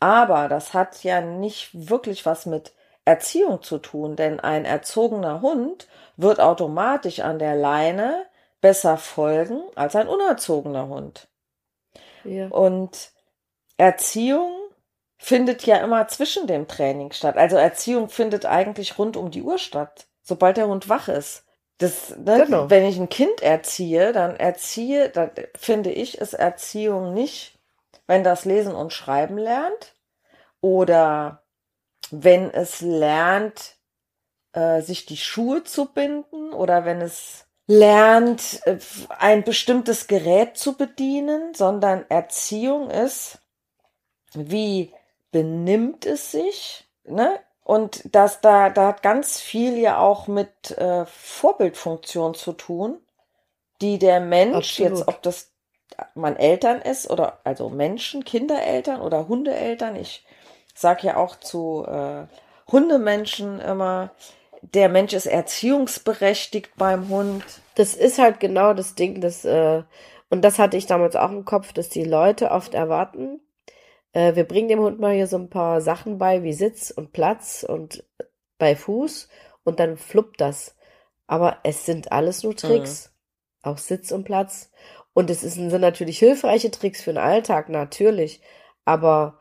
Aber 0.00 0.48
das 0.48 0.74
hat 0.74 1.04
ja 1.04 1.20
nicht 1.20 1.70
wirklich 1.88 2.26
was 2.26 2.46
mit 2.46 2.72
Erziehung 3.04 3.62
zu 3.62 3.78
tun, 3.78 4.16
denn 4.16 4.40
ein 4.40 4.64
erzogener 4.64 5.42
Hund 5.42 5.88
wird 6.16 6.40
automatisch 6.40 7.20
an 7.20 7.38
der 7.38 7.56
Leine 7.56 8.26
besser 8.60 8.96
folgen 8.96 9.60
als 9.74 9.96
ein 9.96 10.08
unerzogener 10.08 10.88
Hund. 10.88 11.28
Ja. 12.24 12.48
Und 12.48 13.10
Erziehung 13.76 14.52
findet 15.18 15.66
ja 15.66 15.76
immer 15.76 16.06
zwischen 16.08 16.46
dem 16.46 16.68
Training 16.68 17.12
statt. 17.12 17.36
Also 17.36 17.56
Erziehung 17.56 18.08
findet 18.08 18.46
eigentlich 18.46 18.98
rund 18.98 19.16
um 19.16 19.30
die 19.30 19.42
Uhr 19.42 19.58
statt, 19.58 20.06
sobald 20.32 20.56
der 20.56 20.68
Hund 20.68 20.88
wach 20.88 21.08
ist. 21.08 21.44
Das, 21.76 22.16
ne, 22.16 22.44
genau. 22.44 22.70
Wenn 22.70 22.86
ich 22.86 22.98
ein 22.98 23.10
Kind 23.10 23.42
erziehe, 23.42 24.12
dann 24.12 24.36
erziehe, 24.36 25.10
dann 25.10 25.30
finde 25.54 25.90
ich, 25.90 26.16
ist 26.16 26.32
Erziehung 26.32 27.12
nicht, 27.12 27.58
wenn 28.06 28.24
das 28.24 28.46
Lesen 28.46 28.74
und 28.74 28.94
Schreiben 28.94 29.36
lernt, 29.36 29.94
oder 30.62 31.42
wenn 32.10 32.50
es 32.50 32.80
lernt, 32.80 33.76
äh, 34.54 34.80
sich 34.80 35.04
die 35.04 35.18
Schuhe 35.18 35.64
zu 35.64 35.92
binden 35.92 36.54
oder 36.54 36.86
wenn 36.86 37.02
es 37.02 37.46
lernt, 37.66 38.66
äh, 38.66 38.78
ein 39.18 39.44
bestimmtes 39.44 40.06
Gerät 40.06 40.56
zu 40.56 40.78
bedienen, 40.78 41.52
sondern 41.52 42.08
Erziehung 42.08 42.88
ist, 42.88 43.38
wie 44.32 44.94
benimmt 45.30 46.06
es 46.06 46.30
sich, 46.30 46.88
ne? 47.04 47.38
Und 47.64 48.14
das 48.14 48.40
da, 48.40 48.70
da 48.70 48.88
hat 48.88 49.02
ganz 49.02 49.40
viel 49.40 49.78
ja 49.78 49.98
auch 49.98 50.26
mit 50.26 50.72
äh, 50.72 51.06
Vorbildfunktion 51.06 52.34
zu 52.34 52.52
tun, 52.52 52.98
die 53.80 53.98
der 53.98 54.20
Mensch, 54.20 54.80
Absolut. 54.80 54.90
jetzt 54.90 55.08
ob 55.08 55.22
das 55.22 55.52
man 56.14 56.36
Eltern 56.36 56.80
ist 56.80 57.10
oder 57.10 57.38
also 57.44 57.68
Menschen, 57.68 58.24
Kindereltern 58.24 59.00
oder 59.00 59.28
Hundeeltern, 59.28 59.96
ich 59.96 60.24
sag 60.74 61.04
ja 61.04 61.16
auch 61.16 61.36
zu 61.36 61.84
äh, 61.86 62.24
Hundemenschen 62.70 63.60
immer, 63.60 64.10
der 64.62 64.88
Mensch 64.88 65.12
ist 65.12 65.26
erziehungsberechtigt 65.26 66.70
beim 66.76 67.08
Hund. 67.08 67.44
Das 67.74 67.94
ist 67.94 68.18
halt 68.18 68.40
genau 68.40 68.74
das 68.74 68.94
Ding, 68.94 69.20
das, 69.20 69.44
äh, 69.44 69.82
und 70.30 70.42
das 70.42 70.58
hatte 70.58 70.76
ich 70.76 70.86
damals 70.86 71.16
auch 71.16 71.30
im 71.30 71.44
Kopf, 71.44 71.72
dass 71.72 71.88
die 71.88 72.04
Leute 72.04 72.50
oft 72.50 72.74
erwarten, 72.74 73.40
äh, 74.12 74.34
wir 74.34 74.44
bringen 74.44 74.68
dem 74.68 74.80
Hund 74.80 75.00
mal 75.00 75.14
hier 75.14 75.26
so 75.26 75.36
ein 75.36 75.50
paar 75.50 75.80
Sachen 75.80 76.18
bei, 76.18 76.42
wie 76.42 76.52
Sitz 76.52 76.90
und 76.90 77.12
Platz 77.12 77.64
und 77.68 78.04
bei 78.58 78.76
Fuß 78.76 79.28
und 79.64 79.80
dann 79.80 79.96
fluppt 79.96 80.40
das. 80.40 80.76
Aber 81.26 81.58
es 81.64 81.86
sind 81.86 82.12
alles 82.12 82.42
nur 82.42 82.56
Tricks. 82.56 83.06
Mhm. 83.64 83.70
Auch 83.70 83.78
Sitz 83.78 84.12
und 84.12 84.24
Platz. 84.24 84.70
Und 85.14 85.30
es 85.30 85.40
sind 85.42 85.68
natürlich 85.68 86.18
hilfreiche 86.18 86.70
Tricks 86.70 87.02
für 87.02 87.12
den 87.12 87.18
Alltag, 87.18 87.68
natürlich. 87.68 88.40
Aber 88.84 89.38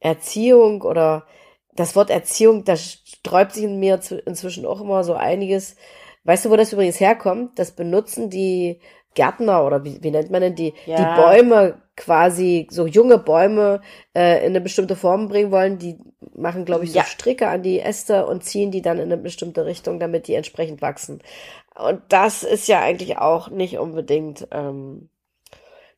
Erziehung 0.00 0.82
oder 0.82 1.26
das 1.74 1.96
Wort 1.96 2.10
Erziehung, 2.10 2.64
da 2.64 2.76
sträubt 2.76 3.52
sich 3.52 3.64
in 3.64 3.78
mir 3.78 4.00
inzwischen 4.24 4.66
auch 4.66 4.80
immer 4.80 5.04
so 5.04 5.14
einiges. 5.14 5.76
Weißt 6.24 6.44
du, 6.44 6.50
wo 6.50 6.56
das 6.56 6.72
übrigens 6.72 7.00
herkommt? 7.00 7.58
Das 7.58 7.72
benutzen 7.72 8.30
die 8.30 8.80
Gärtner 9.16 9.66
oder 9.66 9.84
wie, 9.84 10.00
wie 10.02 10.12
nennt 10.12 10.30
man 10.30 10.42
denn 10.42 10.54
die, 10.54 10.74
ja. 10.86 10.96
die 10.96 11.20
Bäume 11.20 11.82
quasi, 11.96 12.68
so 12.70 12.86
junge 12.86 13.18
Bäume 13.18 13.80
äh, 14.14 14.40
in 14.40 14.50
eine 14.50 14.60
bestimmte 14.60 14.94
Form 14.94 15.28
bringen 15.28 15.50
wollen. 15.50 15.78
Die 15.78 15.98
machen, 16.34 16.64
glaube 16.64 16.84
ich, 16.84 16.92
so 16.92 16.98
ja. 16.98 17.04
Stricke 17.04 17.48
an 17.48 17.62
die 17.62 17.80
Äste 17.80 18.26
und 18.26 18.44
ziehen 18.44 18.70
die 18.70 18.82
dann 18.82 18.98
in 18.98 19.04
eine 19.04 19.16
bestimmte 19.16 19.66
Richtung, 19.66 19.98
damit 19.98 20.28
die 20.28 20.34
entsprechend 20.34 20.82
wachsen. 20.82 21.20
Und 21.74 22.02
das 22.08 22.44
ist 22.44 22.68
ja 22.68 22.80
eigentlich 22.80 23.18
auch 23.18 23.48
nicht 23.48 23.78
unbedingt 23.78 24.46
ähm, 24.52 25.08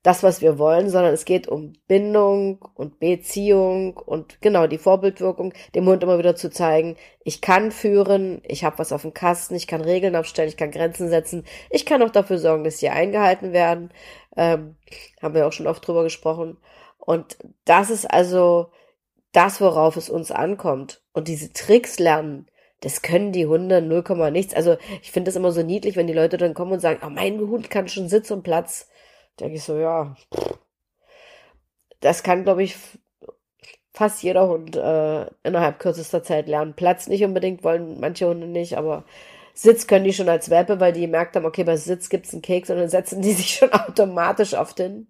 das, 0.03 0.23
was 0.23 0.41
wir 0.41 0.59
wollen, 0.59 0.91
sondern 0.91 1.13
es 1.13 1.25
geht 1.25 1.49
um 1.49 1.73
Bindung 1.89 2.65
und 2.75 3.01
Beziehung 3.01 3.97
und 3.97 4.41
genau 4.41 4.67
die 4.67 4.79
Vorbildwirkung, 4.79 5.53
dem 5.75 5.87
Hund 5.87 6.03
immer 6.03 6.19
wieder 6.19 6.37
zu 6.37 6.51
zeigen, 6.51 6.97
ich 7.25 7.41
kann 7.41 7.73
führen, 7.73 8.41
ich 8.45 8.65
habe 8.65 8.79
was 8.79 8.93
auf 8.93 9.03
dem 9.03 9.13
Kasten, 9.13 9.57
ich 9.57 9.67
kann 9.67 9.81
Regeln 9.81 10.15
aufstellen, 10.15 10.49
ich 10.49 10.57
kann 10.57 10.71
Grenzen 10.71 11.09
setzen, 11.09 11.45
ich 11.71 11.85
kann 11.85 12.03
auch 12.03 12.11
dafür 12.11 12.39
sorgen, 12.39 12.65
dass 12.65 12.79
sie 12.79 12.89
eingehalten 12.89 13.53
werden. 13.53 13.91
Ähm, 14.37 14.77
haben 15.21 15.35
wir 15.35 15.47
auch 15.47 15.53
schon 15.53 15.67
oft 15.67 15.87
drüber 15.87 16.05
gesprochen. 16.05 16.59
Und 16.99 17.37
das 17.65 17.91
ist 17.91 18.07
also 18.07 18.71
das, 19.33 19.61
worauf 19.61 19.97
es 19.97 20.09
uns 20.09 20.31
ankommt. 20.31 21.03
Und 21.13 21.29
diese 21.29 21.53
Tricks 21.53 21.99
lernen, 21.99 22.47
das 22.81 23.03
können 23.03 23.33
die 23.33 23.47
Hunde 23.47 23.83
0, 23.83 24.31
nichts. 24.31 24.55
Also 24.55 24.77
ich 25.03 25.11
finde 25.11 25.29
das 25.29 25.37
immer 25.37 25.51
so 25.51 25.63
niedlich, 25.63 25.97
wenn 25.97 26.07
die 26.07 26.13
Leute 26.13 26.37
dann 26.37 26.55
kommen 26.55 26.73
und 26.73 26.81
sagen, 26.81 27.01
oh, 27.05 27.11
mein 27.11 27.39
Hund 27.41 27.71
kann 27.71 27.89
schon 27.89 28.09
Sitz 28.09 28.31
und 28.31 28.43
Platz. 28.43 28.89
Denke 29.41 29.57
ich 29.57 29.65
so, 29.65 29.77
ja. 29.77 30.17
Das 32.01 32.23
kann, 32.23 32.45
glaube 32.45 32.63
ich, 32.63 32.77
fast 33.93 34.23
jeder 34.23 34.49
Hund 34.49 34.77
äh, 34.77 35.27
innerhalb 35.43 35.81
kürzester 35.81 36.23
Zeit 36.23 36.47
lernen. 36.47 36.75
Platz 36.75 37.09
nicht 37.09 37.25
unbedingt, 37.25 37.65
wollen 37.65 37.99
manche 37.99 38.29
Hunde 38.29 38.47
nicht, 38.47 38.79
aber 38.79 39.05
Sitz 39.55 39.89
können 39.89 40.05
die 40.05 40.13
schon 40.13 40.29
als 40.29 40.51
Welpe, 40.51 40.79
weil 40.79 40.93
die 40.93 41.01
gemerkt 41.01 41.35
haben, 41.35 41.45
okay, 41.45 41.65
bei 41.65 41.77
Sitz 41.77 42.09
gibt's 42.09 42.33
einen 42.33 42.43
Keks 42.43 42.71
und 42.71 42.77
dann 42.77 42.89
setzen 42.89 43.23
die 43.23 43.33
sich 43.35 43.57
schon 43.57 43.73
automatisch 43.73 44.55
oft 44.55 44.79
hin. 44.79 45.09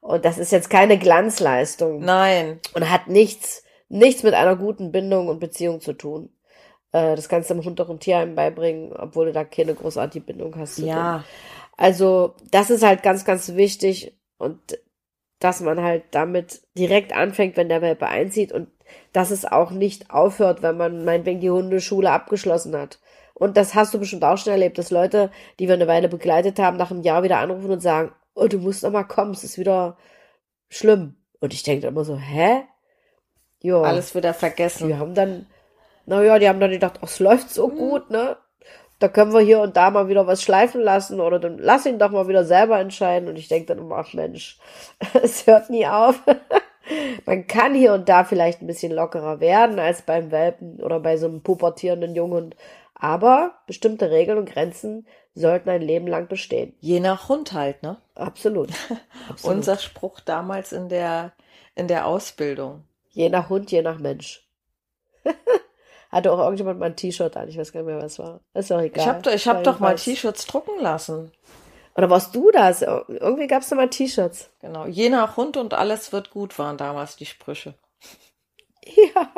Und 0.00 0.24
das 0.24 0.38
ist 0.38 0.52
jetzt 0.52 0.70
keine 0.70 0.98
Glanzleistung. 0.98 2.00
Nein. 2.00 2.60
Und 2.74 2.90
hat 2.90 3.06
nichts, 3.06 3.62
nichts 3.88 4.24
mit 4.24 4.34
einer 4.34 4.56
guten 4.56 4.90
Bindung 4.90 5.28
und 5.28 5.38
Beziehung 5.38 5.80
zu 5.80 5.92
tun. 5.92 6.30
Äh, 6.90 7.14
das 7.14 7.28
kannst 7.28 7.50
du 7.50 7.54
dem 7.54 7.64
Hund 7.64 7.80
auch 7.80 7.88
im 7.88 8.00
Tierheim 8.00 8.34
beibringen, 8.34 8.92
obwohl 8.92 9.26
du 9.26 9.32
da 9.32 9.44
keine 9.44 9.74
großartige 9.74 10.24
Bindung 10.24 10.56
hast. 10.56 10.78
Ja. 10.78 11.24
Also, 11.76 12.34
das 12.50 12.70
ist 12.70 12.82
halt 12.82 13.02
ganz, 13.02 13.24
ganz 13.24 13.54
wichtig 13.54 14.16
und 14.38 14.78
dass 15.38 15.60
man 15.60 15.82
halt 15.82 16.04
damit 16.12 16.62
direkt 16.78 17.12
anfängt, 17.12 17.56
wenn 17.56 17.68
der 17.68 17.82
Welpe 17.82 18.06
einzieht 18.06 18.52
und 18.52 18.68
dass 19.12 19.30
es 19.30 19.44
auch 19.44 19.70
nicht 19.70 20.10
aufhört, 20.10 20.62
wenn 20.62 20.76
man 20.76 21.04
meinetwegen 21.04 21.40
die 21.40 21.50
Hundeschule 21.50 22.10
abgeschlossen 22.10 22.76
hat. 22.76 22.98
Und 23.34 23.58
das 23.58 23.74
hast 23.74 23.92
du 23.92 23.98
bestimmt 23.98 24.24
auch 24.24 24.38
schon 24.38 24.52
erlebt, 24.52 24.78
dass 24.78 24.90
Leute, 24.90 25.30
die 25.58 25.68
wir 25.68 25.74
eine 25.74 25.88
Weile 25.88 26.08
begleitet 26.08 26.58
haben, 26.58 26.78
nach 26.78 26.90
einem 26.90 27.02
Jahr 27.02 27.22
wieder 27.22 27.38
anrufen 27.38 27.70
und 27.70 27.80
sagen, 27.80 28.12
oh, 28.34 28.46
du 28.46 28.58
musst 28.58 28.82
noch 28.82 28.90
mal 28.90 29.04
kommen, 29.04 29.32
es 29.32 29.44
ist 29.44 29.58
wieder 29.58 29.98
schlimm. 30.68 31.16
Und 31.40 31.52
ich 31.52 31.62
denke 31.62 31.86
immer 31.86 32.04
so, 32.04 32.16
hä? 32.16 32.62
Ja. 33.60 33.82
Alles 33.82 34.14
wieder 34.14 34.32
vergessen. 34.32 34.88
Wir 34.88 34.98
haben 34.98 35.14
dann, 35.14 35.46
naja, 36.06 36.38
die 36.38 36.48
haben 36.48 36.60
dann 36.60 36.70
gedacht, 36.70 37.00
ach, 37.02 37.08
es 37.08 37.18
läuft 37.18 37.50
so 37.50 37.68
mhm. 37.68 37.76
gut, 37.76 38.10
ne? 38.10 38.36
Da 38.98 39.08
können 39.08 39.32
wir 39.32 39.40
hier 39.40 39.60
und 39.60 39.76
da 39.76 39.90
mal 39.90 40.08
wieder 40.08 40.26
was 40.26 40.42
schleifen 40.42 40.80
lassen 40.80 41.20
oder 41.20 41.38
dann 41.38 41.58
lass 41.58 41.84
ihn 41.84 41.98
doch 41.98 42.10
mal 42.10 42.28
wieder 42.28 42.44
selber 42.44 42.78
entscheiden. 42.78 43.28
Und 43.28 43.36
ich 43.36 43.48
denke 43.48 43.66
dann 43.66 43.78
immer, 43.78 43.96
ach 43.96 44.14
Mensch, 44.14 44.58
es 45.22 45.46
hört 45.46 45.70
nie 45.70 45.86
auf. 45.86 46.22
Man 47.26 47.46
kann 47.46 47.74
hier 47.74 47.92
und 47.92 48.08
da 48.08 48.24
vielleicht 48.24 48.62
ein 48.62 48.66
bisschen 48.66 48.92
lockerer 48.92 49.40
werden 49.40 49.78
als 49.78 50.02
beim 50.02 50.30
Welpen 50.30 50.80
oder 50.80 51.00
bei 51.00 51.16
so 51.16 51.26
einem 51.26 51.42
pubertierenden 51.42 52.14
Junghund. 52.14 52.56
Aber 52.94 53.58
bestimmte 53.66 54.10
Regeln 54.10 54.38
und 54.38 54.48
Grenzen 54.48 55.06
sollten 55.34 55.68
ein 55.68 55.82
Leben 55.82 56.06
lang 56.06 56.28
bestehen. 56.28 56.74
Je 56.80 57.00
nach 57.00 57.28
Hund 57.28 57.52
halt, 57.52 57.82
ne? 57.82 57.98
Absolut. 58.14 58.70
Absolut. 59.28 59.56
Unser 59.56 59.76
Spruch 59.76 60.20
damals 60.20 60.72
in 60.72 60.88
der, 60.88 61.32
in 61.74 61.88
der 61.88 62.06
Ausbildung. 62.06 62.84
Je 63.10 63.28
nach 63.28 63.50
Hund, 63.50 63.70
je 63.70 63.82
nach 63.82 63.98
Mensch. 63.98 64.48
Hatte 66.10 66.32
auch 66.32 66.38
irgendjemand 66.38 66.78
mal 66.78 66.86
ein 66.86 66.96
T-Shirt 66.96 67.36
an. 67.36 67.48
Ich 67.48 67.58
weiß 67.58 67.72
gar 67.72 67.80
nicht 67.80 67.88
mehr, 67.88 68.02
was 68.02 68.18
war. 68.18 68.40
Ist 68.54 68.70
doch 68.70 68.80
egal. 68.80 69.02
Ich 69.02 69.08
habe 69.08 69.34
ich 69.34 69.48
hab 69.48 69.64
doch 69.64 69.80
mal 69.80 69.96
T-Shirts 69.96 70.46
drucken 70.46 70.80
lassen. 70.80 71.32
Oder 71.96 72.10
warst 72.10 72.34
du 72.34 72.50
das? 72.50 72.82
Irgendwie 72.82 73.46
gab 73.46 73.62
es 73.62 73.68
da 73.68 73.76
mal 73.76 73.88
T-Shirts. 73.88 74.50
Genau. 74.60 74.86
Je 74.86 75.08
nach 75.08 75.36
Hund 75.36 75.56
und 75.56 75.74
alles 75.74 76.12
wird 76.12 76.30
gut 76.30 76.58
waren 76.58 76.76
damals 76.76 77.16
die 77.16 77.26
Sprüche. 77.26 77.74
Ja. 78.84 79.32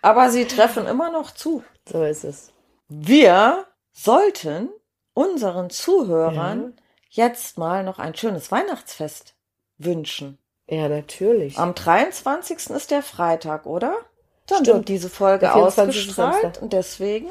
Aber 0.00 0.30
sie 0.30 0.46
treffen 0.46 0.86
immer 0.86 1.10
noch 1.10 1.30
zu. 1.30 1.62
So 1.86 2.02
ist 2.04 2.24
es. 2.24 2.52
Wir 2.88 3.66
sollten 3.92 4.70
unseren 5.12 5.70
Zuhörern 5.70 6.74
ja. 7.10 7.26
jetzt 7.26 7.58
mal 7.58 7.84
noch 7.84 7.98
ein 7.98 8.14
schönes 8.14 8.50
Weihnachtsfest 8.50 9.34
wünschen. 9.76 10.38
Ja, 10.68 10.88
natürlich. 10.88 11.58
Am 11.58 11.74
23. 11.74 12.70
ist 12.70 12.90
der 12.90 13.02
Freitag, 13.02 13.66
oder? 13.66 13.96
Dann 14.46 14.58
Stimmt. 14.58 14.78
wird 14.78 14.88
diese 14.88 15.08
Folge 15.08 15.54
ausgestrahlt 15.54 16.60
und 16.60 16.72
deswegen 16.72 17.30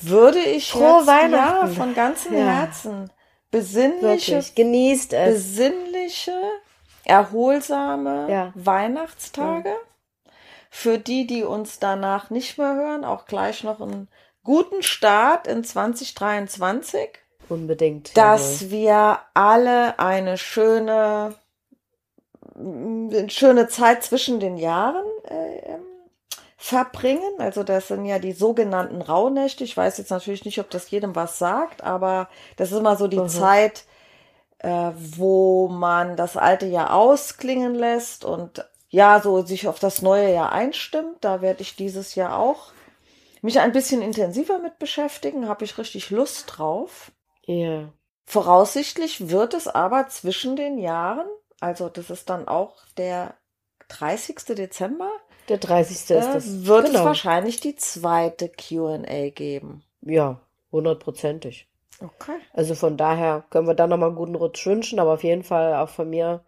würde 0.00 0.38
ich 0.38 0.70
Frohe 0.70 0.98
jetzt 0.98 1.06
Weihnachten. 1.06 1.68
Ja, 1.68 1.74
von 1.74 1.94
ganzem 1.94 2.34
ja. 2.34 2.44
Herzen 2.44 3.10
besinnliche, 3.52 4.32
Wirklich. 4.32 4.54
genießt 4.56 5.12
es. 5.12 5.34
besinnliche, 5.34 6.36
erholsame 7.04 8.28
ja. 8.28 8.52
Weihnachtstage. 8.56 9.76
Für 10.70 10.98
die, 10.98 11.26
die 11.26 11.44
uns 11.44 11.78
danach 11.78 12.30
nicht 12.30 12.56
mehr 12.56 12.74
hören, 12.74 13.04
auch 13.04 13.26
gleich 13.26 13.62
noch 13.62 13.80
einen 13.80 14.08
guten 14.42 14.82
Start 14.82 15.46
in 15.46 15.62
2023. 15.62 17.10
Unbedingt. 17.48 18.16
Dass 18.16 18.62
jawohl. 18.62 18.70
wir 18.70 19.18
alle 19.34 19.98
eine 19.98 20.38
schöne 20.38 21.34
eine 22.62 23.30
schöne 23.30 23.68
Zeit 23.68 24.02
zwischen 24.02 24.40
den 24.40 24.56
Jahren 24.56 25.04
äh, 25.28 25.74
ähm, 25.74 25.82
verbringen. 26.56 27.32
Also 27.38 27.64
das 27.64 27.88
sind 27.88 28.04
ja 28.04 28.18
die 28.18 28.32
sogenannten 28.32 29.02
Rauhnächte. 29.02 29.64
Ich 29.64 29.76
weiß 29.76 29.98
jetzt 29.98 30.10
natürlich 30.10 30.44
nicht, 30.44 30.60
ob 30.60 30.70
das 30.70 30.90
jedem 30.90 31.16
was 31.16 31.38
sagt, 31.38 31.82
aber 31.82 32.28
das 32.56 32.70
ist 32.70 32.78
immer 32.78 32.96
so 32.96 33.08
die 33.08 33.18
mhm. 33.18 33.28
Zeit, 33.28 33.84
äh, 34.58 34.92
wo 34.96 35.68
man 35.68 36.16
das 36.16 36.36
alte 36.36 36.66
Jahr 36.66 36.94
ausklingen 36.94 37.74
lässt 37.74 38.24
und 38.24 38.64
ja, 38.90 39.20
so 39.20 39.42
sich 39.42 39.66
auf 39.66 39.78
das 39.78 40.02
neue 40.02 40.32
Jahr 40.32 40.52
einstimmt. 40.52 41.16
Da 41.22 41.40
werde 41.40 41.62
ich 41.62 41.76
dieses 41.76 42.14
Jahr 42.14 42.38
auch 42.38 42.72
mich 43.40 43.58
ein 43.58 43.72
bisschen 43.72 44.02
intensiver 44.02 44.58
mit 44.58 44.78
beschäftigen. 44.78 45.48
Habe 45.48 45.64
ich 45.64 45.78
richtig 45.78 46.10
Lust 46.10 46.44
drauf. 46.46 47.10
Ja. 47.44 47.54
Yeah. 47.54 47.92
Voraussichtlich 48.24 49.30
wird 49.30 49.52
es 49.52 49.66
aber 49.66 50.08
zwischen 50.08 50.56
den 50.56 50.78
Jahren 50.78 51.26
also 51.62 51.88
das 51.88 52.10
ist 52.10 52.28
dann 52.28 52.48
auch 52.48 52.74
der 52.96 53.34
30. 53.86 54.36
Dezember. 54.56 55.10
Der 55.48 55.58
30. 55.58 55.96
ist 55.96 56.10
äh, 56.10 56.14
das. 56.20 56.66
Wird 56.66 56.86
genau. 56.86 56.98
es 56.98 57.04
wahrscheinlich 57.04 57.60
die 57.60 57.76
zweite 57.76 58.48
QA 58.48 59.30
geben. 59.30 59.84
Ja, 60.00 60.40
hundertprozentig. 60.72 61.68
Okay. 62.00 62.36
Also 62.52 62.74
von 62.74 62.96
daher 62.96 63.44
können 63.50 63.68
wir 63.68 63.74
da 63.74 63.86
nochmal 63.86 64.08
einen 64.08 64.16
guten 64.16 64.34
Rutsch 64.34 64.66
wünschen, 64.66 64.98
aber 64.98 65.14
auf 65.14 65.22
jeden 65.22 65.44
Fall 65.44 65.74
auch 65.76 65.88
von 65.88 66.10
mir 66.10 66.42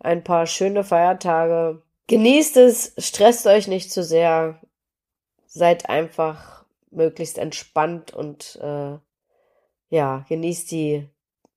ein 0.00 0.24
paar 0.24 0.46
schöne 0.46 0.82
Feiertage. 0.82 1.80
Genießt 2.08 2.56
es, 2.56 2.94
stresst 2.98 3.46
euch 3.46 3.68
nicht 3.68 3.92
zu 3.92 4.02
sehr, 4.02 4.60
seid 5.46 5.88
einfach 5.88 6.64
möglichst 6.90 7.38
entspannt 7.38 8.12
und 8.12 8.58
äh, 8.60 8.98
ja, 9.90 10.24
genießt 10.28 10.70
die 10.72 11.08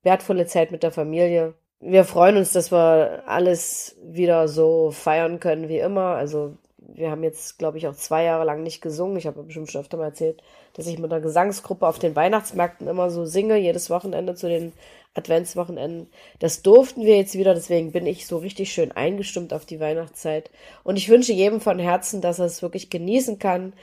wertvolle 0.04 0.46
Zeit 0.46 0.72
mit 0.72 0.84
der 0.84 0.92
Familie 0.92 1.56
wir 1.82 2.06
freuen 2.06 2.38
uns, 2.38 2.52
dass 2.52 2.72
wir 2.72 3.24
alles 3.26 3.98
wieder 4.04 4.48
so 4.48 4.92
feiern 4.92 5.40
können 5.40 5.68
wie 5.68 5.80
immer. 5.80 6.16
Also 6.16 6.58
wir 6.78 7.10
haben 7.10 7.24
jetzt, 7.24 7.58
glaube 7.58 7.78
ich, 7.78 7.88
auch 7.88 7.96
zwei 7.96 8.24
Jahre 8.24 8.46
lang 8.46 8.64
nicht 8.64 8.82
gesungen. 8.82 9.18
Ich 9.18 9.26
habe 9.26 9.44
bestimmt 9.44 9.72
schon 9.72 9.82
öfter 9.82 9.98
mal 9.98 10.06
erzählt, 10.06 10.42
dass 10.74 10.88
ich 10.88 11.00
mit 11.00 11.12
einer 11.12 11.22
Gesangsgruppe 11.22 11.88
auf 11.88 12.00
den 12.00 12.16
Weihnachtsmärkten 12.16 12.88
immer 12.88 13.10
so 13.10 13.26
singe, 13.26 13.58
jedes 13.58 13.90
Wochenende 13.90 14.36
zu 14.36 14.48
den 14.48 14.74
Adventswochenenden. 15.16 16.08
Das 16.40 16.62
durften 16.62 17.04
wir 17.04 17.18
jetzt 17.18 17.36
wieder, 17.36 17.54
deswegen 17.54 17.92
bin 17.92 18.06
ich 18.06 18.28
so 18.28 18.38
richtig 18.38 18.72
schön 18.72 18.92
eingestimmt 18.92 19.54
auf 19.54 19.66
die 19.66 19.80
Weihnachtszeit. 19.80 20.52
Und 20.84 20.98
ich 20.98 21.10
wünsche 21.10 21.34
jedem 21.34 21.62
von 21.62 21.80
Herzen, 21.80 22.22
dass 22.22 22.40
er 22.40 22.46
es 22.46 22.62
wirklich 22.62 22.90
genießen 22.90 23.40
kann 23.40 23.74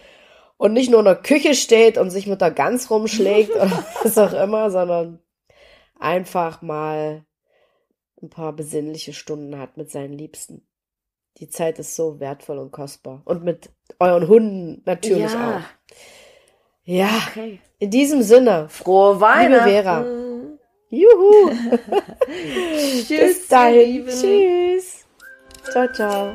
und 0.57 0.73
nicht 0.73 0.91
nur 0.91 1.01
in 1.01 1.07
der 1.07 1.17
Küche 1.17 1.55
steht 1.55 1.99
und 1.99 2.11
sich 2.11 2.27
mit 2.27 2.41
der 2.41 2.51
Gans 2.53 2.91
rumschlägt 2.91 3.51
oder 3.57 3.85
was 4.03 4.19
auch 4.19 4.33
immer, 4.33 4.71
sondern 4.71 5.19
einfach 5.99 6.63
mal 6.63 7.25
ein 8.23 8.31
paar 8.31 8.53
besinnliche 8.53 9.13
Stunden 9.13 9.59
hat 9.59 9.77
mit 9.77 9.91
seinen 9.91 10.13
Liebsten. 10.13 10.67
Die 11.39 11.49
Zeit 11.49 11.79
ist 11.79 11.95
so 11.95 12.19
wertvoll 12.19 12.59
und 12.59 12.73
kostbar. 12.73 13.23
Und 13.25 13.45
mit 13.45 13.71
euren 14.01 14.27
Hunden 14.27 14.83
natürlich 14.85 15.33
ja. 15.33 15.59
auch. 15.59 15.95
Ja, 16.85 17.11
okay. 17.29 17.61
in 17.79 17.91
diesem 17.91 18.23
Sinne. 18.23 18.69
Frohe 18.69 19.21
Weihnachten. 19.21 19.69
Liebe 19.69 19.83
Vera. 19.83 20.05
Juhu. 20.91 21.51
Tschüss. 22.27 23.09
Bis 23.09 23.49
dahin. 23.49 24.07
Tschüss. 24.07 25.05
Ciao, 25.71 25.87
ciao. 25.93 26.35